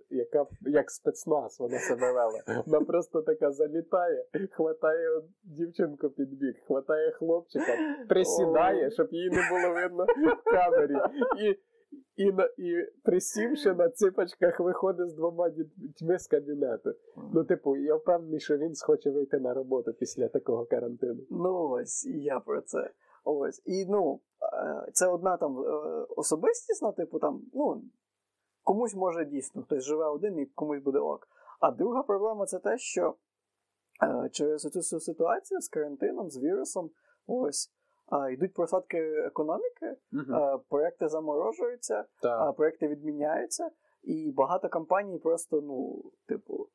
яка 0.10 0.46
як 0.62 0.92
спецназ 0.92 1.60
вона 1.60 1.80
себе 1.80 2.14
вела. 2.14 2.64
Вона 2.66 2.86
просто 2.86 3.22
така 3.22 3.52
залітає, 3.52 4.26
хватає 4.52 5.22
дівчинку 5.44 6.10
під 6.10 6.30
бік, 6.30 6.56
хватає 6.68 7.12
хлопчика, 7.12 7.78
присідає, 8.10 8.92
щоб 8.92 9.08
її 9.12 9.30
не 9.30 9.42
було 9.50 9.74
видно 9.74 10.06
в 10.06 10.52
камері. 10.52 10.96
І 11.40 11.60
і 12.16 12.32
на, 12.32 12.50
і 12.58 12.92
присівши 13.04 13.74
на 13.74 13.90
ципочках, 13.90 14.60
виходить 14.60 15.10
з 15.10 15.14
двома 15.14 15.50
дітьми 15.50 16.20
з 16.20 16.28
кабінету. 16.28 16.94
Ну, 17.34 17.44
типу, 17.44 17.78
я 17.78 17.96
впевнений, 17.96 18.40
що 18.40 18.58
він 18.58 18.76
схоче 18.76 19.12
вийти 19.12 19.40
на 19.40 19.54
роботу 19.54 19.94
після 19.94 20.28
такого 20.28 20.66
карантину. 20.66 21.24
Ну 21.30 21.70
ось, 21.70 22.06
і 22.06 22.20
я 22.20 22.40
про 22.40 22.62
це. 22.62 22.92
Ось. 23.24 23.62
І 23.66 23.86
ну, 23.86 24.20
е, 24.54 24.92
це 24.94 25.08
одна 25.08 25.38
там 25.38 25.60
е, 25.60 25.70
особистісна, 26.18 26.92
типу, 26.92 27.20
там, 27.20 27.42
ну, 27.54 27.84
комусь 28.64 28.96
може 28.96 29.26
дійсно, 29.26 29.64
хтось 29.64 29.84
живе 29.84 30.06
один 30.06 30.40
і 30.40 30.46
комусь 30.46 30.84
буде 30.84 31.00
ок. 31.00 31.28
А 31.60 31.72
друга 31.72 32.04
проблема 32.04 32.46
це 32.46 32.60
те, 32.60 32.78
що 32.78 33.16
е, 34.04 34.30
через 34.30 34.62
цю 34.62 35.00
ситуацію 35.00 35.62
з 35.62 35.70
карантином, 35.70 36.30
з 36.30 36.38
вірусом, 36.38 36.92
ось 37.28 37.72
а, 38.14 38.30
йдуть 38.30 38.54
просадки 38.54 38.98
економіки, 39.26 39.96
а, 40.34 40.58
проекти 40.70 41.08
заморожуються, 41.08 42.06
а 42.24 42.52
проекти 42.52 42.88
відміняються, 42.88 43.70
і 44.04 44.32
багато 44.32 44.70
компаній 44.70 45.20
просто, 45.20 45.62
ну, 45.62 46.04
типу, 46.28 46.68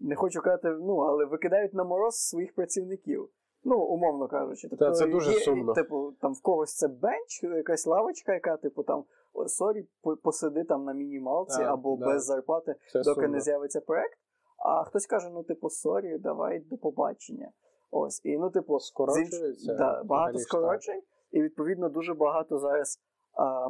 не 0.00 0.16
хочу 0.16 0.40
казати, 0.40 0.68
ну, 0.68 0.96
але 0.96 1.24
викидають 1.24 1.74
на 1.74 1.84
мороз 1.84 2.14
своїх 2.14 2.54
працівників. 2.54 3.28
Ну, 3.64 3.78
умовно 3.78 4.28
кажучи, 4.28 4.68
тобто, 4.68 4.90
це 4.90 5.06
дуже 5.06 5.32
є, 5.32 5.38
сумно. 5.38 5.72
Типу, 5.72 6.12
там 6.20 6.34
в 6.34 6.42
когось 6.42 6.74
це 6.74 6.88
bench, 6.88 7.42
якась 7.42 7.86
лавочка, 7.86 8.34
яка, 8.34 8.56
типу, 8.56 8.82
там 8.82 9.04
sorry, 9.46 9.86
посиди 10.22 10.64
там 10.64 10.84
на 10.84 10.92
мінімалці 10.92 11.62
да, 11.62 11.72
або 11.72 11.96
да. 11.96 12.06
без 12.06 12.24
зарплати, 12.24 12.74
це 12.92 12.98
доки 12.98 13.14
сумно. 13.14 13.28
не 13.28 13.40
з'явиться 13.40 13.80
проект. 13.80 14.18
А 14.58 14.84
хтось 14.84 15.06
каже: 15.06 15.30
ну, 15.30 15.42
типу, 15.42 15.70
sorry, 15.70 16.18
давай 16.18 16.60
до 16.60 16.76
побачення. 16.76 17.50
Ось, 17.98 18.20
і 18.24 18.38
ну, 18.38 18.50
типу, 18.50 18.80
скорочується. 18.80 19.74
Да, 19.74 20.02
багато 20.04 20.38
скорочень, 20.38 21.02
і 21.30 21.42
відповідно 21.42 21.88
дуже 21.88 22.14
багато 22.14 22.58
зараз 22.58 23.00
а, 23.32 23.68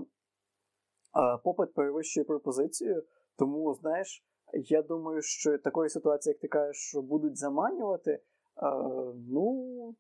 а, 1.13 1.37
попит 1.37 1.75
перевищує 1.75 2.25
пропозицію. 2.25 3.03
Тому, 3.37 3.75
знаєш, 3.75 4.25
я 4.53 4.83
думаю, 4.83 5.23
що 5.23 5.59
такої 5.59 5.91
ситуації, 5.91 6.31
як 6.31 6.41
ти 6.41 6.49
кажеш, 6.49 6.77
що 6.77 7.03
будуть 7.03 7.37
заманювати, 7.37 8.23
а, 8.55 8.79
ну 9.29 9.95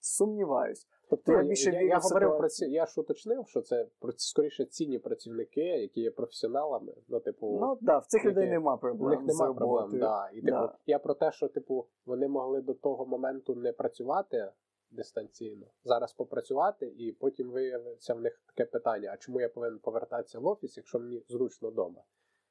сумніваюсь. 0.00 0.86
Тобто 1.10 1.32
я 1.32 1.42
більше 1.42 1.70
я, 1.70 1.82
я 1.82 1.98
говорив 1.98 2.38
про 2.38 2.48
ці, 2.48 2.66
я 2.66 2.86
ж 2.86 3.00
уточнив, 3.00 3.48
що 3.48 3.60
це 3.60 3.86
скоріше 4.16 4.64
цінні 4.64 4.98
працівники, 4.98 5.60
які 5.60 6.00
є 6.00 6.10
професіоналами. 6.10 6.94
Ну, 7.08 7.20
типу, 7.20 7.58
ну 7.60 7.78
да, 7.80 7.98
в 7.98 8.06
цих 8.06 8.24
які, 8.24 8.28
людей 8.28 8.50
нема 8.50 8.76
проблем. 8.76 9.06
У 9.06 9.10
них 9.10 9.26
нема 9.26 9.54
проблем, 9.54 9.98
да. 9.98 10.30
І 10.32 10.40
типу, 10.40 10.50
да. 10.50 10.78
я 10.86 10.98
про 10.98 11.14
те, 11.14 11.32
що 11.32 11.48
типу 11.48 11.86
вони 12.06 12.28
могли 12.28 12.60
до 12.60 12.74
того 12.74 13.06
моменту 13.06 13.54
не 13.54 13.72
працювати 13.72 14.52
дистанційно, 14.90 15.66
зараз 15.84 16.12
попрацювати, 16.12 16.86
і 16.86 17.12
потім 17.12 17.50
виявиться 17.50 18.14
в 18.14 18.20
них 18.20 18.42
таке 18.46 18.70
питання: 18.70 19.10
а 19.12 19.16
чому 19.16 19.40
я 19.40 19.48
повинен 19.48 19.78
повертатися 19.78 20.38
в 20.38 20.46
офіс, 20.46 20.76
якщо 20.76 20.98
мені 20.98 21.24
зручно 21.28 21.70
вдома? 21.70 22.02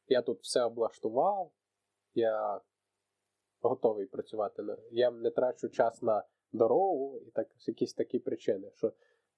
Я 0.08 0.22
тут 0.22 0.42
все 0.42 0.64
облаштував, 0.64 1.52
я 2.14 2.62
готовий 3.62 4.06
працювати. 4.06 4.64
Я 4.92 5.12
не 5.12 5.32
трачу 5.32 5.70
час 5.70 6.02
на 6.02 6.24
дорогу, 6.52 7.20
і 7.28 7.32
так 7.32 7.48
якісь 7.68 7.94
такі 7.94 8.20
причини, 8.20 8.72
що, 8.74 8.94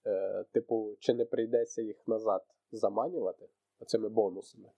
е, 0.05 0.45
типу, 0.51 0.95
чи 0.99 1.13
не 1.13 1.25
прийдеться 1.25 1.81
їх 1.81 2.07
назад 2.07 2.41
заманювати. 2.71 3.49
цими 3.85 4.09
бонусами. 4.09 4.69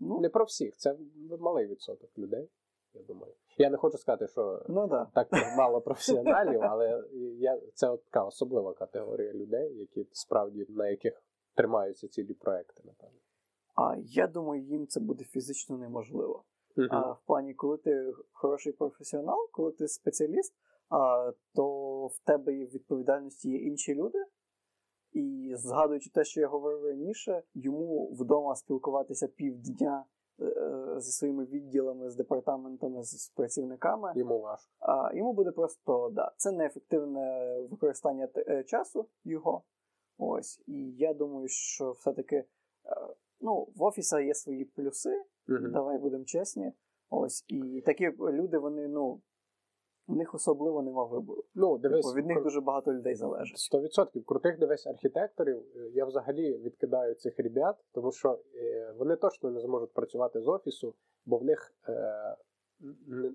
Ну, 0.00 0.20
Не 0.20 0.28
про 0.28 0.44
всіх, 0.44 0.76
це 0.76 0.96
малий 1.40 1.66
відсоток 1.66 2.18
людей, 2.18 2.48
я 2.94 3.02
думаю. 3.02 3.34
Я 3.58 3.70
не 3.70 3.76
хочу 3.76 3.98
сказати, 3.98 4.26
що 4.26 4.62
ну 4.68 4.88
да. 4.88 5.10
так 5.14 5.28
мало 5.56 5.80
професіоналів, 5.80 6.62
але 6.62 7.04
я, 7.38 7.60
це 7.74 7.88
от 7.88 8.04
така 8.04 8.24
особлива 8.24 8.74
категорія 8.74 9.32
людей, 9.32 9.78
які 9.78 10.08
справді 10.12 10.66
на 10.68 10.88
яких 10.88 11.22
тримаються 11.54 12.08
цілі 12.08 12.34
проекти, 12.34 12.82
напевно. 12.84 13.18
А 13.74 13.96
я 13.98 14.26
думаю, 14.26 14.62
їм 14.62 14.86
це 14.86 15.00
буде 15.00 15.24
фізично 15.24 15.78
неможливо. 15.78 16.44
Мгм. 16.76 16.88
А 16.90 17.12
в 17.12 17.20
плані, 17.26 17.54
коли 17.54 17.76
ти 17.76 18.12
хороший 18.32 18.72
професіонал, 18.72 19.48
коли 19.52 19.72
ти 19.72 19.88
спеціаліст, 19.88 20.54
то 21.54 22.06
в 22.06 22.18
тебе 22.24 22.54
і 22.54 22.64
в 22.64 22.70
відповідальності 22.70 23.50
є 23.50 23.58
інші 23.58 23.94
люди. 23.94 24.18
І 25.12 25.54
згадуючи 25.56 26.10
те, 26.10 26.24
що 26.24 26.40
я 26.40 26.48
говорив 26.48 26.84
раніше, 26.84 27.42
йому 27.54 28.12
вдома 28.12 28.54
спілкуватися 28.54 29.28
півдня 29.28 30.04
е, 30.40 30.94
зі 31.00 31.12
своїми 31.12 31.44
відділами, 31.44 32.10
з 32.10 32.16
департаментами, 32.16 33.02
з, 33.02 33.28
працівниками. 33.28 34.12
Йому 34.16 34.40
важко. 34.40 34.72
А 34.78 35.14
йому 35.14 35.32
буде 35.32 35.50
просто 35.50 36.10
да, 36.12 36.32
це 36.36 36.52
неефективне 36.52 37.56
використання 37.70 38.28
е, 38.36 38.64
часу 38.64 39.08
його. 39.24 39.62
Ось. 40.18 40.62
І 40.66 40.92
я 40.92 41.14
думаю, 41.14 41.48
що 41.48 41.92
все-таки 41.92 42.36
е, 42.36 42.46
ну, 43.40 43.68
в 43.76 43.82
офісі 43.82 44.16
є 44.16 44.34
свої 44.34 44.64
плюси, 44.64 45.24
Мгм. 45.46 45.72
давай 45.72 45.98
будемо 45.98 46.24
чесні. 46.24 46.72
Ось. 47.10 47.44
І 47.48 47.82
такі 47.86 48.10
люди, 48.18 48.58
вони, 48.58 48.88
ну, 48.88 49.20
у 50.10 50.14
них 50.16 50.34
особливо 50.34 50.82
нема 50.82 51.04
вибору. 51.04 51.44
Ну, 51.54 51.78
дивись, 51.78 52.06
Типу, 52.06 52.16
від 52.18 52.26
них 52.26 52.42
дуже 52.42 52.60
багато 52.60 52.92
людей 52.92 53.14
залежить. 53.14 53.56
100% 53.74 54.24
крутих 54.24 54.58
дивись 54.58 54.86
архітекторів. 54.86 55.58
е, 55.76 55.90
Я 55.94 56.04
взагалі 56.04 56.56
відкидаю 56.58 57.14
цих 57.14 57.38
ребят, 57.38 57.76
тому 57.92 58.12
що 58.12 58.40
е, 58.54 58.94
вони 58.98 59.16
точно 59.16 59.50
не 59.50 59.60
зможуть 59.60 59.92
працювати 59.92 60.40
з 60.40 60.48
офісу, 60.48 60.94
бо 61.26 61.38
в 61.38 61.44
них 61.44 61.74
е, 61.88 62.36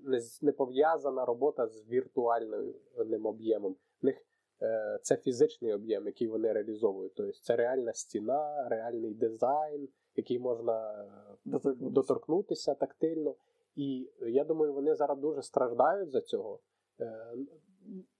не, 0.04 0.20
не, 0.42 0.52
пов'язана 0.52 1.24
робота 1.24 1.66
з 1.66 1.88
віртуальним 1.88 3.26
об'ємом. 3.26 3.76
В 4.02 4.04
них 4.06 4.16
е, 4.62 4.98
це 5.02 5.16
фізичний 5.16 5.72
об'єм, 5.74 6.06
який 6.06 6.28
вони 6.28 6.52
реалізовують. 6.52 7.12
Тобто 7.16 7.32
це 7.32 7.56
реальна 7.56 7.92
стіна, 7.92 8.68
реальний 8.68 9.14
дизайн, 9.14 9.88
який 10.16 10.38
можна 10.38 11.04
е, 11.04 11.36
Доторкнутися. 11.44 11.90
доторкнутися 11.94 12.74
тактильно. 12.74 13.34
І 13.76 14.10
я 14.20 14.44
думаю, 14.44 14.72
вони 14.72 14.94
зараз 14.94 15.18
дуже 15.18 15.42
страждають 15.42 16.10
за 16.10 16.20
цього. 16.20 16.60
Е, 17.00 17.36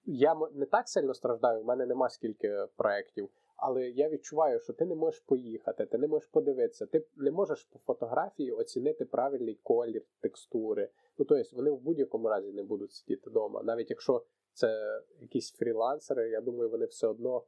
Я 0.04 0.34
не 0.54 0.66
так 0.66 0.88
сильно 0.88 1.14
страждаю, 1.14 1.62
в 1.62 1.64
мене 1.64 1.86
нема 1.86 2.08
скільки 2.08 2.66
проєктів, 2.76 3.28
але 3.56 3.88
я 3.88 4.08
відчуваю, 4.08 4.60
що 4.60 4.72
ти 4.72 4.84
не 4.84 4.94
можеш 4.94 5.20
поїхати, 5.20 5.86
ти 5.86 5.98
не 5.98 6.08
можеш 6.08 6.28
подивитися, 6.28 6.86
ти 6.86 7.06
не 7.16 7.30
можеш 7.30 7.64
по 7.64 7.78
фотографії 7.78 8.52
оцінити 8.52 9.04
правильний 9.04 9.60
колір, 9.62 10.02
текстури. 10.20 10.90
Ну 11.18 11.24
тобто 11.24 11.56
вони 11.56 11.70
в 11.70 11.80
будь-якому 11.80 12.28
разі 12.28 12.52
не 12.52 12.62
будуть 12.62 12.92
сидіти 12.92 13.30
вдома. 13.30 13.62
Навіть 13.62 13.90
якщо 13.90 14.24
це 14.52 15.00
якісь 15.20 15.52
фрілансери, 15.52 16.30
я 16.30 16.40
думаю, 16.40 16.70
вони 16.70 16.86
все 16.86 17.06
одно. 17.06 17.44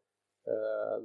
Е, 0.47 0.53
е, 0.53 1.01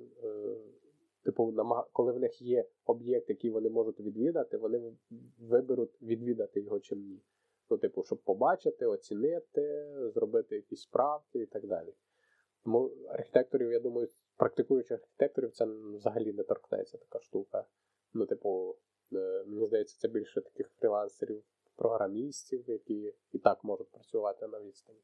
Типу, 1.23 1.53
коли 1.91 2.11
в 2.11 2.19
них 2.19 2.41
є 2.41 2.65
об'єкт, 2.85 3.29
який 3.29 3.49
вони 3.49 3.69
можуть 3.69 3.99
відвідати, 3.99 4.57
вони 4.57 4.93
виберуть 5.39 6.01
відвідати 6.01 6.61
його 6.61 6.79
чим 6.79 6.99
ні. 6.99 7.21
Ну, 7.69 7.77
типу, 7.77 8.03
щоб 8.03 8.23
побачити, 8.23 8.85
оцінити, 8.85 9.93
зробити 10.13 10.55
якісь 10.55 10.81
справки 10.81 11.39
і 11.39 11.45
так 11.45 11.67
далі. 11.67 11.93
Тому 12.63 12.91
архітекторів, 13.09 13.71
я 13.71 13.79
думаю, 13.79 14.07
практикуючих 14.37 14.99
архітекторів 14.99 15.51
це 15.51 15.65
взагалі 15.65 16.33
не 16.33 16.43
торкнеться 16.43 16.97
така 16.97 17.19
штука. 17.19 17.65
Ну, 18.13 18.25
типу, 18.25 18.75
е, 19.13 19.43
мені 19.47 19.65
здається, 19.65 19.97
це 19.99 20.07
більше 20.07 20.41
таких 20.41 20.69
фрілансерів, 20.69 21.43
програмістів, 21.75 22.69
які 22.69 23.13
і 23.31 23.39
так 23.39 23.63
можуть 23.63 23.91
працювати 23.91 24.47
на 24.47 24.59
відстані. 24.59 24.99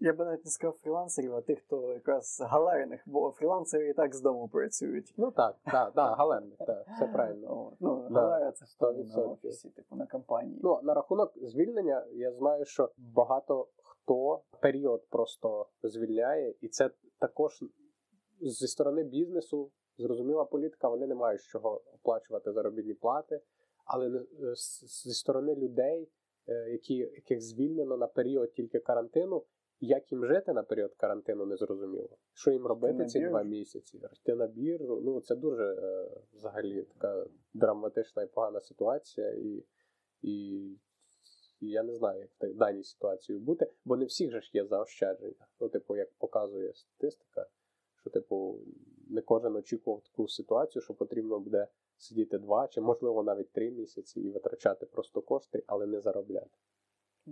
Я 0.00 0.12
би 0.12 0.24
навіть 0.24 0.44
не 0.44 0.50
сказав 0.50 0.76
фрілансерів, 0.82 1.34
а 1.36 1.40
тих, 1.40 1.58
хто 1.58 1.92
якраз 1.92 2.40
галерних, 2.40 3.02
бо 3.06 3.30
фрілансери 3.30 3.88
і 3.88 3.94
так 3.94 4.14
з 4.14 4.20
дому 4.20 4.48
працюють. 4.48 5.14
Ну 5.16 5.30
так, 5.30 5.56
так, 5.64 5.92
так, 5.94 6.18
галерник, 6.18 6.58
так, 6.58 6.86
все 6.96 7.06
правильно. 7.12 7.72
Ну, 7.80 8.08
Да, 8.10 8.20
галера 8.20 8.52
це 8.52 8.64
на 8.80 8.88
100%. 8.88 9.32
офісі, 9.32 9.70
типу 9.70 9.96
на 9.96 10.06
компанії. 10.06 10.60
Ну, 10.62 10.80
на 10.82 10.94
рахунок 10.94 11.32
звільнення, 11.42 12.06
я 12.12 12.32
знаю, 12.32 12.64
що 12.64 12.90
багато 12.96 13.68
хто 13.82 14.42
період 14.60 15.08
просто 15.08 15.66
звільняє, 15.82 16.54
і 16.60 16.68
це 16.68 16.90
також 17.18 17.64
зі 18.40 18.66
сторони 18.66 19.04
бізнесу 19.04 19.70
зрозуміла 19.98 20.44
політика, 20.44 20.88
вони 20.88 21.06
не 21.06 21.14
мають 21.14 21.40
з 21.40 21.44
чого 21.44 21.82
оплачувати 21.94 22.52
заробітні 22.52 22.94
плати, 22.94 23.40
але 23.84 24.06
е, 24.06 24.22
зі 25.04 25.12
сторони 25.12 25.54
людей, 25.54 26.08
е, 26.48 26.70
які, 26.70 26.94
яких 26.94 27.40
звільнено 27.40 27.96
на 27.96 28.06
період 28.06 28.52
тільки 28.52 28.78
карантину, 28.78 29.44
як 29.80 30.12
їм 30.12 30.26
жити 30.26 30.52
на 30.52 30.62
період 30.62 30.94
карантину, 30.94 31.46
не 31.46 31.56
зрозуміло. 31.56 32.18
Що 32.32 32.50
їм 32.50 32.66
робити 32.66 33.06
ці 33.06 33.20
два 33.20 33.42
місяці? 33.42 34.00
Йти 34.22 34.34
на 34.34 34.46
біржу. 34.46 35.00
Ну 35.04 35.20
це 35.20 35.36
дуже 35.36 35.64
е, 35.64 36.10
взагалі 36.34 36.82
така 36.82 37.26
драматична 37.54 38.22
і 38.22 38.26
погана 38.26 38.60
ситуація, 38.60 39.30
і, 39.30 39.64
і, 40.22 40.58
і 41.60 41.70
я 41.70 41.82
не 41.82 41.94
знаю, 41.94 42.20
як 42.20 42.54
в 42.54 42.58
даній 42.58 42.84
ситуації 42.84 43.38
бути, 43.38 43.72
бо 43.84 43.96
не 43.96 44.04
всіх 44.04 44.30
же 44.30 44.40
ж 44.40 44.50
є 44.52 44.64
заощадження. 44.64 45.46
Ну, 45.60 45.68
типу, 45.68 45.96
як 45.96 46.12
показує 46.18 46.74
статистика, 46.74 47.46
що, 48.00 48.10
типу, 48.10 48.60
не 49.10 49.20
кожен 49.20 49.56
очікував 49.56 50.02
таку 50.02 50.28
ситуацію, 50.28 50.82
що 50.82 50.94
потрібно 50.94 51.40
буде 51.40 51.68
сидіти 51.96 52.38
два 52.38 52.68
чи, 52.68 52.80
можливо, 52.80 53.22
навіть 53.22 53.52
три 53.52 53.70
місяці 53.70 54.20
і 54.20 54.30
витрачати 54.30 54.86
просто 54.86 55.22
кошти, 55.22 55.64
але 55.66 55.86
не 55.86 56.00
заробляти. 56.00 56.50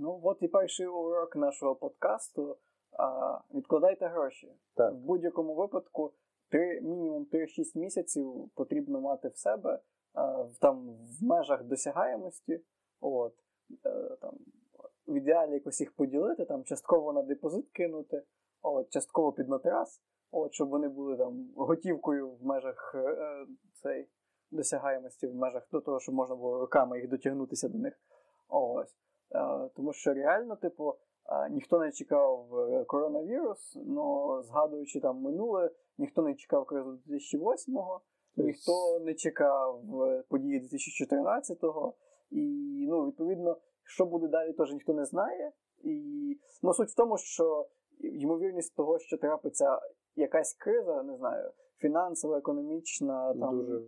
Ну, 0.00 0.20
от 0.22 0.42
і 0.42 0.48
перший 0.48 0.86
урок 0.86 1.36
нашого 1.36 1.74
подкасту. 1.74 2.56
А, 2.98 3.38
відкладайте 3.54 4.06
гроші. 4.06 4.52
Так. 4.74 4.92
В 4.92 4.96
будь-якому 4.96 5.54
випадку 5.54 6.12
три, 6.50 6.80
мінімум 6.80 7.26
3-6 7.32 7.78
місяців 7.78 8.50
потрібно 8.54 9.00
мати 9.00 9.28
в 9.28 9.36
себе 9.36 9.80
а, 10.12 10.42
в, 10.42 10.56
там, 10.60 10.96
в 11.20 11.24
межах 11.24 11.64
досягаємості. 11.64 12.60
От, 13.00 13.34
е, 13.86 14.16
там, 14.20 14.34
в 15.06 15.14
ідеалі 15.14 15.52
якось 15.52 15.80
їх 15.80 15.92
поділити, 15.92 16.44
там, 16.44 16.64
частково 16.64 17.12
на 17.12 17.22
депозит 17.22 17.70
кинути, 17.70 18.22
от, 18.62 18.90
частково 18.90 19.32
під 19.32 19.48
матрас, 19.48 20.02
от, 20.30 20.52
щоб 20.52 20.68
вони 20.68 20.88
були 20.88 21.16
там 21.16 21.50
готівкою 21.56 22.30
в 22.30 22.44
межах 22.44 22.92
е, 22.94 23.46
цей, 23.82 24.08
досягаємості, 24.50 25.26
в 25.26 25.34
межах 25.34 25.68
до 25.72 25.80
того, 25.80 26.00
щоб 26.00 26.14
можна 26.14 26.36
було 26.36 26.60
руками 26.60 27.00
їх 27.00 27.08
дотягнутися 27.08 27.68
до 27.68 27.78
них. 27.78 27.94
Е, 27.94 28.96
Тому 29.76 29.92
що 29.92 30.14
реально, 30.14 30.56
типу, 30.56 30.94
е, 31.28 31.50
ніхто 31.50 31.78
не 31.78 31.92
чекав 31.92 32.58
е, 32.58 32.84
коронавірус, 32.84 33.76
але 33.96 34.42
згадуючи 34.42 35.00
там 35.00 35.20
минуле, 35.20 35.70
ніхто 35.98 36.22
не 36.22 36.34
чекав 36.34 36.66
кризу 36.66 36.98
2008-го, 37.08 38.00
ніхто 38.36 38.98
не 39.00 39.14
чекав 39.14 40.02
е, 40.02 40.24
події 40.28 40.60
2014-го. 40.60 41.94
І 42.30 42.86
ну, 42.88 43.06
відповідно, 43.06 43.56
що 43.84 44.06
буде 44.06 44.28
далі, 44.28 44.52
теж 44.52 44.72
ніхто 44.72 44.94
не 44.94 45.04
знає. 45.04 45.52
І 45.82 46.38
ну, 46.62 46.72
суть 46.74 46.90
в 46.90 46.96
тому, 46.96 47.18
що 47.18 47.66
ймовірність 48.00 48.76
того, 48.76 48.98
що 48.98 49.16
трапиться 49.16 49.80
якась 50.16 50.54
криза, 50.54 51.02
не 51.02 51.16
знаю, 51.16 51.52
фінансова, 51.78 52.38
економічна, 52.38 53.34
там 53.34 53.58
Дуже. 53.58 53.82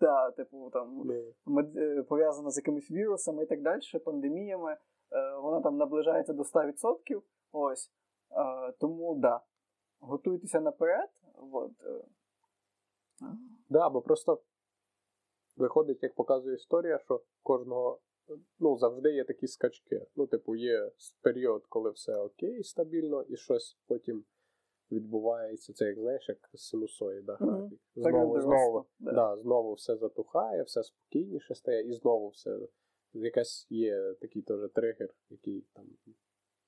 да, 0.00 0.30
типу 0.30 0.70
там 0.72 1.02
Ну, 1.04 1.34
мед- 1.46 1.78
е, 1.78 2.02
пов'язана 2.02 2.50
з 2.50 2.56
якимись 2.56 2.90
вірусами 2.90 3.42
і 3.42 3.46
так 3.46 3.62
далі, 3.62 3.80
пандеміями, 4.04 4.72
е, 4.72 5.36
вона 5.36 5.60
там 5.60 5.76
наближається 5.76 6.32
до 6.32 6.44
100%. 6.44 7.22
Ось. 7.52 7.92
Е, 8.30 8.72
Тому 8.80 9.14
да. 9.14 9.40
Готуйтеся 10.00 10.60
наперед. 10.60 11.08
От. 11.52 11.72
Да, 13.68 13.90
бо 13.90 14.00
просто 14.00 14.42
виходить, 15.56 16.02
як 16.02 16.14
показує 16.14 16.54
історія, 16.54 16.98
що 16.98 17.22
кожного 17.42 18.00
ну, 18.58 18.78
завжди 18.78 19.12
є 19.12 19.24
такі 19.24 19.46
скачки. 19.46 20.06
Ну, 20.16 20.26
типу, 20.26 20.54
є 20.54 20.90
період, 21.22 21.66
коли 21.68 21.90
все 21.90 22.16
окей, 22.16 22.64
стабільно, 22.64 23.22
і 23.22 23.36
щось 23.36 23.78
потім 23.86 24.24
відбувається. 24.92 25.72
Це 25.72 25.84
як 25.84 25.98
знаєш, 25.98 26.28
як 26.28 26.38
синусоїда 26.54 27.36
графік. 27.40 27.80
Так 27.94 28.12
Знову, 28.12 28.40
знову, 28.40 28.84
да. 28.98 29.12
да, 29.12 29.36
знову 29.36 29.72
все 29.72 29.96
затухає, 29.96 30.62
все 30.62 30.82
спокійніше 30.82 31.54
стає, 31.54 31.88
і 31.88 31.92
знову 31.92 32.28
все. 32.28 32.58
Якась 33.12 33.66
є 33.70 34.14
такий 34.20 34.42
теж 34.42 34.70
тригер, 34.74 35.08
який 35.30 35.66
там 35.74 35.86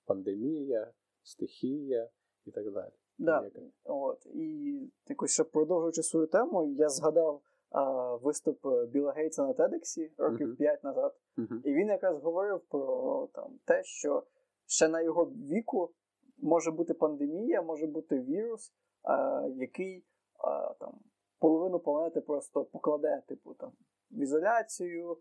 пандемія, 0.04 0.92
стихія 1.22 2.10
і 2.44 2.50
так 2.50 2.72
далі. 2.72 2.92
Да. 3.18 3.44
Яка- 3.44 3.60
От. 3.84 4.26
І 4.26 4.78
якось 5.08 5.30
ще 5.32 5.44
продовжуючи 5.44 6.02
свою 6.02 6.26
тему, 6.26 6.64
я 6.64 6.88
згадав 6.88 7.42
а, 7.70 8.14
виступ 8.16 8.66
е, 8.66 8.86
Біла 8.86 9.12
Гейтса 9.12 9.46
на 9.46 9.52
TEDx 9.52 10.10
років. 10.18 10.56
5 10.56 10.84
назад. 10.84 11.14
Мгм. 11.36 11.62
І 11.64 11.72
він 11.72 11.88
якраз 11.88 12.22
говорив 12.22 12.60
про 12.60 13.28
там, 13.32 13.58
те, 13.64 13.82
що 13.84 14.22
ще 14.66 14.88
на 14.88 15.02
його 15.02 15.24
віку 15.24 15.90
може 16.38 16.70
бути 16.70 16.94
пандемія, 16.94 17.62
може 17.62 17.86
бути 17.86 18.20
вірус, 18.20 18.72
а, 19.02 19.44
який 19.56 20.04
а, 20.38 20.74
там, 20.80 20.92
половину 21.38 21.78
планети 21.78 22.20
просто 22.20 22.64
покладе, 22.64 23.22
типу, 23.28 23.54
там, 23.54 23.72
в 24.10 24.18
ізоляцію, 24.22 25.16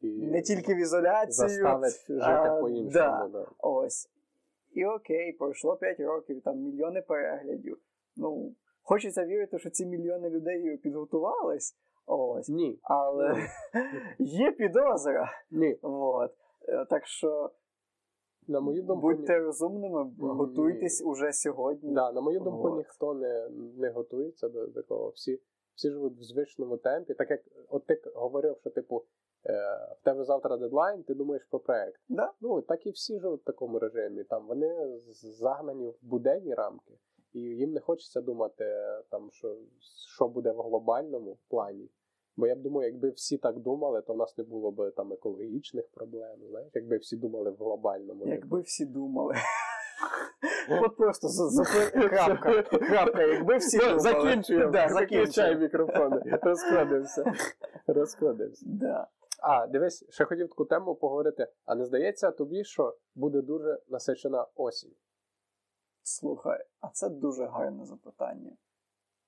І 0.00 0.06
не 0.26 0.42
тільки 0.42 0.74
в 0.74 0.78
ізоляцію. 0.78 1.48
заставить 1.48 2.06
жити 2.08 2.60
по-іншому. 2.60 2.90
да. 2.90 3.28
Да. 3.32 3.46
Ось. 3.58 4.10
І 4.72 4.84
окей, 4.86 5.32
пройшло 5.32 5.76
5 5.76 6.00
років, 6.00 6.42
там 6.42 6.58
мільйони 6.58 7.02
переглядів. 7.02 7.78
Ну, 8.16 8.54
хочеться 8.82 9.24
вірити, 9.24 9.58
що 9.58 9.70
ці 9.70 9.86
мільйони 9.86 10.30
людей 10.30 10.76
підготувались. 10.76 11.76
Ось. 12.06 12.48
Ні. 12.48 12.78
Але 12.82 13.48
є 14.18 14.52
підозра. 14.52 15.32
Ні. 15.50 15.78
От. 15.82 16.34
Е, 16.68 16.84
Так 16.90 17.06
що 17.06 17.50
На 18.48 18.60
мою 18.60 18.82
думку, 18.82 19.10
ні. 19.10 19.14
будьте 19.16 19.38
розумними, 19.38 20.04
Ні. 20.04 20.12
готуйтесь 20.18 21.02
уже 21.04 21.32
сьогодні. 21.32 21.92
Да, 21.94 22.12
на 22.12 22.20
мою 22.20 22.40
думку, 22.40 22.62
Вот. 22.62 22.76
ніхто 22.78 23.14
не, 23.14 23.48
не 23.76 23.90
готується 23.90 24.48
до 24.48 24.66
такого. 24.68 25.08
Всі, 25.08 25.40
всі 25.74 25.90
живуть 25.90 26.18
в 26.18 26.22
звичному 26.22 26.76
темпі. 26.76 27.14
Так 27.14 27.30
як 27.30 27.40
от 27.68 27.86
ти 27.86 28.02
говорив, 28.14 28.56
що 28.60 28.70
типу 28.70 29.04
е, 29.46 29.52
в 30.00 30.04
тебе 30.04 30.24
завтра 30.24 30.56
дедлайн, 30.56 31.02
ти 31.02 31.14
думаєш 31.14 31.44
про 31.50 31.58
проект. 31.60 32.00
Да? 32.08 32.32
Ну 32.40 32.62
так 32.62 32.86
і 32.86 32.90
всі 32.90 33.18
живуть 33.20 33.40
в 33.40 33.44
такому 33.44 33.78
режимі. 33.78 34.24
Там 34.24 34.46
вони 34.46 34.98
загнані 35.38 35.88
в 35.88 35.96
буденні 36.02 36.54
рамки, 36.54 36.98
і 37.32 37.40
їм 37.40 37.72
не 37.72 37.80
хочеться 37.80 38.20
думати 38.20 38.64
е, 38.64 39.02
там, 39.10 39.28
що, 39.32 39.56
що 40.16 40.28
буде 40.28 40.52
в 40.52 40.60
глобальному 40.60 41.38
плані. 41.48 41.88
Бо 42.36 42.46
я 42.46 42.54
б 42.54 42.58
думаю, 42.58 42.90
якби 42.90 43.10
всі 43.10 43.38
так 43.38 43.58
думали, 43.58 44.02
то 44.02 44.14
в 44.14 44.16
нас 44.16 44.38
не 44.38 44.44
було 44.44 44.70
б 44.70 44.90
там 44.90 45.12
екологічних 45.12 45.88
проблем. 45.88 46.38
Знаєш, 46.50 46.70
якби 46.74 46.96
всі 46.96 47.16
думали 47.16 47.50
в 47.50 47.56
глобальному. 47.56 48.26
Якби 48.26 48.60
всі 48.60 48.84
думали. 48.84 49.34
От 50.70 50.96
просто 50.96 51.28
крапка. 51.92 52.62
Крапка, 52.62 53.22
якби 53.22 53.56
всі 53.56 53.78
думали. 53.78 53.98
Закінчуємо. 54.00 54.72
Закінчуємо. 54.88 55.60
мікрофони. 55.60 56.38
Розходимося. 56.42 57.34
Розходимося. 57.86 58.66
А, 59.42 59.66
дивись, 59.66 60.04
ще 60.08 60.24
хотів 60.24 60.48
таку 60.48 60.64
тему 60.64 60.94
поговорити. 60.94 61.46
А 61.64 61.74
не 61.74 61.84
здається 61.84 62.30
тобі, 62.30 62.64
що 62.64 62.96
буде 63.14 63.42
дуже 63.42 63.78
насичена 63.88 64.46
осінь? 64.54 64.94
Слухай, 66.02 66.64
а 66.80 66.88
це 66.88 67.08
дуже 67.08 67.46
гарне 67.46 67.84
запитання. 67.84 68.52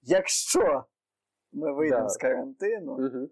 Якщо 0.02 0.84
ми 1.53 1.72
вийдемо 1.74 2.03
Да. 2.03 2.09
з 2.09 2.16
карантину, 2.16 2.92
Угу. 2.92 3.28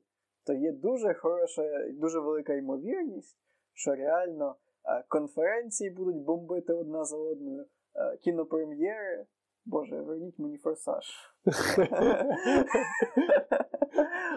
то 0.46 0.52
є 0.52 0.72
дуже 0.72 1.14
хороша, 1.14 1.62
дуже 1.92 2.20
велика 2.20 2.54
ймовірність, 2.54 3.36
що 3.74 3.94
реально 3.94 4.56
е, 4.84 5.04
конференції 5.08 5.90
будуть 5.90 6.22
бомбити 6.24 6.72
одна 6.72 7.04
за 7.04 7.16
одною, 7.16 7.66
е, 7.94 8.16
кінопрем'єри. 8.16 9.26
Боже, 9.68 10.00
верніть 10.00 10.38
мені 10.38 10.58
форсаж. 10.58 11.04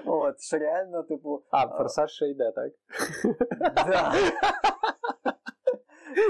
От, 0.05 0.41
що 0.41 0.57
реально, 0.57 1.03
типу, 1.03 1.43
А, 1.51 1.67
форсаж 1.77 2.11
ще 2.11 2.29
йде, 2.29 2.51
так? 2.51 2.71
да. 3.87 4.13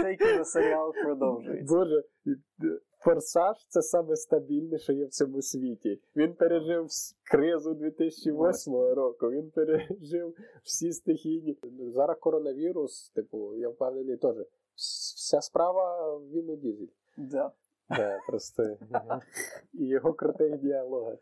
цей 0.04 0.18
кіносеріал 0.18 0.94
продовжується. 1.04 1.76
Боже, 1.76 2.04
форсаж 3.00 3.66
це 3.68 3.82
саме 3.82 4.16
стабільне, 4.16 4.78
що 4.78 4.94
є 4.94 5.06
в 5.06 5.10
цьому 5.10 5.42
світі. 5.42 6.02
Він 6.16 6.34
пережив 6.34 6.88
кризу 7.32 7.74
2008 7.74 8.74
року, 8.74 9.32
він 9.32 9.52
пережив 9.52 10.36
всі 10.64 10.92
стихійні. 10.92 11.58
Зараз 11.80 12.18
коронавірус, 12.20 13.10
типу, 13.10 13.56
я 13.56 13.70
впевнений 13.70 14.18
теж. 14.18 14.36
Вся 14.76 15.42
справа 15.42 16.16
в 16.18 16.32
Віну 16.32 16.60
Да. 17.18 17.52
Да, 17.90 18.20
просто 18.28 18.78
і 19.74 19.88
його 19.88 20.14
крутих 20.14 20.58
діалогах. 20.58 21.18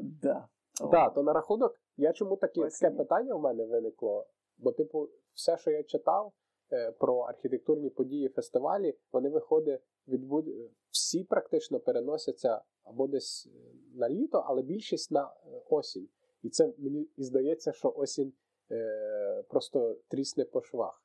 Да. 0.00 0.48
Так, 0.90 1.14
то 1.14 1.22
на 1.22 1.32
рахунок, 1.32 1.80
я 1.96 2.12
чому 2.12 2.36
таке 2.36 2.90
питання 2.90 3.34
в 3.34 3.40
мене 3.40 3.64
виникло? 3.64 4.26
Бо, 4.58 4.72
типу, 4.72 5.08
все, 5.34 5.56
що 5.56 5.70
я 5.70 5.82
читав 5.82 6.32
е, 6.72 6.92
про 6.92 7.18
архітектурні 7.18 7.90
події 7.90 8.28
фестивалі, 8.28 8.94
вони 9.12 9.28
виходить, 9.28 9.80
відбуд... 10.08 10.46
всі 10.90 11.24
практично 11.24 11.80
переносяться 11.80 12.62
або 12.84 13.06
десь 13.06 13.46
е, 13.46 13.50
на 13.94 14.08
літо, 14.10 14.44
але 14.46 14.62
більшість 14.62 15.10
на 15.10 15.24
е, 15.24 15.62
осінь. 15.70 16.08
І 16.42 16.48
це 16.48 16.72
мені 16.78 17.08
і 17.16 17.22
здається, 17.22 17.72
що 17.72 17.92
осінь 17.96 18.32
е, 18.70 19.44
просто 19.48 19.96
трісне 20.08 20.44
по 20.44 20.62
швах. 20.62 21.02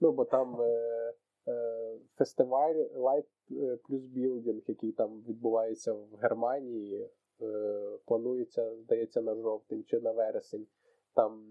Ну, 0.00 0.12
бо 0.12 0.24
там 0.24 0.60
е, 0.60 1.14
е, 1.48 1.98
фестиваль 2.18 2.74
Light 2.94 3.26
е, 3.50 3.76
плюс 3.76 4.02
Building, 4.02 4.62
який 4.66 4.92
там 4.92 5.22
відбувається 5.28 5.92
в 5.92 6.14
Германії, 6.22 7.10
е, 7.42 7.98
планується, 8.04 8.76
здається, 8.76 9.22
на 9.22 9.34
жовтень 9.34 9.84
чи 9.84 10.00
на 10.00 10.12
вересень. 10.12 10.66
Там 11.14 11.44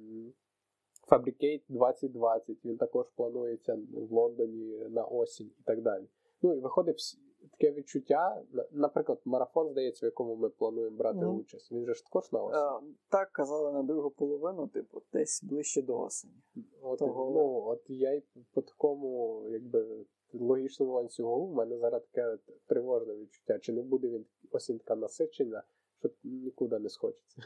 Fabricate 1.11 1.61
2020, 1.69 2.65
він 2.65 2.77
також 2.77 3.09
планується 3.15 3.75
в 3.93 4.11
Лондоні 4.11 4.77
на 4.89 5.03
осінь 5.03 5.51
і 5.59 5.63
так 5.63 5.81
далі. 5.81 6.07
Ну 6.41 6.53
і 6.53 6.59
виходить 6.59 7.17
таке 7.51 7.71
відчуття. 7.71 8.43
Наприклад, 8.71 9.21
марафон, 9.25 9.69
здається, 9.69 10.05
в 10.05 10.07
якому 10.07 10.35
ми 10.35 10.49
плануємо 10.49 10.97
брати 10.97 11.25
Мгм. 11.25 11.35
участь. 11.39 11.71
Він 11.71 11.85
же 11.85 11.93
ж 11.93 12.03
також 12.03 12.31
на 12.31 12.43
осінь. 12.43 12.89
Е, 12.89 12.93
Так 13.09 13.31
казали 13.31 13.71
на 13.73 13.83
другу 13.83 14.09
половину, 14.09 14.67
типу, 14.67 15.01
десь 15.13 15.43
ближче 15.43 15.81
до 15.81 15.99
осені. 15.99 16.33
От, 16.81 16.99
того- 16.99 17.31
ну, 17.33 17.63
от 17.71 17.81
я 17.89 18.13
й 18.13 18.23
по 18.53 18.61
такому, 18.61 19.43
якби 19.49 20.05
логічному 20.33 20.93
ланцюгу, 20.93 21.47
в 21.47 21.53
мене 21.53 21.77
зараз 21.77 22.01
таке 22.11 22.37
тривожне 22.67 23.15
відчуття. 23.15 23.59
Чи 23.59 23.73
не 23.73 23.81
буде 23.81 24.09
він 24.09 24.25
осінь 24.51 24.77
така 24.79 24.95
насичена, 24.95 25.63
що 25.99 26.09
нікуди 26.23 26.79
не 26.79 26.89
схочеться. 26.89 27.41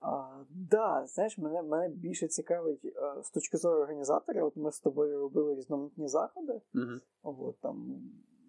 А, 0.00 0.44
да, 0.50 1.06
знаєш, 1.06 1.38
мене, 1.38 1.62
мене 1.62 1.88
більше 1.88 2.28
цікавить 2.28 2.84
е, 2.84 3.22
з 3.22 3.30
точки 3.30 3.56
зору 3.56 3.80
організатора. 3.80 4.44
От 4.44 4.56
ми 4.56 4.72
з 4.72 4.80
тобою 4.80 5.20
робили 5.20 5.54
різноманітні 5.54 6.08
заходи, 6.08 6.60
от, 7.22 7.58
там 7.60 8.02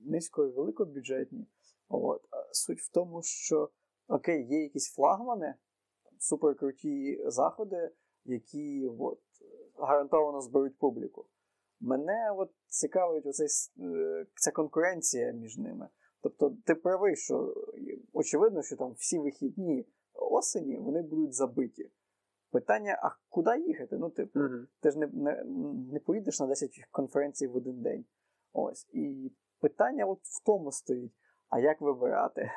низько 0.06 0.46
і 0.46 0.52
великобюджетні. 0.52 1.48
От, 1.90 2.22
суть 2.52 2.80
в 2.80 2.92
тому, 2.92 3.22
що 3.24 3.70
окей, 4.08 4.48
є 4.48 4.62
якісь 4.62 4.94
флагмани, 4.94 5.56
там, 6.04 6.14
суперкруті 6.20 7.22
заходи, 7.26 7.92
які 8.26 8.88
от, 9.00 9.20
гарантовано 9.78 10.42
зберуть 10.42 10.78
публіку. 10.78 11.26
Мене 11.80 12.32
от 12.38 12.52
цікавить 12.68 13.26
оцей, 13.26 13.48
е, 13.80 14.26
ця 14.36 14.52
конкуренція 14.52 15.32
між 15.32 15.58
ними. 15.58 15.90
Тобто, 16.22 16.56
ти 16.66 16.76
правий, 16.76 17.16
що 17.16 17.56
очевидно, 18.14 18.64
що 18.64 18.76
там 18.76 18.92
всі 18.92 19.20
вихідні 19.20 19.86
осені 20.14 20.78
вони 20.78 21.02
будуть 21.02 21.34
забиті. 21.34 21.92
Питання: 22.52 23.00
а 23.04 23.10
куди 23.30 23.60
їхати? 23.60 23.98
Ну, 23.98 24.10
типу, 24.10 24.40
ти 24.80 24.92
ж 24.92 25.00
не, 25.00 25.08
не, 25.08 25.44
не 25.94 26.00
поїдеш 26.00 26.40
на 26.40 26.48
10 26.48 26.72
конференцій 26.92 27.48
в 27.48 27.56
один 27.56 27.82
день. 27.82 28.06
Ось. 28.54 28.88
І 28.94 29.32
питання 29.62 30.06
от 30.06 30.20
в 30.24 30.44
тому 30.46 30.72
стоїть: 30.72 31.14
а 31.50 31.60
як 31.60 31.82
вибирати? 31.82 32.52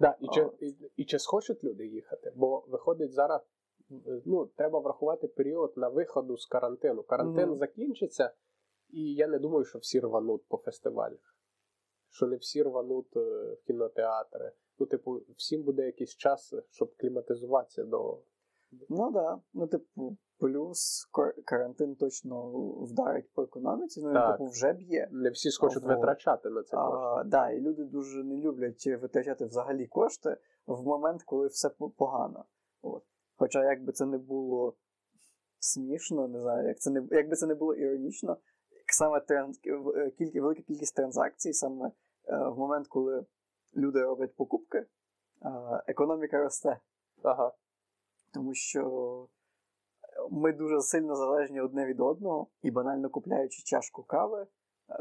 Да, 0.00 0.16
і, 0.20 0.28
чи, 0.28 0.50
і, 0.60 0.76
і 0.96 1.04
чи 1.04 1.18
схочуть 1.18 1.64
люди 1.64 1.86
їхати? 1.86 2.32
Бо 2.36 2.64
виходить 2.68 3.12
зараз, 3.12 3.40
ну, 4.24 4.46
треба 4.46 4.78
врахувати 4.78 5.28
період 5.28 5.72
на 5.76 5.88
виходу 5.88 6.36
з 6.36 6.46
карантину. 6.46 7.02
Карантин 7.02 7.48
Мгм. 7.48 7.56
закінчиться, 7.56 8.30
і 8.88 9.14
я 9.14 9.26
не 9.26 9.38
думаю, 9.38 9.64
що 9.64 9.78
всі 9.78 10.00
рвануть 10.00 10.48
по 10.48 10.56
фестивалях. 10.56 11.36
Що 12.10 12.26
не 12.26 12.36
всі 12.36 12.62
рвануть 12.62 13.16
е, 13.16 13.20
в 13.52 13.62
кінотеатри. 13.66 14.52
Ну, 14.78 14.86
типу, 14.86 15.22
всім 15.36 15.62
буде 15.62 15.86
якийсь 15.86 16.16
час, 16.16 16.54
щоб 16.70 16.96
кліматизуватися 16.96 17.84
до. 17.84 18.22
Ну 18.88 18.96
так. 18.96 19.12
Да. 19.12 19.40
Ну, 19.52 19.66
типу, 19.66 20.16
плюс 20.38 21.08
карантин 21.44 21.94
точно 21.94 22.50
вдарить 22.80 23.32
по 23.32 23.42
економіці, 23.42 24.00
ну 24.02 24.08
він 24.08 24.14
Так. 24.14 24.32
типу 24.38 24.50
вже 24.50 24.72
б'є. 24.72 25.08
Не 25.12 25.30
всі 25.30 25.50
схочуть 25.50 25.82
Вот. 25.82 25.92
витрачати 25.96 26.50
на 26.50 26.62
це 26.62 26.76
кошти. 26.76 27.28
Да, 27.28 27.50
і 27.50 27.60
люди 27.60 27.84
дуже 27.84 28.24
не 28.24 28.36
люблять 28.36 28.86
витрачати 28.86 29.44
взагалі 29.46 29.86
кошти 29.86 30.36
в 30.66 30.82
момент, 30.82 31.22
коли 31.22 31.46
все 31.46 31.70
погано. 31.96 32.44
От. 32.82 33.02
Хоча, 33.36 33.64
якби 33.64 33.92
це 33.92 34.06
не 34.06 34.18
було 34.18 34.74
смішно, 35.60 36.28
не 36.28 36.40
знаю, 36.40 36.68
як 36.68 36.78
це 36.78 36.90
не, 36.90 37.02
якби 37.10 37.36
це 37.36 37.46
не 37.46 37.54
було 37.54 37.74
іронічно, 37.74 38.36
саме 38.92 39.20
транс, 39.20 39.60
в- 39.64 40.10
кілька, 40.10 40.40
велика 40.40 40.62
кількість 40.62 40.96
транзакцій, 40.96 41.52
саме 41.52 41.86
е, 42.28 42.36
в 42.48 42.58
момент, 42.58 42.86
коли 42.88 43.24
люди 43.76 44.02
роблять 44.02 44.36
покупки, 44.36 44.78
е, 44.78 44.86
економіка 45.86 46.38
росте. 46.38 46.78
Ага. 47.22 47.52
Тому 48.34 48.54
що 48.54 49.28
ми 50.30 50.52
дуже 50.52 50.80
сильно 50.80 51.16
залежні 51.16 51.60
одне 51.60 51.86
від 51.86 52.00
одного, 52.00 52.46
і 52.62 52.70
банально 52.70 53.10
купляючи 53.10 53.62
чашку 53.62 54.02
кави 54.02 54.40
е, 54.42 54.46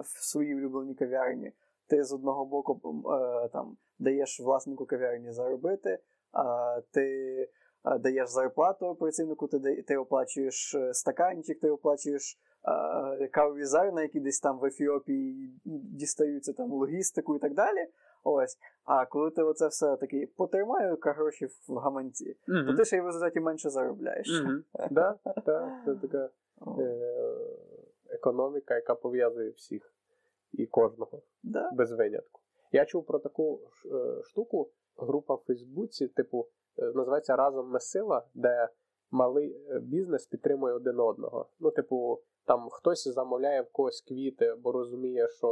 в 0.02 0.26
своїй 0.26 0.56
улюбленій 0.56 0.96
кав'ярні, 0.96 1.52
ти 1.88 2.04
з 2.04 2.14
одного 2.14 2.46
боку 2.46 2.82
е, 3.14 3.50
там, 3.50 3.78
даєш 4.00 4.40
власнику 4.40 4.86
кав'ярні 4.86 5.32
заробити, 5.32 6.00
ти 6.92 7.08
е, 7.86 8.00
даєш 8.00 8.30
зарплату 8.30 8.96
працівнику, 8.96 9.48
ти, 9.88 9.98
оплачуєш 9.98 10.76
стаканчик, 10.92 11.60
ти 11.60 11.70
оплачуєш 11.70 12.40
кавові 13.32 13.66
зерна, 13.66 14.02
які 14.02 14.20
десь 14.20 14.40
там 14.40 14.60
в 14.60 14.66
Ефіопії 14.66 15.60
дістаються 15.66 16.54
там 16.54 16.72
логістику 16.72 17.36
і 17.36 17.40
так 17.40 17.54
далі. 17.54 17.88
Ось. 18.28 18.58
А 18.84 19.06
коли 19.06 19.32
ти 19.32 19.44
оце 19.44 19.68
все 19.68 19.98
таки 19.98 20.30
потримаю 20.38 20.98
гроші 21.02 21.46
в 21.46 21.78
гаманці, 21.78 22.38
то 22.48 22.74
ти 22.74 22.86
ще 22.86 22.98
й 22.98 23.02
в 23.02 23.06
результаті 23.06 23.40
менше 23.40 23.70
заробляєш. 23.70 24.44
Да, 24.92 25.16
да, 25.46 25.82
Це 25.86 25.96
така 25.96 26.30
е- 26.82 27.36
економіка, 28.10 28.76
яка 28.76 28.96
пов'язує 28.96 29.50
всіх 29.50 29.94
і 30.54 30.66
кожного 30.66 31.22
да. 31.44 31.72
без 31.74 31.92
винятку. 31.92 32.42
Я 32.72 32.86
чув 32.86 33.06
про 33.06 33.20
таку 33.20 33.60
е, 33.86 34.24
штуку, 34.24 34.70
група 34.98 35.36
в 35.36 35.44
Фейсбуці, 35.48 36.08
типу, 36.08 36.48
е, 36.80 36.92
називається 36.96 37.36
Разом 37.36 37.70
ми 37.70 37.80
сила, 37.80 38.26
де 38.34 38.70
малий 39.12 39.58
бізнес 39.82 40.26
підтримує 40.26 40.74
один 40.74 41.00
одного. 41.00 41.50
Ну, 41.60 41.72
типу, 41.72 42.20
там 42.46 42.70
хтось 42.70 43.08
замовляє 43.08 43.62
в 43.62 43.72
когось 43.72 44.02
квіти, 44.02 44.56
бо 44.64 44.72
розуміє, 44.72 45.28
що 45.28 45.48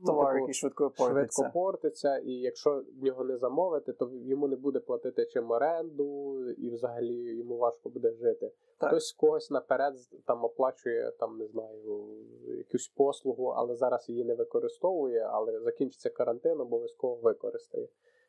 ну, 0.00 0.06
товар, 0.06 0.26
типу, 0.26 0.38
який 0.38 0.54
швидко 0.54 0.90
портиться. 0.90 1.12
швидко 1.12 1.52
портиться, 1.54 2.16
і 2.16 2.32
якщо 2.32 2.84
в 3.00 3.04
нього 3.04 3.24
не 3.24 3.36
замовити, 3.36 3.92
то 3.92 4.10
йому 4.12 4.48
не 4.48 4.56
буде 4.56 4.80
платити 4.80 5.26
чим 5.26 5.50
оренду, 5.50 6.40
і 6.50 6.70
взагалі 6.70 7.36
йому 7.36 7.56
важко 7.56 7.88
буде 7.88 8.12
жити. 8.12 8.52
Так. 8.78 8.90
Хтось 8.90 9.12
когось 9.12 9.50
наперед 9.50 9.94
там 10.26 10.44
оплачує 10.44 11.12
там, 11.18 11.38
не 11.38 11.46
знаю, 11.46 12.06
якусь 12.58 12.88
послугу, 12.88 13.46
але 13.46 13.74
зараз 13.74 14.08
її 14.08 14.24
не 14.24 14.34
використовує, 14.34 15.20
але 15.20 15.60
закінчиться 15.60 16.10
карантин, 16.10 16.60
обов'язково 16.60 17.16
використає. 17.16 17.88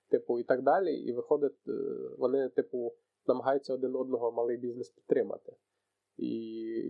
Типу, 0.10 0.40
і 0.40 0.44
так 0.44 0.62
далі. 0.62 0.94
І 0.96 1.14
виходить, 1.14 1.68
е, 1.68 1.72
вони, 2.18 2.50
типу, 2.50 2.94
намагаються 3.28 3.74
один 3.74 3.96
одного 3.96 4.32
малий 4.32 4.58
бізнес 4.58 4.90
підтримати. 4.90 5.54
І 6.18 6.32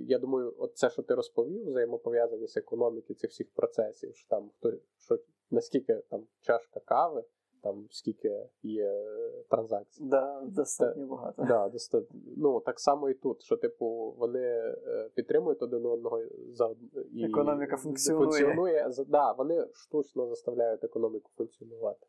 я 0.07 0.19
думаю, 0.19 0.53
от 0.57 0.77
це, 0.77 0.89
що 0.89 1.01
ти 1.01 1.15
розповів, 1.15 1.65
взаємопов'язаність 1.65 2.57
економіки 2.57 3.13
цих 3.13 3.29
всіх 3.29 3.53
процесів, 3.53 4.15
що 4.15 4.29
там 4.29 4.49
хто 4.57 4.73
що 4.97 5.19
наскільки 5.51 5.95
там 6.09 6.27
чашка 6.41 6.79
кави, 6.79 7.23
там 7.61 7.87
скільки 7.91 8.49
є 8.63 9.05
транзакцій. 9.49 10.03
Да, 10.03 10.41
достатньо 10.45 11.03
Та, 11.03 11.09
багато. 11.09 11.43
Да, 11.43 11.69
достатньо. 11.69 12.19
Ну 12.37 12.59
так 12.59 12.79
само 12.79 13.09
і 13.09 13.13
тут, 13.13 13.41
що 13.41 13.57
типу 13.57 14.15
вони 14.17 14.43
е, 14.43 15.09
підтримують 15.15 15.61
один 15.61 15.85
одного 15.85 16.21
за 16.49 16.75
і 17.11 17.25
економіка 17.25 17.77
функціонує. 17.77 18.25
функціонує. 18.25 18.89
Да, 19.07 19.31
вони 19.31 19.67
штучно 19.73 20.27
заставляють 20.27 20.83
економіку 20.83 21.31
функціонувати. 21.37 22.07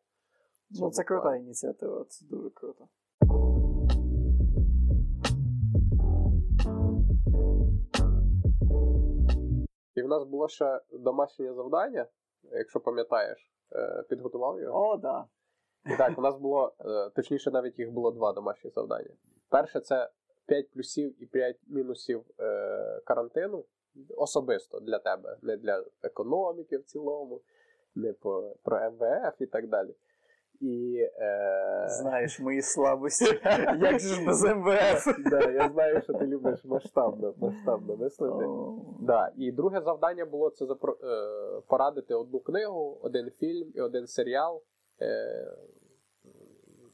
Ну, 0.71 0.89
це 0.89 1.03
крута 1.03 1.35
ініціатива, 1.35 2.05
це 2.09 2.25
дуже 2.25 2.49
круто. 2.49 2.87
Нас 10.09 10.23
було 10.23 10.47
ще 10.47 10.81
домашнє 10.91 11.53
завдання, 11.53 12.05
якщо 12.51 12.79
пам'ятаєш, 12.79 13.51
е, 13.71 14.03
підготував 14.09 14.61
його. 14.61 14.89
О, 14.89 14.97
да. 14.97 15.25
І 15.85 15.97
так, 15.97 16.17
у 16.17 16.21
нас 16.21 16.37
було, 16.37 16.73
е, 16.79 17.09
точніше, 17.09 17.51
навіть 17.51 17.79
їх 17.79 17.91
було 17.91 18.11
два 18.11 18.33
домашні 18.33 18.69
завдання. 18.69 19.09
Перше, 19.49 19.79
це 19.79 20.09
5 20.45 20.71
плюсів 20.71 21.23
і 21.23 21.25
5 21.25 21.57
мінусів 21.67 22.25
е, 22.39 23.01
карантину. 23.05 23.65
Особисто 24.17 24.79
для 24.79 24.99
тебе, 24.99 25.37
не 25.41 25.57
для 25.57 25.85
економіки 26.03 26.77
в 26.77 26.83
цілому, 26.83 27.41
не 27.95 28.13
по, 28.13 28.55
про 28.63 28.91
МВФ 28.91 29.41
і 29.41 29.45
так 29.45 29.67
далі. 29.67 29.95
І, 30.59 31.07
е... 31.19 31.85
Знаєш 31.89 32.39
мої 32.39 32.61
слабості. 32.61 33.25
Як 33.79 33.99
же 33.99 34.15
ж 34.15 34.25
без 34.25 34.43
МВФ? 34.43 35.07
Да, 35.29 35.51
Я 35.51 35.69
знаю, 35.69 36.01
що 36.01 36.13
ти 36.13 36.27
любиш 36.27 36.65
масштабно 36.65 37.33
масштабно 37.37 37.95
мислити. 37.95 38.45
Да. 38.99 39.31
І 39.37 39.51
друге 39.51 39.81
завдання 39.81 40.25
було 40.25 40.49
це 40.49 40.65
запро... 40.65 40.97
е... 41.03 41.61
порадити 41.67 42.13
одну 42.13 42.39
книгу, 42.39 42.99
один 43.01 43.29
фільм 43.29 43.71
і 43.75 43.81
один 43.81 44.07
серіал 44.07 44.61
е... 45.01 45.47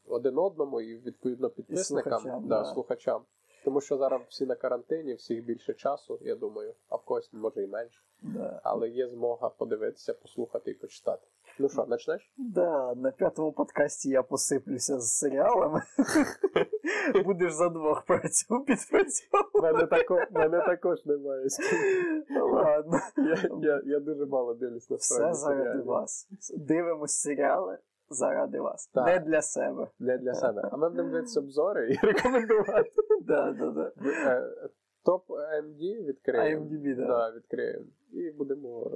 один 0.08 0.38
одному 0.38 0.82
і 0.82 0.98
відповідно 0.98 1.50
підписникам, 1.50 2.14
і 2.14 2.22
слухачам, 2.22 2.48
да, 2.48 2.60
да. 2.60 2.66
слухачам. 2.66 3.22
Тому 3.66 3.82
що 3.82 3.98
зараз 3.98 4.22
всі 4.30 4.46
на 4.46 4.56
карантині, 4.56 5.14
всіх 5.14 5.46
більше 5.46 5.74
часу, 5.74 6.20
я 6.22 6.36
думаю, 6.36 6.74
а 6.90 6.96
в 6.96 7.06
когось 7.06 7.34
може 7.34 7.64
і 7.64 7.68
менше. 7.68 8.02
Да. 8.22 8.60
Але 8.64 8.90
є 8.90 9.08
змога 9.08 9.50
подивитися, 9.50 10.14
послухати 10.14 10.72
і 10.72 10.74
почитати. 10.74 11.28
Ну 11.60 11.70
що, 11.70 11.84
почнеш? 11.84 12.34
Да, 12.38 12.96
на 12.96 13.12
п'ятому 13.12 13.52
подкасті 13.52 14.10
я 14.10 14.24
посиплюся 14.24 15.00
з 15.00 15.18
серіалами. 15.18 15.82
Будеш 17.26 17.54
за 17.54 17.70
двох 17.70 18.06
працю 18.06 18.64
підпрацьовувати. 18.68 19.74
Мене 19.74 19.88
тако, 19.88 20.22
мене 20.32 20.60
також 20.60 21.06
немає. 21.06 21.48
Ладно. 22.54 23.00
Я 23.18 23.50
я, 23.62 23.82
я 23.86 24.00
дуже 24.00 24.26
мало 24.26 24.54
дивлюсь 24.54 24.90
на 24.90 24.96
Все 24.96 25.34
заради 25.34 25.82
вас. 25.82 26.30
Дивимось 26.58 27.12
серіали 27.12 27.78
заради 28.10 28.60
вас. 28.60 28.88
Так. 28.88 29.06
Не 29.06 29.20
для 29.20 29.42
себе. 29.42 29.88
Не 30.00 30.18
для 30.18 30.34
себе. 30.34 30.70
А 30.72 30.78
ми 30.78 30.90
будемо 30.90 31.10
дивитися 31.10 31.40
обзори 31.40 31.92
і 31.92 31.98
рекомендувати. 32.06 32.92
Да, 33.22 33.52
да, 33.52 33.72
да. 33.72 33.92
Е, 34.06 34.70
топ 35.06 35.30
AMD 35.30 36.06
відкриємо. 36.06 36.66
IMDb, 36.66 36.96
да. 36.96 37.08
Да, 37.08 37.32
відкриємо. 37.36 37.86
І 38.12 38.32
будемо 38.32 38.92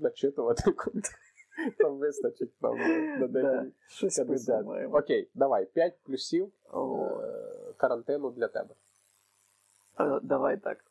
начитувати 0.00 0.72
контент. 0.72 1.10
Там 1.78 1.98
вистачить 1.98 2.58
там 2.58 2.76
на 3.20 3.26
день. 3.26 3.72
Щось 3.88 4.18
придумаємо. 4.18 4.98
Окей, 4.98 5.30
давай, 5.34 5.66
5 5.66 5.98
плюсів 6.02 6.46
е, 6.46 6.50
карантину 7.76 8.30
для 8.30 8.48
тебе. 8.48 8.74
Давай 10.22 10.56
так. 10.56 10.84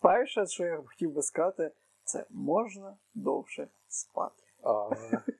Перше, 0.00 0.46
що 0.46 0.64
я 0.64 0.76
хотів 0.76 1.12
би 1.12 1.22
сказати, 1.22 1.70
це 2.04 2.26
можна 2.30 2.96
довше 3.14 3.68
спати. 3.88 4.42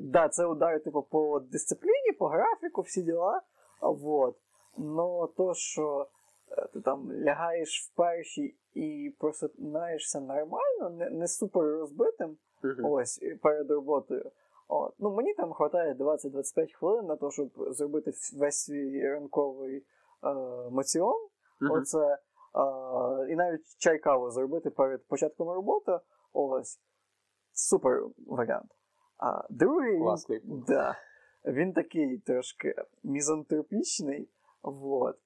Да, 0.00 0.28
це 0.28 0.46
удари 0.46 0.78
типу, 0.78 1.02
по 1.02 1.40
дисципліні, 1.40 2.12
по 2.18 2.26
графіку, 2.26 2.82
всі 2.82 3.02
діла. 3.02 3.42
Вот. 3.80 4.36
Но 4.76 5.26
то, 5.26 5.54
що 5.54 6.06
е, 6.50 6.66
ти 6.72 6.80
там 6.80 7.12
лягаєш 7.12 7.82
в 7.82 7.96
перші 7.96 8.56
і 8.74 9.14
просинаєшся 9.18 10.20
нормально, 10.20 10.90
не, 10.90 11.10
не 11.10 11.28
супер 11.28 11.62
розбитим. 11.62 12.36
Uh-huh. 12.62 12.90
Ось 12.90 13.20
перед 13.42 13.70
роботою. 13.70 14.30
От. 14.68 14.94
Ну, 14.98 15.10
Мені 15.10 15.34
там 15.34 15.48
вистачає 15.48 15.94
20-25 15.94 16.72
хвилин 16.72 17.06
на 17.06 17.16
те, 17.16 17.30
щоб 17.30 17.48
зробити 17.56 18.12
весь 18.36 18.64
свій 18.64 19.08
ранковий 19.08 19.76
е, 19.76 19.84
маціон. 20.70 21.28
Uh-huh. 21.60 21.72
Оце, 21.72 21.98
е, 21.98 22.18
і 23.32 23.36
навіть 23.36 23.76
чай 23.78 23.98
каву 23.98 24.30
зробити 24.30 24.70
перед 24.70 25.06
початком 25.06 25.48
роботи. 25.48 25.98
Ось. 26.32 26.80
Супер 27.52 28.02
варіант. 28.26 28.70
А 29.18 29.46
другий 29.50 29.98
Класний. 29.98 30.40
Він, 30.44 30.64
да, 30.68 30.96
він 31.44 31.72
такий 31.72 32.18
трошки 32.18 32.74
мізантропічний. 33.02 34.30
Вот. 34.62 35.16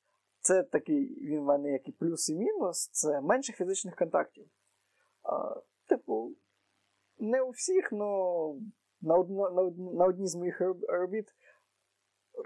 Це 0.40 0.62
такий, 0.62 1.18
він 1.20 1.40
в 1.40 1.44
мене 1.44 1.72
як 1.72 1.88
і 1.88 1.92
плюс 1.92 2.28
і 2.28 2.36
мінус, 2.36 2.88
це 2.88 3.20
менше 3.20 3.52
фізичних 3.52 3.96
контактів. 3.96 4.46
А, 5.22 5.60
Типу, 5.88 6.32
не 7.22 7.42
у 7.42 7.50
всіх, 7.50 7.92
але 7.92 8.54
на 9.00 9.14
одно, 9.14 9.50
на, 9.50 9.92
на 9.92 10.04
одній 10.04 10.26
з 10.26 10.34
моїх 10.34 10.60
робіт 10.88 11.34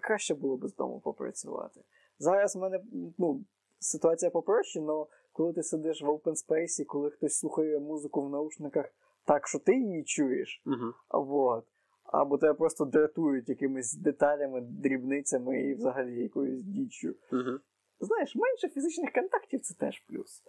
краще 0.02 0.34
було 0.34 0.56
б 0.56 0.68
з 0.68 0.74
дому 0.74 1.00
попрацювати. 1.00 1.80
Зараз 2.18 2.56
в 2.56 2.58
мене 2.58 2.80
ну, 3.18 3.44
ситуація 3.78 4.30
попроще, 4.30 4.80
але 4.80 5.06
коли 5.32 5.52
ти 5.52 5.62
сидиш 5.62 6.02
в 6.02 6.06
open 6.06 6.34
space, 6.48 6.84
коли 6.84 7.10
хтось 7.10 7.38
слухає 7.38 7.78
музику 7.78 8.22
в 8.22 8.30
наушниках 8.30 8.86
так, 9.24 9.48
що 9.48 9.58
ти 9.58 9.76
її 9.76 10.04
чуєш, 10.04 10.62
uh-huh. 10.66 10.92
вот, 11.24 11.64
або 12.04 12.38
тебе 12.38 12.54
просто 12.54 12.84
дратують 12.84 13.48
якимись 13.48 13.94
деталями, 13.94 14.60
дрібницями 14.60 15.60
і 15.60 15.74
взагалі 15.74 16.22
якоюсь 16.22 16.64
діччю. 16.64 17.14
Uh-huh. 17.32 17.58
Знаєш, 18.00 18.36
менше 18.36 18.68
фізичних 18.68 19.12
контактів 19.12 19.60
це 19.60 19.74
теж 19.74 20.00
плюс. 20.00 20.42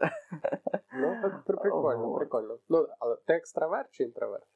Ну, 0.93 1.31
прикольно, 1.45 2.15
прикольно. 2.15 2.59
Ну, 2.69 2.87
але 2.99 3.15
ти 3.15 3.33
екстраверт 3.33 3.91
чи 3.91 4.03
інтроверт? 4.03 4.47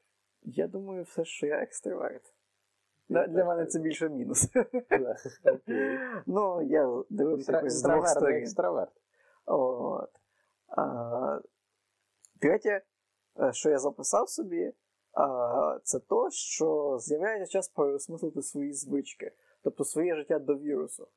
Я 0.42 0.66
думаю, 0.66 1.02
все, 1.02 1.24
що 1.24 1.46
я 1.46 1.56
екстраверт. 1.56 2.34
Для, 3.08 3.26
для 3.26 3.44
мене 3.44 3.66
це 3.66 3.78
більше 3.78 4.08
мінус. 4.08 4.48
Ну, 6.26 6.62
я 6.62 7.02
дивився 7.10 7.52
якось 7.52 7.72
з 7.72 7.82
двох 7.82 8.08
сторін. 8.08 8.36
екстраверт. 8.36 8.92
От. 9.46 10.10
А, 10.68 11.40
Третє, 12.40 12.82
е, 13.40 13.52
що 13.52 13.70
я 13.70 13.78
записав 13.78 14.28
собі, 14.28 14.72
а, 15.12 15.78
це 15.84 15.98
то, 15.98 16.30
що 16.30 16.98
з'являється 17.00 17.52
час 17.52 17.68
переосмислити 17.68 18.42
свої 18.42 18.72
звички, 18.72 19.32
тобто 19.62 19.84
своє 19.84 20.16
життя 20.16 20.38
до 20.38 20.54
вірусу. 20.58 21.08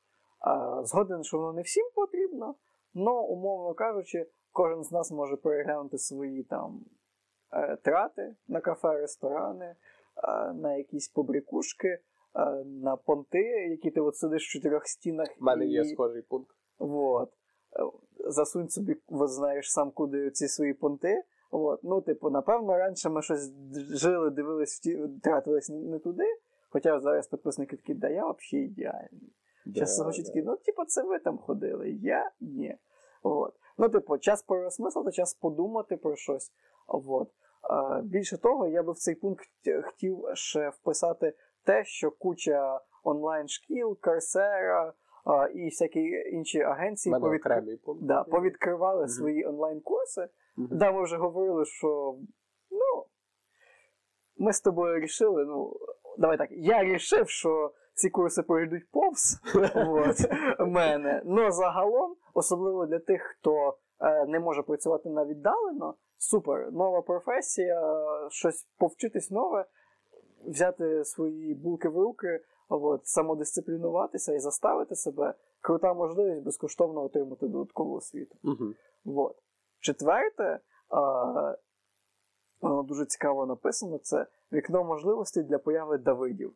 Згоден, 0.82 1.24
що 1.24 1.38
воно 1.38 1.52
не 1.52 1.62
всім 1.62 1.90
потрібно, 1.94 2.54
але, 2.94 3.10
умовно 3.10 3.74
кажучи, 3.74 4.26
кожен 4.52 4.84
з 4.84 4.92
нас 4.92 5.10
може 5.10 5.36
переглянути 5.36 5.98
свої 5.98 6.42
там 6.42 6.84
е, 7.52 7.76
трати 7.76 8.34
на 8.48 8.60
кафе, 8.60 8.88
ресторани, 8.88 9.66
е, 9.66 9.76
на 10.52 10.74
якісь 10.74 11.08
побрікушки, 11.08 11.88
е, 11.88 12.00
на 12.64 12.96
понти, 12.96 13.42
які 13.70 13.90
ти 13.90 14.00
от 14.00 14.16
сидиш 14.16 14.48
в 14.48 14.52
чотирьох 14.52 14.86
стінах. 14.86 15.28
У 15.40 15.44
мене 15.44 15.66
і... 15.66 15.70
є 15.70 15.84
схожий 15.84 16.22
пункт. 16.22 16.56
Вот. 16.78 17.32
Засунь 18.28 18.68
собі, 18.68 18.96
от 19.08 19.30
знаєш 19.30 19.72
сам, 19.72 19.90
куди 19.90 20.30
ці 20.30 20.48
свої 20.48 20.74
понти, 20.74 21.24
От, 21.50 21.80
ну, 21.84 22.00
типу, 22.00 22.30
напевно, 22.30 22.78
раніше 22.78 23.08
ми 23.08 23.22
щось 23.22 23.52
жили, 23.90 24.30
дивились, 24.30 24.80
тратились 25.22 25.68
не 25.68 25.98
туди. 25.98 26.24
Хоча 26.68 27.00
зараз 27.00 27.28
підписники 27.28 27.76
такі, 27.76 27.94
да 27.94 28.08
я 28.08 28.30
взагалі 28.30 28.66
ідеальний. 28.66 29.32
Зараз 29.74 29.98
да, 29.98 30.22
такі, 30.22 30.42
ну, 30.42 30.56
типу, 30.56 30.84
це 30.84 31.02
ви 31.02 31.18
там 31.18 31.38
ходили, 31.38 31.90
я 31.90 32.30
ні. 32.40 32.76
От. 33.22 33.54
Ну, 33.78 33.88
типу, 33.88 34.18
час 34.18 34.42
переосмислити, 34.42 35.12
час 35.12 35.34
подумати 35.34 35.96
про 35.96 36.16
щось. 36.16 36.52
От. 36.88 37.30
А, 37.62 38.00
Більше 38.00 38.38
того, 38.38 38.66
я 38.66 38.82
би 38.82 38.92
в 38.92 38.96
цей 38.96 39.14
пункт 39.14 39.44
хотів 39.84 40.24
ще 40.34 40.68
вписати 40.68 41.34
те, 41.64 41.84
що 41.84 42.10
куча 42.10 42.80
онлайн-шкіл, 43.04 43.98
Карсера 44.00 44.92
і 45.54 45.64
всякі 45.64 46.00
інші 46.32 46.60
агенції 46.60 47.14
повідкр... 47.20 47.62
да, 48.00 48.24
повідкривали 48.24 49.02
mm-hmm. 49.02 49.08
свої 49.08 49.46
онлайн-курси. 49.46 50.20
Mm-hmm. 50.20 50.68
Да, 50.70 50.92
ми 50.92 51.02
вже 51.02 51.16
говорили, 51.16 51.64
що 51.64 52.16
ну, 52.70 53.06
ми 54.36 54.52
з 54.52 54.60
тобою 54.60 54.94
вирішили, 54.94 55.44
ну, 55.44 55.76
давай 56.18 56.38
так, 56.38 56.48
я 56.50 56.84
рішив, 56.84 57.28
що 57.28 57.72
ці 57.96 58.10
курси 58.10 58.42
пройдуть 58.42 58.90
повз 58.90 59.40
от, 59.74 60.16
мене. 60.58 61.22
Но 61.24 61.50
загалом, 61.50 62.16
особливо 62.34 62.86
для 62.86 62.98
тих, 62.98 63.22
хто 63.22 63.76
е, 64.00 64.26
не 64.26 64.40
може 64.40 64.62
працювати 64.62 65.08
на 65.08 65.24
віддалено, 65.24 65.94
супер, 66.18 66.72
нова 66.72 67.02
професія, 67.02 67.80
щось 68.30 68.66
повчитись 68.78 69.30
нове, 69.30 69.64
взяти 70.46 71.04
свої 71.04 71.54
булки 71.54 71.88
в 71.88 71.98
руки, 71.98 72.40
от, 72.68 73.06
самодисциплінуватися 73.06 74.34
і 74.34 74.38
заставити 74.38 74.94
себе. 74.94 75.34
Крута 75.60 75.94
можливість 75.94 76.42
безкоштовно 76.42 77.04
отримати 77.04 77.48
додаткову 77.48 77.94
освіту. 77.94 78.36
Uh-huh. 78.44 78.74
От. 79.04 79.36
Четверте, 79.80 80.60
а, 80.88 81.54
воно 82.60 82.82
дуже 82.82 83.06
цікаво 83.06 83.46
написано: 83.46 83.98
це 83.98 84.26
вікно 84.52 84.84
можливостей 84.84 85.42
для 85.42 85.58
появи 85.58 85.98
Давидів. 85.98 86.54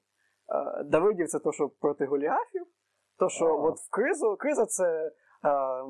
А, 0.51 0.83
Давидів 0.83 1.29
це 1.29 1.39
то, 1.39 1.53
що 1.53 1.69
проти 1.69 2.05
Голіафів. 2.05 2.67
То, 3.19 3.29
що 3.29 3.45
uh-huh. 3.45 3.65
от 3.65 3.79
в 3.79 3.91
кризу, 3.91 4.37
криза 4.37 4.67
це 4.67 5.13
а, 5.43 5.83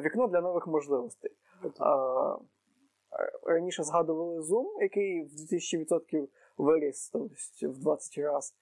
вікно 0.00 0.26
для 0.26 0.40
нових 0.40 0.66
можливостей. 0.66 1.30
А, 1.78 2.36
Раніше 3.46 3.82
згадували 3.82 4.40
Zoom, 4.40 4.82
який 4.82 5.22
в 5.22 5.28
2000% 5.28 6.28
виріс 6.58 7.10
тобто 7.12 7.34
в 7.62 7.78
20 7.78 8.18
разів. 8.18 8.56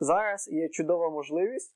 Зараз 0.00 0.48
є 0.48 0.68
чудова 0.68 1.10
можливість 1.10 1.74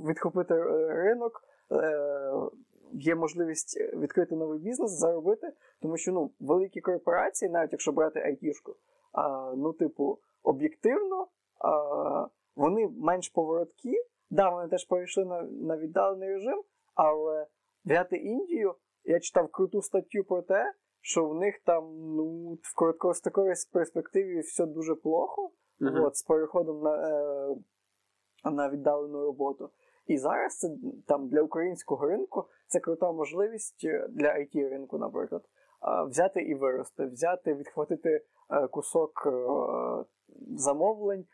відхопити 0.00 0.62
ринок, 0.88 1.44
е, 1.72 2.32
є 2.92 3.14
можливість 3.14 3.80
відкрити 3.94 4.36
новий 4.36 4.58
бізнес, 4.58 4.90
заробити, 4.90 5.52
тому 5.82 5.96
що 5.96 6.12
ну, 6.12 6.30
великі 6.40 6.80
корпорації, 6.80 7.50
навіть 7.50 7.72
якщо 7.72 7.92
брати 7.92 8.20
айтішку, 8.20 8.76
ну, 9.56 9.72
типу, 9.72 10.18
об'єктивно, 10.42 11.26
вони 12.56 12.88
менш 12.88 13.28
повороткі. 13.28 13.94
Да, 14.30 14.50
вони 14.50 14.68
теж 14.68 14.84
перейшли 14.84 15.24
на, 15.24 15.42
на 15.42 15.76
віддалений 15.76 16.28
режим, 16.28 16.62
але 16.94 17.46
взяти 17.84 18.16
Індію, 18.16 18.74
я 19.04 19.20
читав 19.20 19.48
круту 19.48 19.82
статтю 19.82 20.24
про 20.24 20.42
те, 20.42 20.74
що 21.00 21.28
в 21.28 21.34
них 21.34 21.60
там 21.64 21.84
ну, 22.16 22.52
в 22.62 22.74
короткостроковій 22.74 23.54
перспективі 23.72 24.40
все 24.40 24.66
дуже 24.66 24.94
плохо 24.94 25.50
uh-huh. 25.80 26.06
от, 26.06 26.16
з 26.16 26.22
переходом 26.22 26.82
на 26.82 26.94
е, 26.94 27.56
на 28.44 28.70
віддалену 28.70 29.20
роботу. 29.20 29.70
І 30.06 30.18
зараз 30.18 30.58
це 30.58 30.68
там 31.06 31.28
для 31.28 31.42
українського 31.42 32.06
ринку 32.06 32.44
це 32.66 32.80
крута 32.80 33.12
можливість 33.12 33.84
е, 33.84 34.08
для 34.10 34.28
it 34.28 34.68
ринку, 34.68 34.98
наприклад, 34.98 35.44
взяти 36.08 36.40
і 36.40 36.54
вирости, 36.54 37.06
взяти, 37.06 37.54
відхватити 37.54 38.24
кусок 38.70 39.26
е, 39.26 39.30
замовлень, 40.56 41.26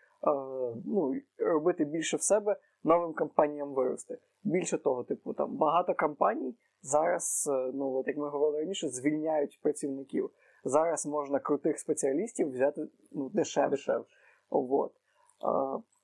ну, 0.85 1.15
робити 1.39 1.85
більше 1.85 2.17
в 2.17 2.23
себе, 2.23 2.57
новим 2.85 3.15
компаніям 3.15 3.75
вирости. 3.75 4.19
Більше 4.45 4.79
того, 4.79 5.05
типу, 5.05 5.33
там 5.33 5.57
багато 5.57 5.95
компаній 5.95 6.55
зараз, 6.83 7.51
ну 7.75 7.95
от 7.95 8.07
як 8.09 8.17
ми 8.17 8.29
говорили 8.29 8.61
раніше, 8.61 8.89
звільняють 8.89 9.61
працівників. 9.63 10.31
Зараз 10.65 11.07
можна 11.07 11.39
крутих 11.39 11.79
спеціалістів 11.79 12.51
взяти 12.51 12.89
ну, 13.13 13.29
дешевше. 13.29 13.71
дешевше. 13.71 14.17
От. 14.51 14.93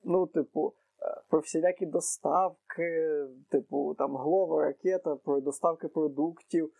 Ну, 0.03 0.27
типу, 0.27 0.67
е, 0.67 0.80
про 1.29 1.39
всілякі 1.39 1.85
доставки, 1.85 3.25
типу 3.49 3.95
там 3.97 4.17
Glovo, 4.17 4.61
Ракета, 4.61 5.15
про 5.15 5.41
доставки 5.41 5.87
продуктів, 5.87 6.71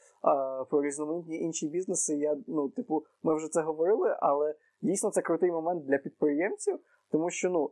про 0.70 0.82
різноманітні 0.82 1.40
інші 1.40 1.68
бізнеси. 1.68 2.16
Я, 2.16 2.38
ну, 2.48 2.70
типу, 2.70 3.04
Ми 3.24 3.36
вже 3.36 3.48
це 3.48 3.62
говорили, 3.62 4.18
але 4.20 4.56
дійсно 4.82 5.12
це 5.12 5.22
крутий 5.22 5.52
момент 5.52 5.86
для 5.86 5.98
підприємців, 5.98 6.80
тому 7.12 7.30
що 7.30 7.50
ну, 7.50 7.72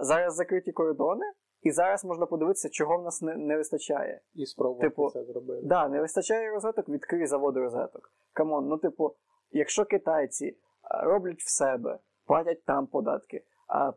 зараз 0.00 0.34
закриті 0.34 0.72
кордони. 0.72 1.26
І 1.62 1.70
зараз 1.70 2.04
можна 2.04 2.26
подивитися, 2.26 2.68
чого 2.68 2.98
в 2.98 3.02
нас 3.02 3.22
не 3.22 3.36
не 3.36 3.56
вистачає. 3.56 4.20
І 4.34 4.46
спробувати 4.46 4.88
типу, 4.88 5.10
це 5.10 5.24
зробити. 5.24 5.60
Да, 5.64 5.88
не 5.88 6.00
вистачає 6.00 6.50
розеток, 6.50 6.88
відкрий 6.88 7.26
завод 7.26 7.56
розеток. 7.56 8.12
Come 8.32 8.53
on, 8.53 8.68
ну, 8.68 8.78
типу, 8.78 9.14
якщо 9.50 9.84
китайці 9.84 10.56
роблять 11.02 11.40
в 11.40 11.50
себе, 11.50 11.98
платять 12.26 12.64
там 12.64 12.86
податки, 12.86 13.44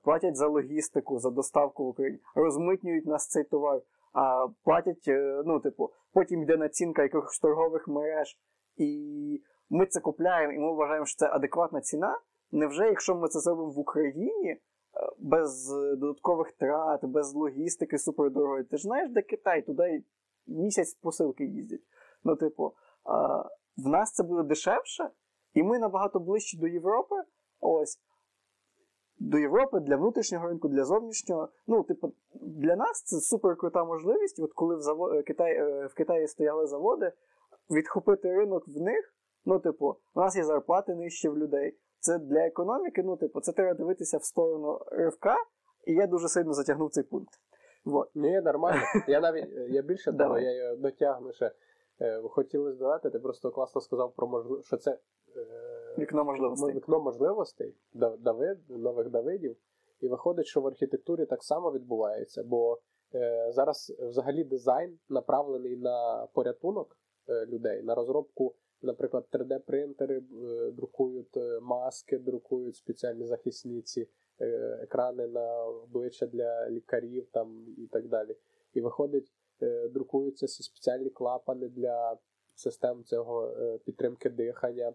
платять 0.03 0.35
за 0.35 0.47
логістику, 0.47 1.19
за 1.19 1.29
доставку 1.29 1.85
в 1.85 1.87
Україні, 1.87 2.19
розмитнюють 2.35 3.05
нас 3.05 3.27
цей 3.27 3.43
товар, 3.43 3.81
платять, 4.63 5.07
е, 5.07 5.43
ну, 5.45 5.59
типу, 5.59 5.89
потім 6.13 6.43
йде 6.43 6.57
націнка 6.57 7.03
якихось 7.03 7.39
торгових 7.39 7.87
мереж, 7.87 8.39
і 8.75 9.41
ми 9.69 9.85
це 9.85 9.99
купляємо, 9.99 10.53
і 10.53 10.59
ми 10.59 10.73
вважаємо, 10.73 11.05
що 11.05 11.17
це 11.17 11.29
адекватна 11.29 11.81
ціна. 11.81 12.19
Невже, 12.51 12.85
якщо 12.87 13.15
ми 13.15 13.27
це 13.27 13.39
зробимо 13.39 13.71
в 13.71 13.79
Україні 13.79 14.49
е, 14.49 14.59
без 15.19 15.69
додаткових 15.97 16.51
трат, 16.51 17.05
без 17.05 17.33
логістики 17.33 17.97
супердорогої, 17.97 18.63
ти 18.63 18.77
ж 18.77 18.83
знаєш, 18.83 19.11
де 19.11 19.21
Китай, 19.21 19.61
туди 19.61 20.03
місяць 20.47 20.93
посилки 20.93 21.45
їздять. 21.45 21.83
Ну, 22.23 22.35
типу, 22.35 22.73
в 23.77 23.87
нас 23.87 24.13
це 24.13 24.23
буде 24.23 24.43
дешевше, 24.43 25.09
і 25.53 25.63
ми 25.63 25.79
набагато 25.79 26.19
ближче 26.19 26.57
до 26.57 26.67
Європи. 26.67 27.15
Ось 27.59 27.99
до 29.23 29.37
Європи 29.37 29.79
для 29.79 29.95
внутрішнього 29.95 30.47
ринку, 30.47 30.67
для 30.67 30.85
зовнішнього. 30.85 31.49
Ну, 31.67 31.83
типу, 31.83 32.13
для 32.33 32.75
нас 32.75 33.03
це 33.03 33.19
супер 33.19 33.55
крута 33.55 33.83
можливість. 33.83 34.39
От 34.39 34.53
коли 34.53 34.75
в 34.75 34.81
завод... 34.81 35.15
Е, 35.15 35.23
Китай... 35.23 35.55
Е, 35.55 35.85
в 35.85 35.93
Китаї 35.93 36.27
стояли 36.27 36.67
заводи, 36.67 37.11
відхопити 37.69 38.35
ринок 38.35 38.63
в 38.67 38.81
них. 38.81 39.13
Ну, 39.45 39.59
типу, 39.59 39.95
у 40.15 40.19
нас 40.19 40.35
є 40.35 40.43
зарплати 40.43 40.95
нижче 40.95 41.29
в 41.29 41.37
людей. 41.37 41.77
Це 41.99 42.19
для 42.19 42.39
економіки, 42.39 43.03
ну, 43.03 43.17
типу, 43.17 43.41
це 43.41 43.51
треба 43.51 43.73
дивитися 43.73 44.17
в 44.17 44.23
сторону 44.23 44.79
ривка, 44.91 45.35
і 45.87 45.93
я 45.93 46.07
дуже 46.07 46.27
сильно 46.27 46.53
затягнув 46.53 46.91
цей 46.91 47.03
пункт. 47.03 47.33
Вот. 47.85 48.09
Ні, 48.15 48.41
нормально. 48.41 48.81
Я 49.07 49.19
навіть 49.19 49.49
я 49.69 49.81
більше 49.81 50.13
того, 50.13 50.39
я 50.39 50.75
дотягну 50.75 51.33
ще. 51.33 51.51
Е, 52.01 52.21
хотілося 52.23 52.77
додати, 52.77 53.09
ти 53.09 53.19
просто 53.19 53.51
класно 53.51 53.81
сказав 53.81 54.13
про 54.15 54.27
можливість, 54.27 54.67
що 54.67 54.77
це 54.77 54.99
Вікно 55.97 56.23
можливостей. 56.23 56.75
Вікно 56.75 56.99
можливостей 56.99 57.75
Давид, 58.19 58.57
нових 58.69 59.09
Давидів. 59.09 59.55
І 60.01 60.07
виходить, 60.07 60.45
що 60.45 60.61
в 60.61 60.67
архітектурі 60.67 61.25
так 61.25 61.43
само 61.43 61.71
відбувається, 61.71 62.43
бо 62.43 62.79
е, 63.15 63.51
зараз 63.51 63.95
взагалі 63.99 64.43
дизайн 64.43 64.99
направлений 65.09 65.77
на 65.77 66.27
порятунок 66.33 66.97
е, 67.29 67.45
людей, 67.45 67.81
на 67.81 67.95
розробку, 67.95 68.55
наприклад, 68.81 69.25
3D-принтери 69.31 70.17
е, 70.17 70.71
друкують 70.71 71.37
е, 71.37 71.59
маски, 71.59 72.17
друкують 72.17 72.75
спеціальні 72.75 73.25
захисниці, 73.25 74.09
е, 74.41 74.45
екрани 74.81 75.27
на 75.27 75.65
обличчя 75.65 76.25
для 76.25 76.69
лікарів 76.69 77.27
там 77.31 77.65
і 77.77 77.87
так 77.87 78.07
далі. 78.07 78.35
І 78.73 78.81
виходить, 78.81 79.31
е, 79.61 79.89
друкуються 79.89 80.47
спеціальні 80.47 81.09
клапани 81.09 81.67
для 81.67 82.17
систем 82.55 83.03
цього 83.03 83.53
підтримки 83.85 84.29
дихання. 84.29 84.93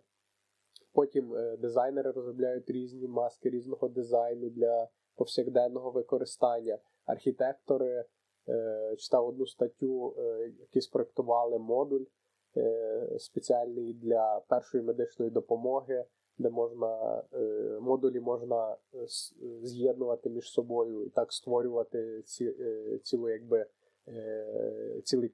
Потім 0.93 1.35
е, 1.35 1.57
дизайнери 1.57 2.11
розробляють 2.11 2.71
різні 2.71 3.09
маски 3.09 3.51
різного 3.51 3.89
дизайну 3.89 4.51
для 4.51 4.89
повсякденного 5.17 5.91
використання. 5.91 6.79
Архітектори 7.07 8.05
е, 8.49 8.95
читав 8.99 9.27
одну 9.27 9.47
статтю, 9.47 10.15
е, 10.19 10.53
які 10.61 10.81
спроектували 10.81 11.59
модуль 11.59 12.05
спеціальний 13.19 13.95
для 13.95 14.41
першої 14.49 14.85
медичної 14.85 15.31
допомоги, 15.31 16.05
де 16.39 16.51
можна 16.51 17.23
модулі 17.81 18.21
можна 18.21 18.77
з'єднувати 19.63 20.31
між 20.31 20.51
собою 20.51 21.05
і 21.05 21.11
так 21.11 21.33
створювати 21.33 22.23
ці, 22.23 22.55
цілу, 23.03 23.29
якби, 23.29 23.67
цілий 25.05 25.33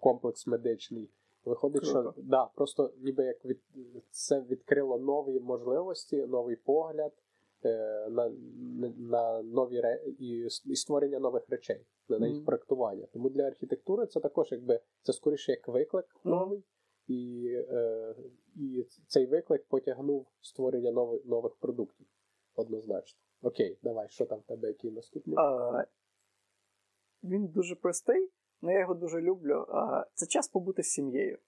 комплекс 0.00 0.46
медичний. 0.46 1.10
Виходить, 1.44 1.82
Круто. 1.82 2.12
що 2.12 2.22
да, 2.22 2.46
просто 2.54 2.92
ніби 2.98 3.24
як 3.24 3.44
від 3.44 3.60
це 4.10 4.40
відкрило 4.40 4.98
нові 4.98 5.40
можливості, 5.40 6.16
новий 6.26 6.56
погляд 6.56 7.12
е, 7.64 8.08
на, 8.10 8.28
на 8.98 9.42
нові 9.42 9.80
ре... 9.80 10.04
і, 10.18 10.46
і 10.64 10.76
створення 10.76 11.18
нових 11.18 11.48
речей, 11.48 11.86
на 12.08 12.26
їх 12.26 12.36
Мгм. 12.36 12.44
проектування. 12.44 13.06
Тому 13.12 13.30
для 13.30 13.42
архітектури 13.42 14.06
це 14.06 14.20
також 14.20 14.52
якби 14.52 14.80
це 15.02 15.12
скоріше 15.12 15.52
як 15.52 15.68
виклик 15.68 16.06
Мгм. 16.24 16.34
новий, 16.34 16.64
і, 17.06 17.48
е, 17.68 18.14
і 18.56 18.86
цей 19.06 19.26
виклик 19.26 19.64
потягнув 19.68 20.26
створення 20.40 20.92
нових, 20.92 21.24
нових 21.26 21.56
продуктів. 21.56 22.06
Однозначно. 22.54 23.20
Окей, 23.42 23.78
давай, 23.82 24.08
що 24.08 24.26
там 24.26 24.38
в 24.38 24.42
тебе, 24.42 24.68
який 24.68 24.90
наступний? 24.90 25.36
А, 25.38 25.84
він 27.24 27.46
дуже 27.46 27.74
простий, 27.74 28.30
але 28.62 28.72
я 28.72 28.80
його 28.80 28.94
дуже 28.94 29.20
люблю. 29.20 29.66
А, 29.68 30.06
це 30.14 30.26
час 30.26 30.48
побути 30.48 30.82
з 30.82 30.86
сім'єю. 30.86 31.38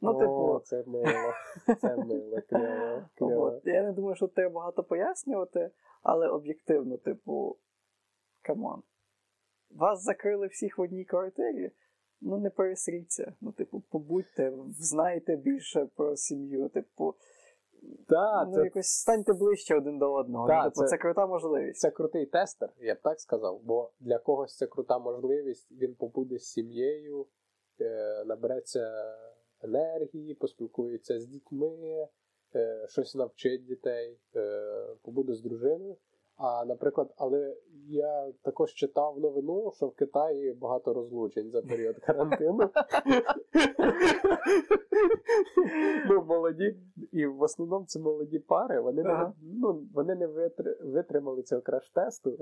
Ну, 0.00 0.10
О, 0.10 0.14
типу, 0.20 0.60
це 0.64 0.84
мило. 0.86 1.32
Це 1.80 1.96
мило, 1.96 2.38
кльово, 2.48 3.08
кльово. 3.14 3.42
от, 3.44 3.66
я 3.66 3.82
не 3.82 3.92
думаю, 3.92 4.16
що 4.16 4.28
треба 4.28 4.54
багато 4.54 4.84
пояснювати, 4.84 5.70
але 6.02 6.28
об'єктивно, 6.28 6.96
типу, 6.96 7.58
come 8.42 8.65
on. 8.65 8.82
Вас 9.70 10.02
закрили 10.02 10.46
всіх 10.46 10.78
в 10.78 10.80
одній 10.80 11.04
квартирі. 11.04 11.70
Ну, 12.20 12.38
не 12.38 12.50
пересріться. 12.50 13.34
Ну, 13.40 13.52
типу, 13.52 13.80
побудьте, 13.80 14.52
знайте 14.78 15.36
більше 15.36 15.88
про 15.96 16.16
сім'ю. 16.16 16.68
Типу, 16.68 17.14
Та, 18.08 18.44
ну, 18.44 18.54
це, 18.54 18.64
якось 18.64 18.86
станьте 18.86 19.32
ближче 19.32 19.76
один 19.76 19.98
до 19.98 20.12
одного. 20.12 20.48
Та, 20.48 20.64
ну, 20.64 20.70
типу, 20.70 20.80
це... 20.80 20.86
це- 20.86 20.98
крута 20.98 21.26
можливість. 21.26 21.80
це 21.80 21.90
крутий 21.90 22.26
тестер, 22.26 22.72
я 22.80 22.94
б 22.94 22.98
так 23.02 23.20
сказав, 23.20 23.60
бо 23.62 23.90
для 24.00 24.18
когось 24.18 24.56
це 24.56 24.66
крута 24.66 24.98
можливість, 24.98 25.72
він 25.72 25.94
побуде 25.94 26.38
з 26.38 26.44
сім'єю, 26.44 27.26
е, 27.80 28.24
набереться 28.24 29.14
енергії, 29.62 30.34
поспілкується 30.34 31.20
з 31.20 31.26
дітьми, 31.26 32.08
е, 32.54 32.86
щось 32.88 33.14
навчить 33.14 33.64
дітей, 33.64 34.18
е, 34.36 34.86
побуде 35.02 35.34
з 35.34 35.40
дружиною. 35.40 35.96
А, 36.36 36.64
наприклад, 36.64 37.14
але 37.16 37.56
я 37.88 38.32
також 38.42 38.74
читав 38.74 39.20
новину, 39.20 39.72
що 39.76 39.86
в 39.86 39.94
Китаї 39.94 40.52
багато 40.52 40.94
розлучень 40.94 41.50
за 41.50 41.62
період 41.62 41.96
карантину. 41.98 42.70
ну, 46.08 46.24
молоді, 46.28 46.76
і 47.12 47.26
в 47.26 47.42
основному 47.42 47.84
це 47.86 48.00
молоді 48.00 48.38
пари. 48.38 48.80
Вони 48.80 49.02
не, 49.02 49.32
ну, 49.42 49.82
вони 49.94 50.14
не 50.14 50.26
витри- 50.26 50.92
витримали 50.92 51.42
цього 51.42 51.62
краш-тесту. 51.62 52.38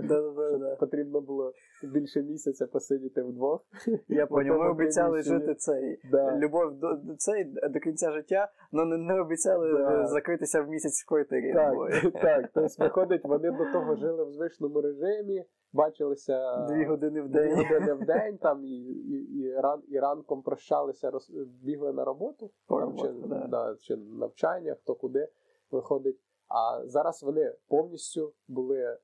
Потрібно 0.80 1.20
було 1.20 1.52
більше 1.82 2.22
місяця 2.22 2.66
посидіти 2.66 3.22
вдвох. 3.22 3.60
Я 4.08 4.26
поняв, 4.26 4.58
ми 4.58 4.70
обіцяли 4.70 5.22
жити 5.22 5.54
цей 5.54 5.98
Да. 6.10 6.36
любов 6.38 6.72
до, 6.78 6.98
цей 7.18 7.44
до 7.44 7.80
кінця 7.80 8.10
життя, 8.12 8.48
але 8.72 8.84
не, 8.84 8.96
не 8.96 9.20
обіцяли 9.20 9.72
Да. 9.72 10.02
е, 10.02 10.06
закритися 10.06 10.62
в 10.62 10.68
місяць 10.68 11.02
в 11.04 11.08
квартирі. 11.08 11.52
Так, 11.52 11.74
так. 12.22 12.50
Тобто, 12.54 12.84
виходить, 12.84 13.24
вони 13.24 13.50
до 13.50 13.72
того 13.72 13.91
жили 13.96 14.24
в 14.24 14.30
звичному 14.32 14.80
режимі, 14.80 15.44
бачилися 15.72 16.66
Дві 16.66 16.84
години 16.84 17.20
в 17.22 17.28
дві 17.28 17.38
день. 17.38 17.56
години 17.56 17.92
в 17.92 18.04
день, 18.06 18.38
там 18.38 18.64
і, 18.64 18.68
і, 18.70 19.38
і, 19.38 19.54
ран, 19.54 19.82
і 19.88 19.98
ранком 19.98 20.42
прощалися, 20.42 21.10
роз, 21.10 21.30
бігли 21.62 21.92
на 21.92 22.04
роботу, 22.04 22.50
там, 22.68 22.96
чи, 22.96 23.08
да. 23.08 23.46
да, 23.46 23.76
чи 23.80 23.96
навчання, 23.96 24.74
хто 24.74 24.94
куди 24.94 25.28
виходить. 25.70 26.18
А 26.54 26.86
зараз 26.86 27.22
вони 27.22 27.54
повністю 27.68 28.32
були 28.48 28.78
е, 28.78 28.98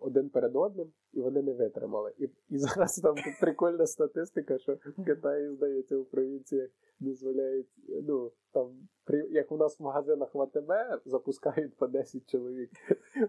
один 0.00 0.30
перед 0.30 0.56
одним, 0.56 0.92
і 1.12 1.20
вони 1.20 1.42
не 1.42 1.52
витримали. 1.52 2.12
І, 2.18 2.24
і 2.48 2.58
зараз 2.58 2.96
там 2.96 3.14
прикольна 3.40 3.86
статистика, 3.86 4.58
що 4.58 4.78
в 4.98 5.04
Китаї, 5.04 5.50
здається, 5.50 5.96
у 5.96 6.04
провінціях 6.04 6.70
дозволяють, 7.00 7.68
ну 8.08 8.32
там 8.52 8.88
при 9.04 9.28
як 9.30 9.52
у 9.52 9.56
нас 9.56 9.80
в 9.80 9.82
магазинах 9.82 10.34
в 10.34 10.40
АТБ 10.40 10.72
запускають 11.04 11.76
по 11.76 11.86
10 11.86 12.30
чоловік. 12.30 12.70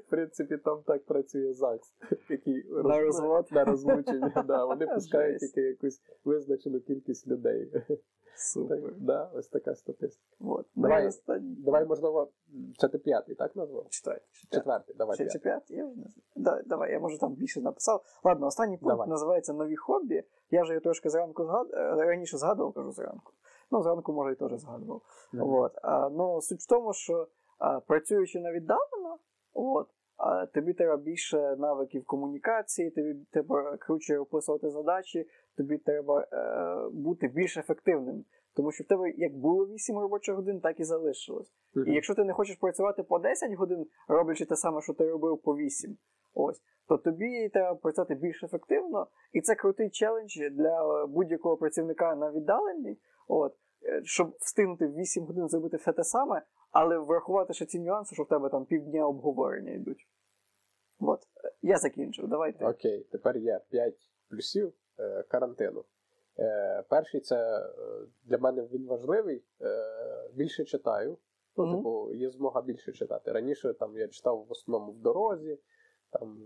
В 0.05 0.09
принципі, 0.09 0.57
там 0.57 0.83
так 0.85 1.05
працює 1.05 1.53
ЗАГС, 1.53 1.95
який 2.29 2.65
На 2.69 2.99
розвод? 3.01 3.47
на 3.51 3.65
розлучення. 3.65 4.43
Да, 4.47 4.65
вони 4.65 4.87
пускають 4.87 5.39
тільки 5.39 5.61
якусь 5.61 6.01
визначену 6.25 6.79
кількість 6.79 7.27
людей. 7.27 7.71
Супер. 8.41 8.81
Так, 8.81 8.93
да, 8.99 9.31
ось 9.33 9.47
така 9.47 9.75
статистика. 9.75 10.35
Вот. 10.39 10.65
Давай. 10.75 10.99
Ну, 10.99 11.05
і 11.05 11.07
останній. 11.07 11.55
Давай, 11.55 11.85
можливо, 11.85 12.31
це 12.77 12.87
ти 12.87 12.97
п'ятий, 12.97 13.35
так 13.35 13.55
назвав? 13.55 13.85
Четвертий. 13.89 14.27
Четвертий, 14.51 14.95
давай 14.95 15.17
Чи, 15.17 15.39
п'ятий. 15.39 15.77
Я 15.77 15.85
вже 15.85 15.95
не 15.95 16.03
знаю. 16.03 16.23
Да, 16.35 16.61
давай, 16.65 16.91
я 16.91 16.99
може 16.99 17.19
там 17.19 17.33
більше 17.33 17.61
написав. 17.61 18.03
Ладно, 18.23 18.47
останній 18.47 18.77
пункт 18.77 18.93
Давай. 18.93 19.09
називається 19.09 19.53
нові 19.53 19.75
хобі. 19.75 20.23
Я 20.51 20.61
вже 20.61 20.73
його 20.73 20.83
трошки 20.83 21.09
зранку 21.09 21.45
згад... 21.45 21.67
е, 21.73 21.95
раніше 21.95 22.37
згадував, 22.37 22.73
кажу 22.73 22.91
зранку. 22.91 23.33
Ну, 23.71 23.81
зранку, 23.83 24.13
може, 24.13 24.33
і 24.33 24.35
теж 24.35 24.59
згадував. 24.59 25.01
Мгм. 25.33 25.47
Вот. 25.47 25.71
А, 25.81 26.09
ну, 26.09 26.41
суть 26.41 26.61
в 26.61 26.67
тому, 26.67 26.93
що 26.93 27.27
а, 27.59 27.79
працюючи 27.79 28.39
на 28.39 28.51
віддалено, 28.51 29.17
от, 29.53 29.87
а, 30.17 30.45
тобі 30.45 30.73
треба 30.73 30.97
більше 30.97 31.55
навиків 31.59 32.05
комунікації, 32.05 32.91
тобі 32.91 33.25
треба 33.31 33.77
круче 33.77 34.19
описувати 34.19 34.69
задачі, 34.69 35.27
тобі 35.57 35.77
треба 35.77 36.21
е, 36.21 36.89
бути 36.93 37.27
більш 37.27 37.57
ефективним. 37.57 38.25
Тому 38.55 38.71
що 38.71 38.83
в 38.83 38.87
тебе 38.87 39.11
як 39.17 39.37
було 39.37 39.65
8 39.65 39.99
робочих 39.99 40.35
годин, 40.35 40.59
так 40.59 40.79
і 40.79 40.83
залишилось. 40.83 41.51
Мгм. 41.73 41.87
І 41.87 41.93
якщо 41.93 42.15
ти 42.15 42.23
не 42.23 42.33
хочеш 42.33 42.55
працювати 42.55 43.03
по 43.03 43.19
10 43.19 43.53
годин, 43.53 43.85
роблячи 44.07 44.45
те 44.45 44.55
саме, 44.55 44.81
що 44.81 44.93
ти 44.93 45.09
робив 45.09 45.41
по 45.41 45.57
8, 45.57 45.97
ось, 46.33 46.61
то 46.87 46.97
тобі 46.97 47.49
треба 47.49 47.75
працювати 47.75 48.15
більш 48.15 48.43
ефективно, 48.43 49.07
і 49.33 49.41
це 49.41 49.55
крутий 49.55 49.89
челендж 49.89 50.37
для 50.51 51.05
будь-якого 51.07 51.57
працівника 51.57 52.15
на 52.15 52.31
віддаленні, 52.31 52.97
от, 53.27 53.53
е, 53.85 54.01
щоб 54.03 54.35
встигнути 54.39 54.87
в 54.87 54.95
8 54.95 55.23
годин 55.23 55.49
зробити 55.49 55.77
все 55.77 55.93
те 55.93 56.03
саме, 56.03 56.41
але 56.71 56.97
врахувати 56.97 57.53
ще 57.53 57.65
ці 57.65 57.79
нюанси, 57.79 58.15
що 58.15 58.23
в 58.23 58.27
тебе 58.27 58.49
там 58.49 58.65
півдня 58.65 59.07
обговорення 59.07 59.71
йдуть. 59.71 60.07
От, 60.99 61.19
Е, 61.43 61.51
я 61.61 61.77
закінчив. 61.77 62.27
Давайте. 62.27 62.65
Окей, 62.65 63.07
тепер 63.11 63.37
є 63.37 63.59
5 63.69 63.95
плюсів 64.29 64.73
карантину. 65.27 65.83
Е, 66.39 66.83
перший 66.89 67.21
це 67.21 67.59
е, 67.59 67.71
для 68.23 68.37
мене 68.37 68.67
він 68.71 68.85
важливий. 68.85 69.43
Е, 69.61 70.29
більше 70.33 70.63
читаю. 70.63 71.17
Ну, 71.57 71.65
Мгм. 71.65 71.75
Типу, 71.75 72.13
є 72.13 72.29
змога 72.29 72.61
більше 72.61 72.91
читати. 72.91 73.31
Раніше 73.31 73.73
там 73.73 73.97
я 73.97 74.07
читав 74.07 74.45
в 74.49 74.51
основному 74.51 74.91
в 74.91 74.99
дорозі, 74.99 75.59
там, 76.09 76.37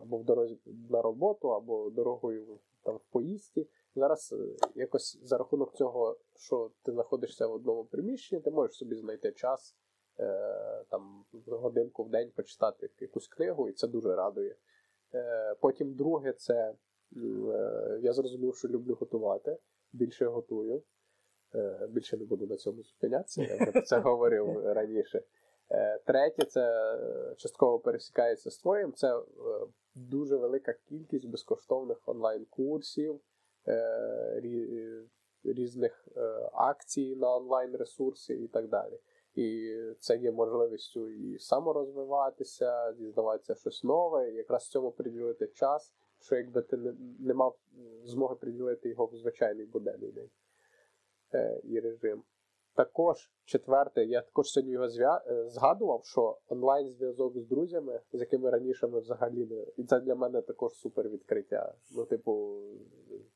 або 0.00 0.18
в 0.18 0.24
дорозі 0.24 0.58
на 0.90 1.02
роботу, 1.02 1.48
або 1.48 1.90
дорогою 1.90 2.58
там, 2.82 2.96
в 2.96 3.04
поїзді. 3.12 3.68
Зараз 3.96 4.32
е, 4.32 4.68
якось 4.74 5.18
за 5.22 5.38
рахунок 5.38 5.74
цього, 5.74 6.16
що 6.36 6.70
ти 6.82 6.92
знаходишся 6.92 7.46
в 7.46 7.52
одному 7.52 7.84
приміщенні, 7.84 8.42
ти 8.42 8.50
можеш 8.50 8.76
собі 8.76 8.96
знайти 8.96 9.32
час 9.32 9.76
е, 10.18 10.84
там, 10.90 11.24
годинку 11.46 12.04
в 12.04 12.10
день 12.10 12.30
почитати 12.36 12.90
якусь 13.00 13.28
книгу, 13.28 13.68
і 13.68 13.72
це 13.72 13.88
дуже 13.88 14.14
радує. 14.14 14.56
Е, 15.14 15.54
потім 15.60 15.94
друге, 15.94 16.32
це 16.32 16.54
е, 16.54 16.74
я 18.02 18.12
зрозумів, 18.12 18.56
що 18.56 18.68
люблю 18.68 18.96
готувати, 19.00 19.56
більше 19.92 20.26
готую. 20.26 20.82
Е, 21.54 21.88
Більше 21.90 22.16
не 22.16 22.24
буду 22.24 22.46
на 22.46 22.56
цьому 22.56 22.82
зупинятися, 22.82 23.42
я 23.42 23.72
про 23.72 23.82
це 23.82 23.98
говорив 24.00 24.66
раніше. 24.66 25.22
Е, 25.70 25.98
Третє, 26.04 26.44
це 26.44 26.94
е, 26.94 27.34
частково 27.36 27.78
пересікається 27.78 28.50
з 28.50 28.58
твоїм. 28.58 28.92
Це 28.92 29.18
е, 29.18 29.22
дуже 29.94 30.36
велика 30.36 30.74
кількість 30.88 31.28
безкоштовних 31.28 32.08
онлайн-курсів, 32.08 33.20
е, 33.68 34.40
різних 35.44 36.08
е, 36.16 36.20
акцій 36.52 37.16
на 37.16 37.36
онлайн-ресурси 37.36 38.34
і 38.34 38.48
так 38.48 38.68
далі. 38.68 38.98
І 39.34 39.76
це 39.98 40.16
є 40.16 40.32
можливістю 40.32 41.10
і 41.10 41.38
саморозвиватися, 41.38 42.92
дізнаватися 42.92 43.54
щось 43.54 43.84
нове, 43.84 44.30
і 44.30 44.34
якраз 44.34 44.68
цьому 44.68 44.90
приділити 44.90 45.46
час, 45.46 45.92
що 46.24 46.36
якби 46.36 46.62
ти 46.62 46.76
не, 46.76 46.94
не 47.18 47.34
мав 47.34 47.58
змоги 48.04 48.34
приділити 48.34 48.88
його 48.88 49.06
в 49.06 49.16
звичайний 49.16 49.66
буденний 49.66 50.12
день 50.12 50.30
е, 51.34 51.60
і 51.64 51.80
режим. 51.80 52.22
Також 52.74 53.32
четверте, 53.44 54.04
я 54.04 54.20
також 54.20 54.46
сьогодні 54.46 54.72
його 54.72 54.88
зв'я... 54.88 55.22
е, 55.26 55.48
згадував, 55.48 56.04
що 56.04 56.38
онлайн-зв'язок 56.48 57.38
з 57.38 57.46
друзями, 57.46 58.00
з 58.12 58.20
якими 58.20 58.50
раніше 58.50 58.86
ми 58.86 59.00
взагалі 59.00 59.46
не. 59.46 59.66
І 59.76 59.84
це 59.84 60.00
для 60.00 60.14
мене 60.14 60.42
також 60.42 60.72
супер 60.72 61.08
відкриття. 61.08 61.74
Ну, 61.96 62.04
типу, 62.04 62.62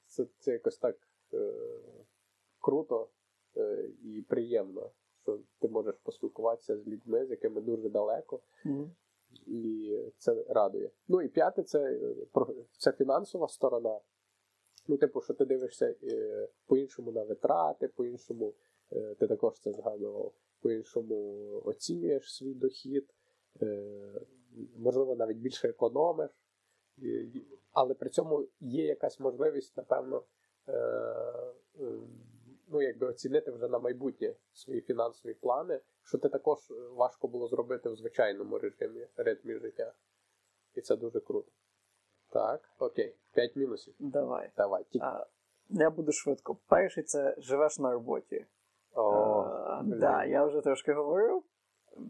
це, 0.07 0.26
це 0.39 0.53
якось 0.53 0.78
так 0.78 0.97
е... 1.34 1.53
круто 2.61 3.09
е... 3.57 3.91
і 4.03 4.22
приємно, 4.28 4.91
що 5.22 5.39
ти 5.61 5.68
можеш 5.68 5.99
поспілкуватися 5.99 6.78
з 6.78 6.86
людьми, 6.86 7.26
з 7.26 7.30
якими 7.30 7.61
дуже 7.61 7.89
далеко, 7.89 8.41
Мгм. 8.64 8.91
І 9.47 9.97
це 10.18 10.45
радує. 10.49 10.91
Ну 11.09 11.22
і 11.22 11.29
п'яте, 11.29 11.62
це, 11.62 11.79
е, 11.79 12.14
це 12.79 12.93
фінансова 12.93 13.49
сторона. 13.49 14.01
Ну, 14.89 14.97
типу, 14.97 15.20
що 15.20 15.35
ти 15.35 15.45
дивишся 15.45 15.95
е, 16.03 16.49
по-іншому 16.66 17.12
на 17.12 17.24
витрати, 17.24 17.89
по-іншому, 17.89 18.55
е, 18.93 19.14
ти 19.14 19.26
також 19.26 19.59
це 19.61 19.72
згадував, 19.72 20.33
по-іншому 20.61 21.49
оцінюєш 21.64 22.35
свій 22.35 22.55
дохід, 22.55 23.14
можливо, 24.76 25.16
навіть 25.16 25.37
більше 25.37 25.68
економиш. 25.68 26.31
Але 27.72 27.95
при 27.95 28.11
цьому 28.11 28.49
є 28.61 28.87
якась 28.87 29.20
можливість, 29.20 29.76
напевно, 29.76 30.22
ну, 32.71 32.83
якби 32.83 33.07
оцінити 33.07 33.51
вже 33.51 33.69
на 33.69 33.79
майбутнє 33.79 34.35
свої 34.53 34.81
фінансові 34.81 35.35
плани, 35.35 35.81
що 36.05 36.19
ти 36.19 36.29
також 36.29 36.59
е, 36.71 36.75
важко 36.75 37.29
було 37.29 37.49
зробити 37.49 37.89
в 37.89 37.97
звичайному 37.97 38.59
режимі 38.59 39.07
ритмі 39.16 39.55
життя. 39.55 39.93
І 40.75 40.81
це 40.81 40.97
дуже 40.97 41.21
круто. 41.21 41.51
Так, 42.31 42.71
окей, 42.79 43.16
5 43.33 43.57
мінусів. 43.57 43.95
Давай. 43.99 44.51
Давай. 44.57 44.85
Ті... 44.85 44.99
А, 45.03 45.27
я 45.69 45.91
буду 45.91 46.12
швидко. 46.12 46.57
Перший 46.69 47.03
це 47.03 47.35
живеш 47.39 47.79
на 47.79 47.93
роботі. 47.93 48.47
О, 48.95 49.03
А, 49.66 49.83
да, 49.85 50.25
я 50.25 50.45
вже 50.45 50.61
трошки 50.61 50.93
говорив. 50.93 51.43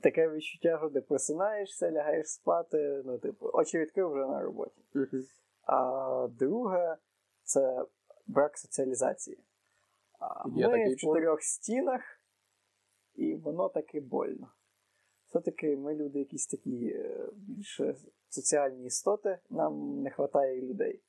Таке 0.02 0.28
відчуття, 0.28 0.78
що 0.78 0.90
ти 0.90 1.00
просинаєшся, 1.00 1.90
лягаєш 1.90 2.26
спати, 2.26 3.02
ну, 3.04 3.18
типу, 3.18 3.50
очі 3.52 3.78
відкрив 3.78 4.10
вже 4.10 4.26
на 4.26 4.42
роботі. 4.42 4.82
Мгм. 4.94 5.22
А 5.62 6.28
друге 6.30 6.96
це 7.42 7.84
брак 8.26 8.58
соціалізації. 8.58 9.38
Є 10.56 10.68
ми 10.68 10.94
в 10.94 10.96
чотирьох 10.96 11.42
стінах, 11.42 12.00
і 13.14 13.34
воно 13.34 13.68
таки 13.68 14.00
больно. 14.00 14.52
Все-таки 15.26 15.76
ми 15.76 15.94
люди 15.94 16.18
якісь 16.18 16.46
такі 16.46 16.86
е, 16.86 17.30
більше 17.32 17.96
соціальні 18.28 18.86
істоти, 18.86 19.38
нам 19.50 20.02
не 20.02 20.14
вистачає 20.18 20.62
людей. 20.62 21.02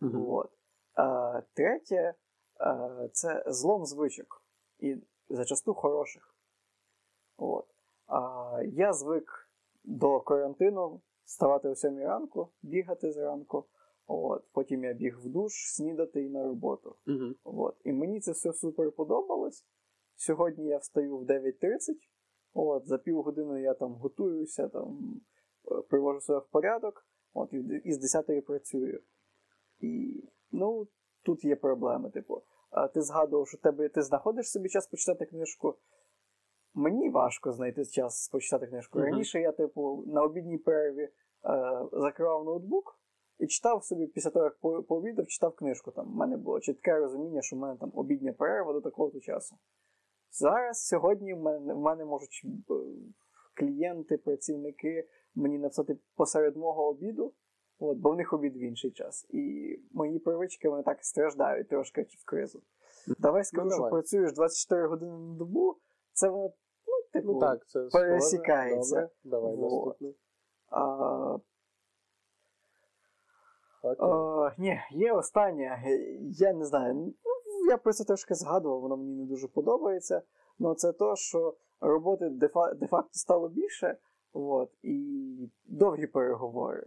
Мгм. 0.00 0.22
Вот. 0.22 0.50
А, 0.94 1.40
третє 1.54 2.14
а, 2.56 3.08
це 3.12 3.44
злом 3.46 3.86
звичок. 3.86 4.44
І 4.78 4.96
зачасту 5.28 5.74
хороших. 5.74 6.36
От. 7.36 7.66
А, 8.06 8.58
я 8.66 8.92
звик 8.92 9.50
до 9.84 10.20
карантину 10.20 11.00
вставати 11.24 11.68
о 11.68 11.74
7 11.74 11.98
ранку, 11.98 12.48
бігати 12.62 13.12
зранку. 13.12 13.66
От. 14.12 14.44
Потім 14.52 14.84
я 14.84 14.92
біг 14.92 15.18
в 15.24 15.28
душ, 15.28 15.52
снідати 15.52 16.22
і 16.22 16.28
на 16.28 16.44
роботу. 16.44 16.96
Мгм. 17.06 17.34
От. 17.44 17.76
І 17.84 17.92
мені 17.92 18.20
це 18.20 18.32
все 18.32 18.52
супер 18.52 18.92
подобалось. 18.92 19.66
Сьогодні 20.16 20.66
я 20.66 20.78
встаю 20.78 21.18
в 21.18 21.24
9.30. 21.24 21.78
От, 22.54 22.86
за 22.86 22.98
півгодини 22.98 23.62
я 23.62 23.74
там 23.74 23.94
готуюся, 23.94 24.68
там, 24.68 25.20
е, 25.72 25.82
привожу 25.82 26.20
себе 26.20 26.38
в 26.38 26.46
порядок, 26.50 27.06
от, 27.34 27.52
і, 27.84 27.92
з 27.92 27.98
10 27.98 28.46
працюю. 28.46 29.00
І 29.78 30.22
ну, 30.50 30.88
тут 31.22 31.44
є 31.44 31.56
проблеми. 31.56 32.10
Типу, 32.10 32.42
ти 32.94 33.02
згадував, 33.02 33.48
що 33.48 33.58
тебе, 33.58 33.88
ти 33.88 34.02
знаходиш 34.02 34.50
собі 34.50 34.68
час 34.68 34.86
почитати 34.86 35.26
книжку. 35.26 35.74
Мені 36.74 37.10
важко 37.10 37.52
знайти 37.52 37.84
час 37.84 38.28
почитати 38.28 38.66
книжку. 38.66 38.98
Мгм. 38.98 39.08
Раніше 39.08 39.40
я, 39.40 39.52
типу, 39.52 40.04
на 40.06 40.22
обідній 40.22 40.58
перерві 40.58 41.02
е, 41.02 41.12
закривав 41.92 42.44
ноутбук 42.44 43.01
і 43.42 43.46
читав 43.46 43.84
собі 43.84 44.06
після 44.06 44.30
того, 44.30 44.44
як 44.44 44.58
по- 44.58 44.82
пообідав, 44.82 45.26
читав 45.26 45.54
книжку. 45.54 45.90
Там 45.90 46.12
в 46.12 46.16
мене 46.16 46.36
було 46.36 46.60
чітке 46.60 46.98
розуміння, 46.98 47.42
що 47.42 47.56
в 47.56 47.58
мене 47.58 47.76
там 47.76 47.92
обідня 47.94 48.32
перерва 48.32 48.72
до 48.72 48.80
такого 48.80 49.20
часу. 49.20 49.56
Зараз, 50.30 50.86
сьогодні, 50.86 51.34
в 51.34 51.38
мене, 51.38 51.74
в 51.74 51.78
мене 51.78 52.04
можуть 52.04 52.42
е, 52.44 52.74
клієнти, 53.54 54.18
працівники 54.18 55.08
мені 55.34 55.58
написати 55.58 55.98
посеред 56.16 56.56
мого 56.56 56.86
обіду, 56.86 57.34
от, 57.78 57.98
бо 57.98 58.10
в 58.10 58.16
них 58.16 58.32
обід 58.32 58.56
в 58.56 58.62
інший 58.62 58.90
час. 58.90 59.26
І 59.30 59.74
мої 59.92 60.18
привички 60.18 60.68
вони 60.68 60.82
так 60.82 61.04
страждають 61.04 61.68
трошки 61.68 62.02
в 62.02 62.24
кризу. 62.24 62.62
Давай 63.18 63.44
скажу, 63.44 63.70
що 63.70 63.76
давай. 63.76 63.90
працюєш 63.90 64.32
24 64.32 64.86
години 64.86 65.18
на 65.18 65.34
добу, 65.34 65.76
це 66.12 66.28
воно, 66.28 66.52
ну, 66.86 66.94
типу, 67.12 67.32
Ну 67.32 67.40
так, 67.40 67.66
це 67.66 67.88
пересікається. 67.92 69.10
Добре, 69.24 69.56
давай 69.56 69.56
а, 70.68 71.34
Окей. 71.34 71.42
О, 73.98 74.50
ні, 74.58 74.80
є 74.90 75.12
останнє. 75.12 75.82
Я 76.38 76.52
не 76.52 76.64
знаю. 76.64 76.94
ну, 76.94 77.12
Я 77.70 77.76
про 77.76 77.92
це 77.92 78.04
трошки 78.04 78.34
згадував, 78.34 78.80
воно 78.80 78.96
мені 78.96 79.14
не 79.14 79.24
дуже 79.24 79.48
подобається. 79.48 80.22
Ну, 80.58 80.74
це 80.74 80.92
то, 80.92 81.16
що 81.16 81.54
роботи 81.80 82.24
де-фа- 82.24 82.74
де-факто 82.74 83.10
стало 83.12 83.48
більше, 83.48 83.96
от, 84.32 84.70
і 84.82 85.50
довгі 85.64 86.06
переговори. 86.06 86.86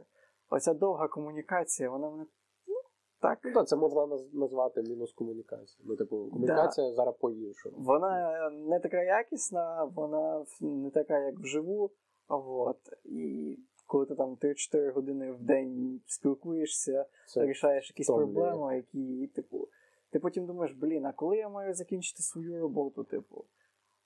Оця 0.49 0.73
довга 0.73 1.07
комунікація, 1.07 1.89
вона 1.89 2.09
мене 2.09 2.25
ну, 2.67 2.75
так. 3.21 3.39
Ну 3.43 3.53
так, 3.53 3.67
це 3.67 3.75
можна 3.75 4.07
назвати 4.33 4.81
мінус 4.81 5.13
комунікації. 5.13 5.85
Ну, 5.87 5.95
типу, 5.95 6.29
комунікація 6.31 6.93
зараз 6.93 7.15
по-іншому. 7.19 7.75
Вона 7.79 8.49
не 8.49 8.79
така 8.79 9.03
якісна, 9.03 9.91
вона 9.95 10.45
не 10.61 10.89
така, 10.89 11.19
як 11.19 11.39
вживу. 11.39 11.91
От, 12.27 12.77
і 13.03 13.57
коли 13.85 14.05
ти 14.05 14.15
там 14.15 14.35
3-4 14.35 14.91
години 14.91 15.31
в 15.31 15.43
день 15.43 16.01
спілкуєшся, 16.05 17.05
Це 17.27 17.45
рішаєш 17.45 17.89
якісь 17.89 18.09
втомлює. 18.09 18.25
проблеми, 18.33 18.75
які, 18.75 19.27
типу, 19.27 19.67
ти 20.11 20.19
потім 20.19 20.45
думаєш, 20.45 20.73
блін, 20.73 21.05
а 21.05 21.11
коли 21.13 21.37
я 21.37 21.49
маю 21.49 21.73
закінчити 21.73 22.23
свою 22.23 22.61
роботу, 22.61 23.03
типу. 23.03 23.45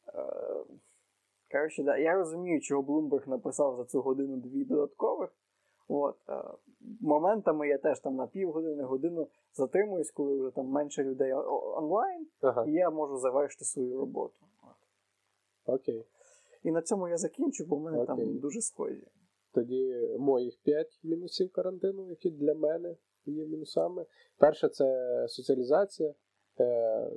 Е, 0.08 0.66
коротше, 1.52 1.84
да, 1.84 1.98
я 1.98 2.14
розумію, 2.16 2.62
чого 2.62 2.82
Bloomberg 2.82 3.30
написав 3.30 3.76
за 3.76 3.86
цю 3.86 4.02
годину-дві 4.02 4.66
додаткових. 4.66 5.30
От, 5.88 6.16
е, 6.30 6.44
моментами 7.02 7.68
я 7.68 7.78
теж 7.78 8.00
там 8.00 8.16
на 8.16 8.28
півгодини, 8.28 8.84
годину 8.84 9.28
затримуюсь, 9.54 10.12
коли 10.12 10.40
вже 10.40 10.52
там 10.56 10.66
менше 10.68 11.04
людей 11.04 11.34
онлайн, 11.78 12.28
Ага, 12.42 12.66
і 12.68 12.72
я 12.72 12.90
можу 12.90 13.18
завершити 13.18 13.66
свою 13.66 13.98
роботу. 13.98 14.36
От. 15.66 15.76
окей. 15.76 16.06
І 16.64 16.72
на 16.72 16.82
цьому 16.82 17.08
я 17.08 17.18
закінчу, 17.18 17.66
бо 17.66 17.76
в 17.76 17.82
мене 17.82 17.98
Окей. 18.02 18.08
там 18.26 18.40
дуже 18.40 18.62
схожі. 18.62 19.08
Тоді 19.54 20.10
моїх 20.20 20.58
5 20.58 21.00
мінусів 21.04 21.52
карантину, 21.52 22.10
які 22.10 22.30
для 22.30 22.54
мене 22.54 22.96
є 23.26 23.46
мінусами. 23.46 24.06
Перше, 24.38 24.70
це 24.70 25.26
соціалізація. 25.30 26.14
Е, 26.60 27.10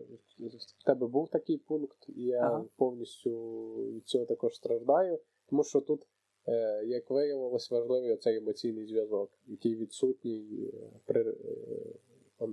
В 0.81 0.85
тебе 0.85 1.07
був 1.07 1.29
такий 1.29 1.59
пункт, 1.59 2.09
і 2.09 2.23
я 2.23 2.41
Ага. 2.41 2.65
повністю 2.77 3.31
від 3.75 4.09
цього 4.09 4.25
також 4.27 4.55
страждаю, 4.55 5.19
тому 5.51 5.65
що 5.65 5.81
тут, 5.81 6.07
е, 6.49 6.85
як 6.85 7.11
виявилось, 7.11 7.71
важливий 7.71 8.13
оцей 8.13 8.37
емоційний 8.37 8.87
зв'язок, 8.87 9.31
який 9.47 9.77
відсутній 9.77 10.71
е, 10.75 10.91
при 11.05 11.37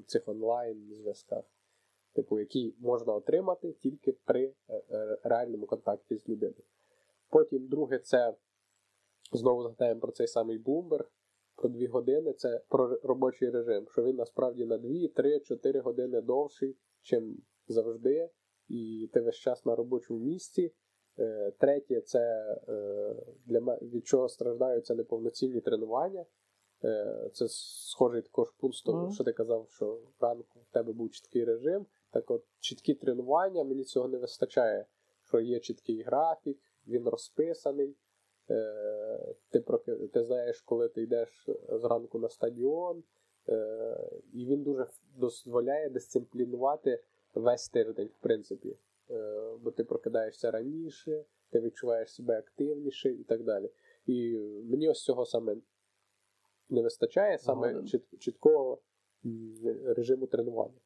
цих 0.06 0.28
онлайн 0.28 0.94
зв'язках, 0.94 1.44
типу, 2.14 2.40
який 2.40 2.76
можна 2.80 3.14
отримати 3.14 3.72
тільки 3.72 4.12
при 4.12 4.54
реальному 5.24 5.66
контакті 5.66 6.18
з 6.18 6.30
людиною. 6.30 6.64
Потім, 7.30 7.68
друге, 7.68 8.00
це 8.00 8.34
знову 9.32 9.64
згадаємо 9.64 10.00
про 10.00 10.12
цей 10.12 10.28
самий 10.28 10.64
Bloomberg, 10.64 11.06
про 11.56 11.70
дві 11.70 11.88
години. 11.88 12.34
Це 12.34 12.62
про 12.70 13.00
робочий 13.04 13.50
режим, 13.50 13.88
що 13.90 14.04
він 14.04 14.16
насправді 14.16 14.66
на 14.66 14.78
2, 14.78 15.08
3, 15.16 15.40
4 15.40 15.80
години 15.80 16.22
довший, 16.22 16.78
чим 17.02 17.38
завжди, 17.68 18.30
і 18.68 19.10
ти 19.14 19.22
весь 19.22 19.36
час 19.36 19.66
на 19.66 19.76
робочому 19.76 20.20
місці. 20.20 20.74
Е, 21.20 21.52
Третє, 21.60 22.02
це 22.02 22.20
е, 22.70 23.16
для 23.46 23.62
мене 23.62 23.80
від 23.82 24.08
чого 24.08 24.30
страждають 24.30 24.86
це 24.86 24.96
неповноцінні 24.96 25.62
тренування. 25.62 26.26
Е, 26.84 27.30
Це 27.34 27.46
схожий 27.50 28.22
також 28.22 28.52
пункт, 28.52 28.78
Мгм. 28.88 29.12
що 29.12 29.24
ти 29.24 29.34
казав, 29.34 29.68
що 29.70 30.00
вранку 30.20 30.60
в 30.60 30.74
тебе 30.74 30.94
був 30.94 31.12
чіткий 31.12 31.46
режим. 31.46 31.86
Так 32.12 32.32
от, 32.32 32.44
чіткі 32.60 32.94
тренування, 32.94 33.64
мені 33.64 33.84
цього 33.84 34.08
не 34.08 34.18
вистачає, 34.18 34.86
що 35.28 35.40
є 35.40 35.60
чіткий 35.60 36.02
графік, 36.02 36.60
він 36.88 37.08
розписаний. 37.10 37.96
Е, 38.50 39.36
Ти, 39.50 39.64
ти 40.14 40.24
знаєш, 40.24 40.62
коли 40.62 40.90
ти 40.90 41.02
йдеш 41.02 41.50
зранку 41.70 42.20
на 42.20 42.30
стадіон, 42.30 43.04
е, 43.50 44.10
і 44.34 44.46
він 44.46 44.64
дуже 44.64 44.88
дозволяє 45.16 45.90
дисциплінувати 45.90 47.04
весь 47.36 47.70
тиждень, 47.70 48.08
в 48.08 48.24
принципі. 48.24 48.78
Е, 49.12 49.58
Бо 49.62 49.72
ти 49.72 49.84
прокидаєшся 49.84 50.52
раніше, 50.52 51.26
ти 51.50 51.60
відчуваєш 51.60 52.14
себе 52.14 52.38
активніше 52.40 53.10
і 53.10 53.24
так 53.24 53.44
далі. 53.44 53.70
І 54.06 54.38
мені 54.64 54.90
ось 54.90 55.04
цього 55.04 55.26
саме 55.26 55.56
не 56.70 56.82
вистачає, 56.82 57.38
саме 57.38 57.74
чіт- 57.74 58.18
чіткого 58.18 58.82
режиму 59.86 60.28
тренування. 60.28 60.80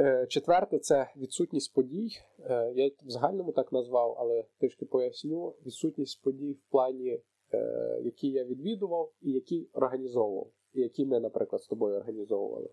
Е, 0.00 0.26
Четверте 0.26 0.78
це 0.78 1.10
відсутність 1.16 1.74
подій. 1.74 2.10
Е, 2.38 2.72
Я 2.74 2.90
в 3.06 3.10
загальному 3.10 3.52
так 3.52 3.72
назвав, 3.72 4.16
але 4.18 4.44
трішки 4.60 4.86
поясню. 4.86 5.54
Відсутність 5.66 6.22
подій 6.22 6.52
в 6.52 6.70
плані, 6.70 7.20
е, 7.52 8.00
які 8.04 8.30
я 8.30 8.44
відвідував 8.44 9.12
і 9.20 9.32
які 9.32 9.68
організовував, 9.72 10.50
і 10.72 10.80
які 10.80 11.06
ми, 11.06 11.20
наприклад, 11.20 11.62
з 11.62 11.66
тобою 11.66 11.96
організовували. 11.96 12.70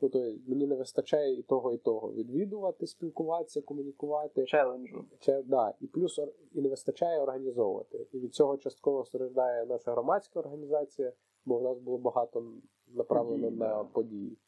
Ну, 0.00 0.08
то 0.08 0.18
мені 0.46 0.66
не 0.66 0.76
вистачає 0.76 1.38
і 1.38 1.42
того, 1.42 1.72
і 1.72 1.78
того. 1.78 2.12
Відвідувати, 2.12 2.86
спілкуватися, 2.86 3.60
комунікувати. 3.60 4.44
Челенджу. 4.44 5.04
Це, 5.20 5.42
да, 5.42 5.74
і 5.80 5.86
плюс 5.86 6.20
і 6.52 6.60
не 6.60 6.68
вистачає 6.68 7.20
організовувати. 7.20 8.06
І 8.12 8.18
від 8.18 8.34
цього 8.34 8.56
частково 8.56 9.04
страждає 9.04 9.66
наша 9.66 9.92
громадська 9.92 10.40
організація, 10.40 11.12
бо 11.44 11.58
в 11.58 11.62
нас 11.62 11.78
було 11.78 11.98
багато 11.98 12.52
направлено 12.94 13.44
Подій, 13.44 13.56
на 13.56 13.68
да. 13.68 13.84
події. 13.84 14.38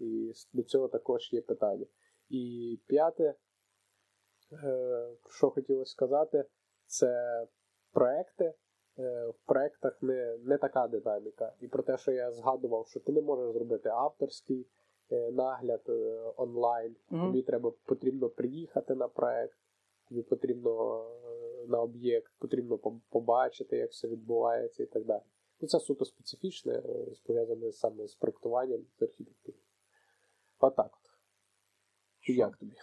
І 0.00 0.32
до 0.52 0.62
цього 0.62 0.88
також 0.88 1.32
є 1.32 1.40
питання. 1.40 1.86
І 2.28 2.78
п'яте, 2.86 3.34
е, 4.52 5.08
що 5.28 5.50
хотілося 5.50 5.90
сказати, 5.90 6.44
це 6.86 7.46
проекти. 7.92 8.54
Е, 8.98 9.26
В 9.26 9.46
проектах 9.46 10.02
не, 10.02 10.38
не 10.44 10.58
така 10.58 10.88
динаміка. 10.88 11.52
І 11.60 11.68
про 11.68 11.82
те, 11.82 11.96
що 11.96 12.12
я 12.12 12.32
згадував, 12.32 12.86
що 12.88 13.00
ти 13.00 13.12
не 13.12 13.22
можеш 13.22 13.52
зробити 13.52 13.88
авторський 13.88 14.66
е, 15.12 15.30
нагляд 15.30 15.82
онлайн, 16.36 16.96
Мгм. 17.10 17.26
тобі 17.26 17.42
треба 17.42 17.72
потрібно 17.84 18.28
приїхати 18.28 18.94
на 18.94 19.08
проект, 19.08 19.58
тобі 20.08 20.22
потрібно 20.22 21.04
на 21.68 21.80
об'єкт, 21.80 22.32
потрібно 22.38 22.78
побачити, 23.10 23.76
як 23.76 23.90
все 23.90 24.08
відбувається 24.08 24.82
і 24.82 24.86
так 24.86 25.04
далі. 25.04 25.22
Ну, 25.60 25.68
це 25.68 25.80
суто 25.80 26.04
специфічне, 26.04 26.82
пов'язане 27.26 27.72
саме 27.72 28.06
з 28.06 28.14
проектуванням 28.14 28.80
з 28.98 29.02
архітектурою. 29.02 29.62
Отак 30.60 30.90
от. 30.94 31.10
Як 32.28 32.56
тобі? 32.56 32.76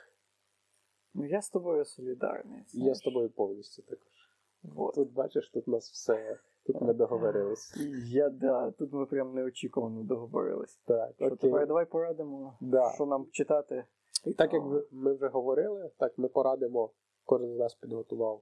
Ну 1.14 1.26
я 1.26 1.42
з 1.42 1.50
тобою 1.50 1.86
солідарний. 1.86 2.64
Я 2.74 2.96
з 2.96 3.00
тобою 3.02 3.30
повністю 3.30 3.82
також. 3.82 4.30
Вот. 4.64 4.96
Тут 4.96 5.12
бачиш, 5.12 5.50
тут 5.50 5.68
у 5.68 5.72
нас 5.72 5.92
все, 5.92 6.40
тут 6.66 6.82
ми 6.82 6.94
договорились. 6.94 7.78
Я 8.06 8.30
да, 8.30 8.72
тут 8.72 8.94
ми 8.94 9.06
прям 9.06 9.34
неочікувано 9.34 10.04
договорились. 10.04 10.76
Так, 10.86 11.14
Що 11.16 11.26
окей. 11.26 11.38
тепер 11.38 11.68
давай 11.68 11.86
порадимо, 11.86 12.58
Да. 12.62 12.92
що 12.96 13.06
нам 13.06 13.28
читати. 13.32 13.86
І 14.26 14.34
так 14.34 14.54
як 14.54 14.64
ми 14.92 15.14
вже 15.14 15.28
говорили, 15.28 15.92
так 15.98 16.18
ми 16.18 16.28
порадимо, 16.28 16.92
кожен 17.26 17.54
з 17.56 17.58
нас 17.58 17.76
підготував 17.76 18.42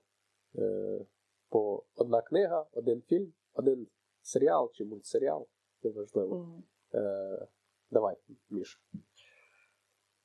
е, 0.56 1.06
по 1.49 1.84
одна 1.95 2.22
книга, 2.22 2.66
один 2.74 3.02
фільм, 3.02 3.34
один 3.53 3.88
серіал 4.22 4.72
чи 4.74 4.86
мультсеріал, 4.86 5.48
неважливо. 5.84 6.64
Е, 6.94 7.48
давай, 7.91 8.18
Міш, 8.49 8.82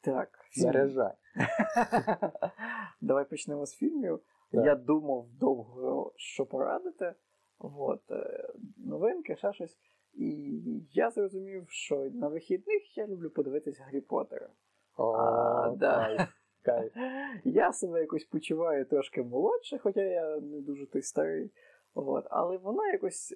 Так. 0.00 0.28
заряджай. 0.56 1.12
Давай 3.00 3.24
почнемо 3.28 3.66
з 3.66 3.74
фільмів. 3.74 4.20
Так. 4.52 4.64
Я 4.64 4.74
думав 4.74 5.26
довго, 5.40 6.12
що 6.16 6.46
порадити. 6.46 7.14
От, 7.58 8.10
е, 8.10 8.48
новинки, 8.76 9.36
ще 9.36 9.52
щось. 9.52 9.78
І 10.14 10.60
я 10.92 11.10
зрозумів, 11.10 11.64
що 11.68 11.96
на 11.96 12.28
вихідних 12.28 12.98
я 12.98 13.06
люблю 13.06 13.30
подивитися 13.30 13.84
Гаррі 13.84 14.00
Поттера. 14.00 14.48
О, 14.96 15.12
А, 15.12 15.70
да. 15.76 16.06
кайф, 16.16 16.28
кайф. 16.62 16.92
Я 17.44 17.72
себе 17.72 18.00
якось 18.00 18.24
почуваю 18.24 18.84
трошки 18.84 19.22
молодше, 19.22 19.78
хоча 19.78 20.00
я 20.00 20.40
не 20.40 20.60
дуже 20.60 20.86
той 20.86 21.02
старий. 21.02 21.50
От, 21.94 22.26
але 22.30 22.56
вона 22.56 22.92
якось 22.92 23.34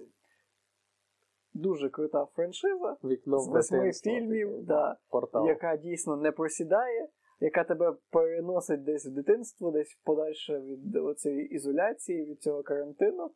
дуже 1.55 1.90
крута 1.90 2.26
франшиза 2.26 2.97
Вікно 3.05 3.39
з 3.39 3.48
восьми 3.48 3.93
фільмів, 3.93 4.51
таке, 4.51 4.62
да, 4.62 4.97
портал. 5.10 5.47
яка 5.47 5.76
дійсно 5.76 6.16
не 6.16 6.32
просідає, 6.32 7.09
яка 7.40 7.64
тебе 7.64 7.97
переносить 8.10 8.85
десь 8.85 9.06
в 9.06 9.10
дитинство, 9.10 9.70
десь 9.70 9.98
подальше 10.05 10.60
від 10.60 11.18
цієї 11.18 11.48
ізоляції, 11.48 12.24
від 12.24 12.43
цього 12.43 12.62
карантину. 12.62 13.31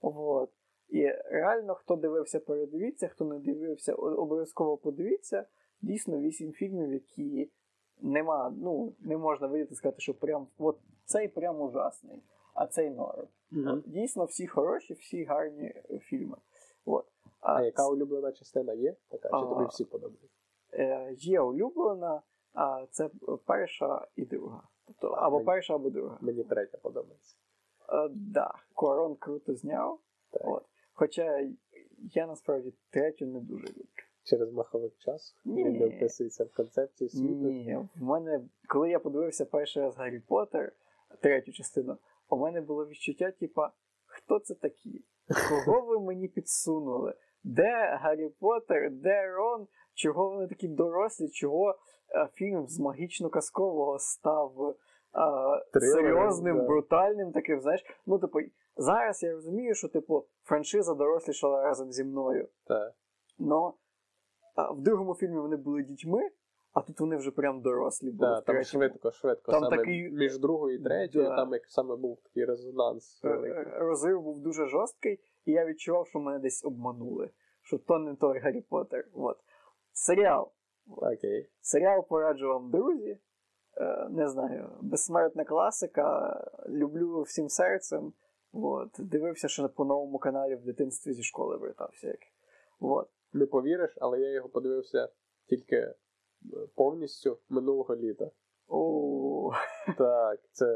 От. 0.00 0.50
І 0.88 1.08
реально, 1.30 1.74
хто 1.74 1.96
дивився, 1.96 2.40
передивіться, 2.40 3.08
хто 3.08 3.24
не 3.24 3.38
дивився, 3.38 3.94
обов'язково 3.94 4.76
подивіться. 4.76 5.46
Дійсно, 5.82 6.18
вісім 6.18 6.52
фільмів, 6.52 6.92
які 6.92 7.50
нема, 8.02 8.54
ну, 8.58 8.94
не 9.00 9.16
можна 9.16 9.46
видіти 9.46 9.74
сказати, 9.74 10.00
що 10.00 10.14
прям 10.14 10.46
от 10.58 10.78
цей 11.04 11.28
прям 11.28 11.60
ужасний, 11.60 12.22
а 12.54 12.66
цей 12.66 12.90
норм. 12.90 13.26
Мгм. 13.50 13.82
Дійсно, 13.86 14.24
всі 14.24 14.46
хороші, 14.46 14.94
всі 14.94 15.24
гарні 15.24 15.74
фільми. 16.00 16.36
От. 16.84 17.04
А 17.40 17.62
яка 17.62 17.88
улюблена 17.88 18.32
частина 18.32 18.72
є? 18.72 18.96
Така, 19.08 19.28
чи 19.28 19.46
тобі 19.46 19.64
всі 19.68 19.84
подобаються? 19.84 20.28
е, 20.72 21.12
є 21.18 21.40
улюблена, 21.40 22.22
а 22.54 22.86
це 22.90 23.10
перша 23.44 24.06
і 24.16 24.24
друга. 24.24 24.62
Тобто 24.86 25.08
або 25.08 25.36
Мені- 25.36 25.46
перша, 25.46 25.74
або 25.74 25.90
друга. 25.90 26.18
Мені 26.20 26.44
третя 26.44 26.78
подобається. 26.78 27.36
Е, 27.92 28.08
да, 28.10 28.54
Корон 28.74 29.14
круто 29.14 29.54
зняв. 29.54 29.98
Так. 30.30 30.42
От. 30.44 30.64
Хоча 30.92 31.48
я 31.98 32.26
насправді 32.26 32.74
третю 32.90 33.26
не 33.26 33.40
дуже 33.40 33.66
люблю. 33.66 33.84
Через 34.22 34.52
маховик 34.52 34.96
часу 34.98 35.36
Ні. 35.44 35.64
він 35.64 35.78
не 35.78 35.88
вписується 35.88 36.44
в 36.44 36.52
концепцію 36.54 37.10
світу. 37.10 37.34
Ні, 37.34 37.88
в 38.00 38.02
мене, 38.02 38.40
коли 38.68 38.90
я 38.90 38.98
подивився 38.98 39.44
перший 39.44 39.82
раз 39.82 39.96
Гаррі 39.96 40.20
Поттер, 40.20 40.72
третю 41.20 41.52
частину, 41.52 41.96
у 42.28 42.36
мене 42.36 42.60
було 42.60 42.86
відчуття, 42.86 43.30
типа, 43.30 43.72
хто 44.06 44.38
це 44.38 44.54
такі? 44.54 45.04
Кого 45.66 45.80
ви 45.80 46.00
мені 46.00 46.28
підсунули? 46.28 47.14
Де 47.44 47.98
Гаррі 48.02 48.28
Поттер, 48.28 48.90
де 48.90 49.26
Рон? 49.26 49.66
Чого 49.94 50.28
вони 50.28 50.46
такі 50.46 50.68
дорослі? 50.68 51.28
Чого 51.28 51.70
е, 51.70 52.28
фільм 52.34 52.68
з 52.68 52.80
магічно-казкового 52.80 53.98
став 53.98 54.76
а, 55.12 55.56
Трилером, 55.72 56.04
серйозним, 56.04 56.56
да. 56.56 56.62
брутальним 56.62 57.32
таким, 57.32 57.60
знаєш? 57.60 57.84
Ну, 58.06 58.18
типу, 58.18 58.38
зараз 58.76 59.22
я 59.22 59.32
розумію, 59.32 59.74
що, 59.74 59.88
типу, 59.88 60.26
франшиза 60.44 60.94
дорослішала 60.94 61.62
разом 61.62 61.92
зі 61.92 62.04
мною. 62.04 62.48
Так. 62.66 62.92
Но 63.38 63.74
а, 64.54 64.72
в 64.72 64.80
другому 64.80 65.14
фільмі 65.14 65.38
вони 65.38 65.56
були 65.56 65.82
дітьми, 65.82 66.30
а 66.72 66.80
тут 66.80 67.00
вони 67.00 67.16
вже 67.16 67.30
прям 67.30 67.60
дорослі 67.60 68.10
були. 68.10 68.28
Да, 68.30 68.40
там 68.40 68.64
швидко, 68.64 69.10
швидко. 69.10 69.52
Там 69.52 69.62
саме 69.64 69.76
такий- 69.76 70.10
між 70.10 70.38
другою 70.38 70.78
і 70.78 70.82
третьою, 70.82 71.24
Да. 71.28 71.36
там 71.36 71.52
як 71.52 71.62
саме 71.66 71.96
був 71.96 72.20
такий 72.22 72.44
резонанс. 72.44 73.20
Е, 73.24 73.28
великий. 73.28 73.72
е, 73.72 73.78
Розрив 73.78 74.22
був 74.22 74.40
дуже 74.40 74.66
жорсткий, 74.66 75.20
і 75.44 75.52
я 75.52 75.66
відчував, 75.66 76.06
що 76.06 76.18
мене 76.18 76.38
десь 76.38 76.64
обманули. 76.64 77.30
Що 77.62 77.78
то 77.78 77.98
не 77.98 78.14
той 78.16 78.38
Гаррі 78.38 78.60
Поттер. 78.60 79.04
От. 79.12 79.36
Серіал. 79.92 80.50
Окей. 80.96 81.50
Серіал 81.60 82.06
пораджу 82.08 82.48
вам, 82.48 82.70
друзі. 82.70 83.18
Е, 83.76 84.08
Не 84.10 84.28
знаю, 84.28 84.70
безсмертна 84.82 85.44
класика. 85.44 86.36
Люблю 86.68 87.22
всім 87.22 87.48
серцем. 87.48 88.12
От. 88.52 88.88
Дивився, 88.98 89.48
що 89.48 89.68
по 89.68 89.84
новому 89.84 90.18
каналі 90.18 90.54
в 90.56 90.64
дитинстві 90.64 91.12
зі 91.12 91.22
школи 91.22 91.56
вертався. 91.56 92.14
От. 92.80 93.08
Не 93.32 93.46
повіриш, 93.46 93.98
але 94.00 94.20
я 94.20 94.30
його 94.32 94.48
подивився 94.48 95.08
тільки 95.48 95.94
повністю 96.74 97.38
минулого 97.48 97.96
літа. 97.96 98.30
О, 98.68 99.52
Так, 99.98 100.40
це 100.52 100.66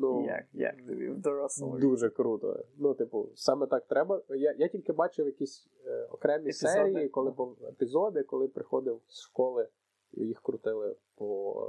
ну, 0.00 0.24
як, 0.26 0.44
як 0.52 0.76
тобі 0.86 1.08
в 1.08 1.18
дорослому. 1.18 1.78
дуже 1.78 2.10
круто. 2.10 2.64
Ну, 2.76 2.94
типу, 2.94 3.28
саме 3.34 3.66
так 3.66 3.86
треба. 3.86 4.22
Я, 4.28 4.54
я 4.58 4.68
тільки 4.68 4.92
бачив 4.92 5.26
якісь 5.26 5.68
е, 5.86 6.04
окремі 6.04 6.44
Епізоди. 6.44 6.72
серії, 6.72 7.08
коли 7.08 7.30
був 7.30 7.56
епізоди, 7.64 8.22
коли 8.22 8.48
приходив 8.48 9.00
з 9.06 9.20
школи, 9.20 9.68
і 10.12 10.20
їх 10.24 10.40
крутили 10.42 10.96
по 11.14 11.68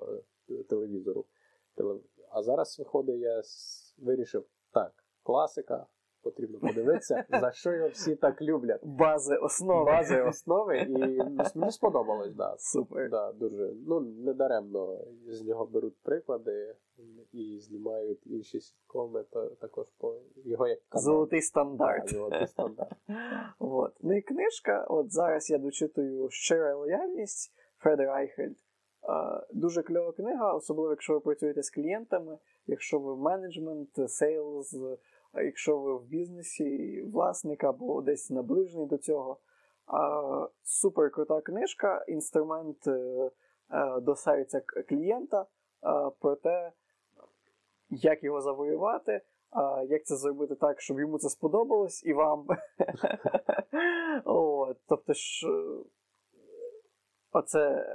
е, 0.49 0.64
телевізору. 0.64 1.26
А 2.30 2.44
зараз 2.44 2.80
виходить, 2.80 3.19
я 3.22 3.41
вирішив, 3.98 4.45
так, 4.72 5.03
класика, 5.23 5.86
потрібно 6.23 6.60
подивитися, 6.60 7.26
за 7.30 7.52
що 7.52 7.72
його 7.72 7.88
всі 7.88 8.15
так 8.15 8.41
люблять. 8.41 8.80
Бази, 8.84 9.35
основи. 9.35 9.85
Бази 9.85 10.22
основи, 10.22 10.77
і 10.77 10.98
мені 11.56 11.72
сподобалось, 11.72 12.34
да. 12.34 12.56
Супер. 12.57 13.10
Да, 13.10 13.31
дуже. 13.31 13.73
Ну, 13.88 13.99
недаремно 13.99 14.99
з 15.27 15.41
нього 15.41 15.65
беруть 15.65 15.98
приклади 16.03 16.76
і 17.31 17.60
знімають 17.60 18.27
інші 18.27 18.60
сіткоми, 18.60 19.23
то 19.23 19.45
також 19.49 19.88
по 19.98 20.15
його 20.35 20.68
як 20.68 20.80
канал. 20.89 21.03
Золотий 21.03 21.41
стандарт. 21.41 22.03
Да, 22.06 22.11
золотий 22.11 22.48
стандарт. 22.48 22.98
От. 23.60 23.93
Ну 24.02 24.18
і 24.18 24.22
книжка, 24.22 24.85
от 24.89 25.14
зараз 25.14 25.49
я 25.49 25.57
дочитую 25.57 26.30
Щира 26.30 26.76
лояльність 26.76 27.53
Фреда 27.77 28.06
Райхельд. 28.06 28.57
Дуже 29.53 29.84
кльова 29.84 30.11
книга, 30.11 30.53
особливо 30.53 30.89
якщо 30.89 31.14
ви 31.14 31.19
працюєте 31.19 31.64
з 31.64 31.69
клієнтами, 31.69 32.38
якщо 32.68 32.99
ви 32.99 33.18
менеджмент, 33.18 33.89
сейлз, 34.07 34.77
а 35.32 35.41
якщо 35.41 35.78
ви 35.78 35.98
в 35.98 36.03
бізнесі, 36.03 37.02
власник 37.02 37.64
або 37.64 38.02
десь 38.02 38.30
наближений 38.30 38.88
до 38.88 38.98
цього. 38.98 39.38
Супер 40.64 41.12
крута 41.12 41.41
книжка, 41.41 42.06
інструмент 42.08 42.88
е, 42.88 42.91
е, 43.72 43.99
до 44.02 44.16
серця 44.16 44.62
клієнта 44.90 45.41
е, 45.41 45.45
про 46.20 46.36
те, 46.36 46.72
як 47.90 48.24
його 48.24 48.41
завоювати, 48.41 49.22
як 49.88 50.06
це 50.06 50.16
зробити 50.16 50.56
так, 50.56 50.82
щоб 50.82 50.99
йому 50.99 51.18
це 51.18 51.30
сподобалось 51.30 52.06
і 52.06 52.14
вам. 52.14 52.48
От, 54.26 54.78
тобто 54.88 55.14
ж. 55.14 55.48
Оце 57.34 57.86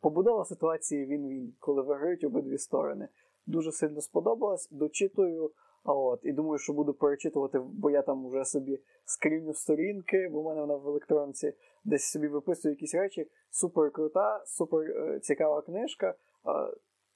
побудова 0.00 0.44
ситуації 0.44 1.06
він-він, 1.06 1.54
коли 1.58 1.82
виграють 1.82 2.24
обидві 2.24 2.58
сторони. 2.58 3.08
Дуже 3.46 3.72
сильно 3.72 4.00
сподобалось. 4.00 4.68
Дочитую, 4.70 5.50
от, 5.84 6.20
і 6.22 6.32
думаю, 6.32 6.58
що 6.58 6.72
буду 6.72 6.94
перечитувати, 6.94 7.58
бо 7.58 7.90
я 7.90 8.02
там 8.02 8.28
вже 8.28 8.44
собі 8.44 8.80
скріню 9.04 9.54
сторінки, 9.54 10.28
бо 10.32 10.42
в 10.42 10.44
мене 10.44 10.60
вона 10.60 10.74
в 10.76 10.88
електронці, 10.88 11.52
десь 11.84 12.04
собі 12.04 12.28
виписую 12.28 12.74
якісь 12.74 12.94
речі. 12.94 13.30
Супер 13.50 13.90
крута, 13.90 14.42
супер 14.46 14.80
е, 14.80 15.20
цікава 15.20 15.62
книжка. 15.62 16.14
Е, 16.46 16.50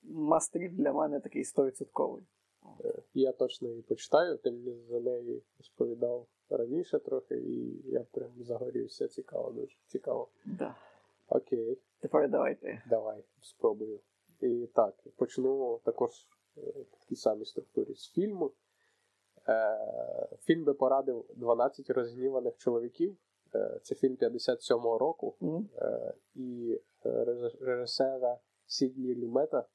Мастріт 0.06 0.76
для 0.76 0.92
мене 0.92 1.20
такий 1.20 1.42
100%. 1.42 2.20
Я 3.14 3.32
точно 3.32 3.68
її 3.68 3.82
почитаю, 3.82 4.36
ти 4.36 4.50
мені 4.50 4.84
за 4.88 5.00
неї 5.00 5.42
розповідав 5.58 6.26
раніше 6.50 6.98
трохи, 6.98 7.34
і 7.34 7.82
я 7.84 8.00
прям 8.12 8.30
загорівся. 8.40 9.08
Цікаво, 9.08 9.50
дуже 9.50 9.76
цікаво. 9.86 10.28
Да. 10.44 10.74
Окей, 11.28 11.78
Тепер 12.00 12.30
давайте. 12.30 12.82
давай 12.90 13.24
спробую. 13.40 14.00
І 14.40 14.68
так, 14.74 14.94
почну 15.16 15.80
також 15.84 16.10
е, 16.10 16.33
в 16.56 16.98
такій 17.00 17.16
самій 17.16 17.44
структурі 17.44 17.94
з 17.94 18.08
фільму. 18.08 18.52
Е, 19.48 19.78
фільм 20.40 20.64
би 20.64 20.74
порадив 20.74 21.24
12 21.36 21.90
розгніваних 21.90 22.56
чоловіків 22.56 23.16
Е, 23.54 23.78
Це 23.82 23.94
фільм 23.94 24.16
57-го 24.16 24.98
року. 24.98 25.36
Е, 25.78 26.14
І 26.34 26.80
е, 27.06 27.24
режисера 27.60 28.38
Сідні 28.66 29.14
Люмета. 29.14 29.66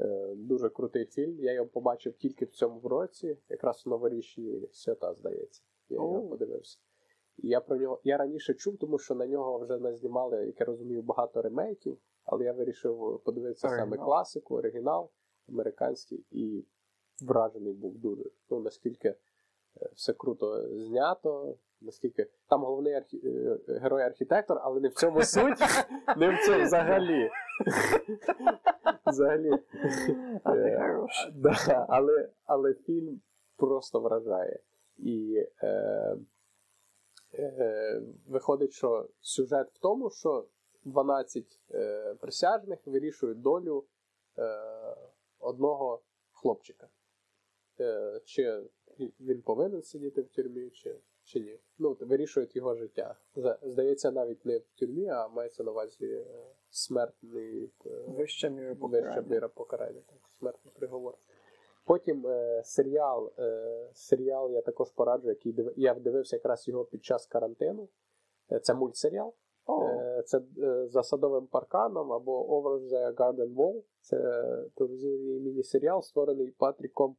Е, 0.00 0.34
Дуже 0.36 0.68
крутий 0.68 1.06
фільм. 1.06 1.40
Я 1.40 1.52
його 1.52 1.66
побачив 1.68 2.12
тільки 2.12 2.44
в 2.44 2.50
цьому 2.50 2.88
році, 2.88 3.38
якраз 3.48 3.86
в 3.86 3.88
новорічні 3.88 4.68
свята, 4.72 5.14
здається. 5.14 5.62
Я 5.88 5.94
його 5.94 6.14
Оу. 6.14 6.28
подивився. 6.28 6.78
Я 7.36 7.60
про 7.60 7.76
нього 7.76 8.00
я 8.04 8.16
раніше 8.16 8.54
чув, 8.54 8.78
тому 8.78 8.98
що 8.98 9.14
на 9.14 9.26
нього 9.26 9.58
вже 9.58 9.78
назнімали, 9.78 10.46
як 10.46 10.60
я 10.60 10.66
розумію, 10.66 11.02
багато 11.02 11.42
ремейків, 11.42 11.98
але 12.24 12.44
я 12.44 12.52
вирішив 12.52 13.20
подивитися 13.24 13.68
саме 13.68 13.96
класику, 13.96 14.54
оригінал 14.56 15.10
американський, 15.52 16.24
і 16.30 16.64
вражений 17.22 17.72
був 17.72 17.98
дуже. 17.98 18.24
Ну, 18.50 18.60
наскільки 18.60 19.08
е, 19.08 19.16
все 19.94 20.12
круто 20.12 20.78
знято, 20.78 21.56
наскільки 21.80 22.26
там 22.48 22.64
головний 22.64 22.94
архі... 22.94 23.20
е, 23.24 23.58
герой 23.68 24.02
архітектор, 24.02 24.58
але 24.62 24.80
не 24.80 24.88
в 24.88 24.94
цьому 24.94 25.22
суть, 25.22 25.58
не 26.16 26.34
в 26.34 26.46
цьому 26.46 26.64
взагалі. 26.64 27.30
Взагалі. 29.06 29.50
Е, 30.46 31.06
але, 31.88 32.28
але 32.44 32.74
фільм 32.74 33.20
просто 33.56 34.00
вражає. 34.00 34.58
І 34.98 35.46
е, 35.62 36.16
е, 37.34 38.02
виходить, 38.28 38.72
що 38.72 39.08
сюжет 39.20 39.68
в 39.72 39.78
тому, 39.78 40.10
що 40.10 40.46
12 40.84 41.60
е, 41.70 42.14
присяжних 42.20 42.78
вирішують 42.86 43.40
долю 43.40 43.84
е, 44.38 44.42
одного 45.42 46.02
хлопчика. 46.32 46.88
Е, 47.80 48.20
чи 48.24 48.62
він 49.20 49.42
повинен 49.42 49.82
сидіти 49.82 50.22
в 50.22 50.28
тюрмі, 50.28 50.70
чи, 50.70 51.00
чи 51.24 51.40
ні. 51.40 51.60
Ну, 51.78 51.96
вирішують 52.00 52.56
його 52.56 52.74
життя. 52.74 53.16
Здається, 53.62 54.10
навіть 54.10 54.46
не 54.46 54.58
в 54.58 54.64
тюрмі, 54.78 55.08
а 55.08 55.28
мається 55.28 55.62
на 55.62 55.70
увазі 55.70 56.06
е, 56.06 56.26
смертний 56.70 57.72
е, 57.86 57.90
Вища 58.08 58.48
міра 58.48 58.68
Вища 58.68 58.80
покарання. 58.80 59.28
міра 59.28 59.48
покарання, 59.48 60.00
так, 60.06 60.18
смертний 60.38 60.74
приговор. 60.74 61.18
Потім 61.84 62.26
е, 62.26 62.62
серіал, 62.64 63.32
е, 63.38 63.90
серіал 63.94 64.52
я 64.52 64.62
також 64.62 64.90
пораджу, 64.90 65.28
який 65.28 65.52
див... 65.52 65.72
я 65.76 65.94
дивився 65.94 66.36
якраз 66.36 66.68
його 66.68 66.84
під 66.84 67.04
час 67.04 67.26
карантину. 67.26 67.88
Це 68.62 68.74
мультсеріал. 68.74 69.34
Е, 69.68 70.22
це 70.26 70.40
е, 70.62 70.88
за 70.88 71.02
садовим 71.02 71.46
парканом 71.46 72.12
або 72.12 72.60
Over 72.60 72.80
the 72.88 73.14
Garden 73.14 73.54
Wall. 73.54 73.82
Це 74.00 74.18
телевізійний 74.74 75.40
міні-серіал, 75.40 76.02
створений 76.02 76.50
Патріком 76.50 77.16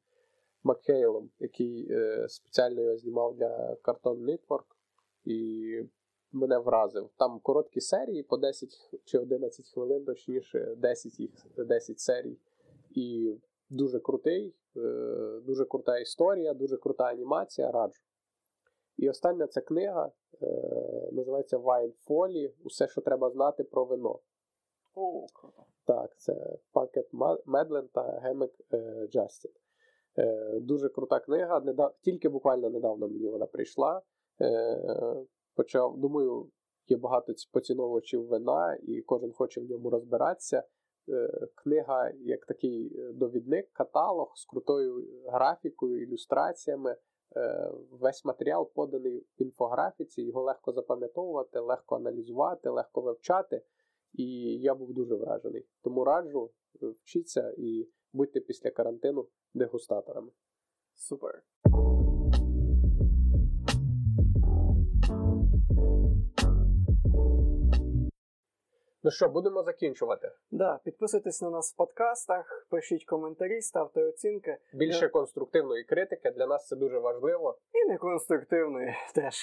Макхейлом, 0.64 1.30
який 1.40 1.88
е, 1.92 2.26
спеціально 2.30 2.82
його 2.82 2.98
знімав 2.98 3.36
для 3.36 3.78
Cartoon 3.84 4.26
Network. 4.26 4.66
І 5.26 5.82
мене 6.32 6.58
вразив. 6.58 7.10
Там 7.18 7.40
короткі 7.40 7.82
серії 7.82 8.24
по 8.24 8.38
10 8.38 8.70
чи 9.06 9.20
11 9.20 9.70
хвилин, 9.70 10.06
точніше, 10.06 10.76
10 10.78 11.20
їх 11.20 11.32
10 11.58 12.00
серій. 12.00 12.38
І 12.92 13.36
дуже 13.70 14.00
крутий, 14.00 14.56
дуже 15.46 15.66
крута 15.66 16.00
історія, 16.00 16.54
дуже 16.54 16.78
крута 16.78 17.04
анімація, 17.04 17.72
раджу. 17.72 18.02
І 18.98 19.10
остання 19.10 19.48
ця 19.48 19.62
книга 19.62 20.12
е, 20.42 20.46
називається 21.12 21.58
Wine 21.58 21.94
Folly. 22.08 22.52
Усе, 22.64 22.88
що 22.88 23.02
треба 23.02 23.30
знати 23.30 23.64
про 23.64 23.86
вино. 23.86 24.20
о, 24.96 25.28
круто. 25.34 25.64
Так, 25.86 26.18
це 26.18 26.58
Пакет 26.72 27.10
Медлен 27.46 27.88
та 27.94 28.02
Гемек 28.24 28.52
е, 28.74 29.08
Джастін. 29.12 29.52
Е, 30.18 30.60
дуже 30.60 30.90
крута 30.90 31.20
книга. 31.20 31.60
Недав... 31.60 31.96
Тільки 32.02 32.30
буквально 32.30 32.70
недавно 32.70 33.08
мені 33.08 33.30
вона 33.30 33.46
прийшла. 33.46 34.02
Е, 34.42 35.26
почав, 35.56 35.98
думаю, 35.98 36.50
є 36.88 36.98
багато 36.98 37.34
ці- 37.34 37.50
поціновувачів 37.52 38.28
вина, 38.28 38.78
і 38.84 39.02
кожен 39.02 39.32
хоче 39.34 39.62
в 39.62 39.70
ньому 39.70 39.90
розбиратися. 39.90 40.64
Е, 41.10 41.48
книга 41.56 42.12
як 42.20 42.46
такий 42.46 43.00
е, 43.00 43.12
довідник, 43.14 43.70
каталог 43.74 44.32
з 44.36 44.46
крутою 44.46 45.08
графікою, 45.28 46.04
ілюстраціями. 46.04 46.96
Е, 47.36 47.72
весь 47.92 48.26
матеріал 48.26 48.72
поданий 48.76 49.20
в 49.20 49.42
інфографіці, 49.42 50.22
його 50.22 50.42
легко 50.42 50.72
запам'ятовувати, 50.72 51.60
легко 51.60 51.96
аналізувати, 51.96 52.70
легко 52.70 53.02
вивчати. 53.02 53.62
І 54.14 54.26
я 54.60 54.76
був 54.76 54.94
дуже 54.94 55.16
вражений. 55.16 55.66
Тому 55.82 56.04
раджу, 56.04 56.52
е, 56.84 56.86
вчіться 56.88 57.54
і 57.58 57.90
будьте 58.14 58.40
після 58.40 58.72
карантину 58.72 59.28
дегустаторами. 59.54 60.32
Супер. 60.94 61.44
Ну 69.06 69.12
що, 69.12 69.30
будемо 69.30 69.64
закінчувати. 69.64 70.32
Да, 70.52 70.80
підписуйтесь 70.84 71.42
на 71.42 71.50
нас 71.50 71.74
в 71.74 71.78
подкастах, 71.78 72.68
пишіть 72.70 73.06
коментарі, 73.06 73.62
ставте 73.62 74.04
оцінки. 74.04 74.58
Більше 74.74 75.10
конструктивної 75.10 75.84
критики 75.84 76.32
для 76.32 76.48
нас 76.48 76.68
це 76.68 76.76
дуже 76.76 77.00
важливо. 77.00 77.58
І 77.74 77.90
неконструктивної 77.90 78.96
теж. 79.16 79.36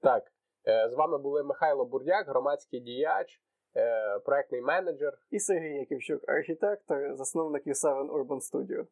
Так, 0.00 0.32
е, 0.66 0.88
з 0.90 0.94
вами 0.94 1.18
були 1.18 1.42
Михайло 1.42 1.84
Бурдяк, 1.84 2.28
громадський 2.28 2.80
діяч, 2.80 3.42
е, 3.76 4.18
проектний 4.18 4.62
менеджер. 4.62 5.18
І 5.30 5.40
Сергій 5.40 5.74
Яківчук, 5.74 6.28
архітектор, 6.28 7.16
засновник 7.16 7.66
U7 7.66 8.10
Urban 8.10 8.40
Studio. 8.52 8.86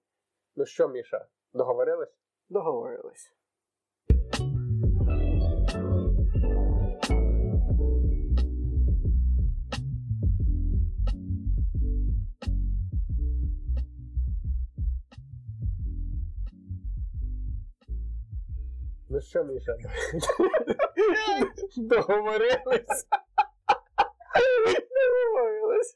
Ну 0.57 0.67
що, 0.67 0.89
Міша, 0.89 1.27
договорились? 1.53 2.19
Договорились. 2.49 3.37
Ну 19.09 19.21
що, 19.21 19.45
Міша? 19.45 19.77
Договорились? 21.77 23.07
Договорились. 24.57 25.95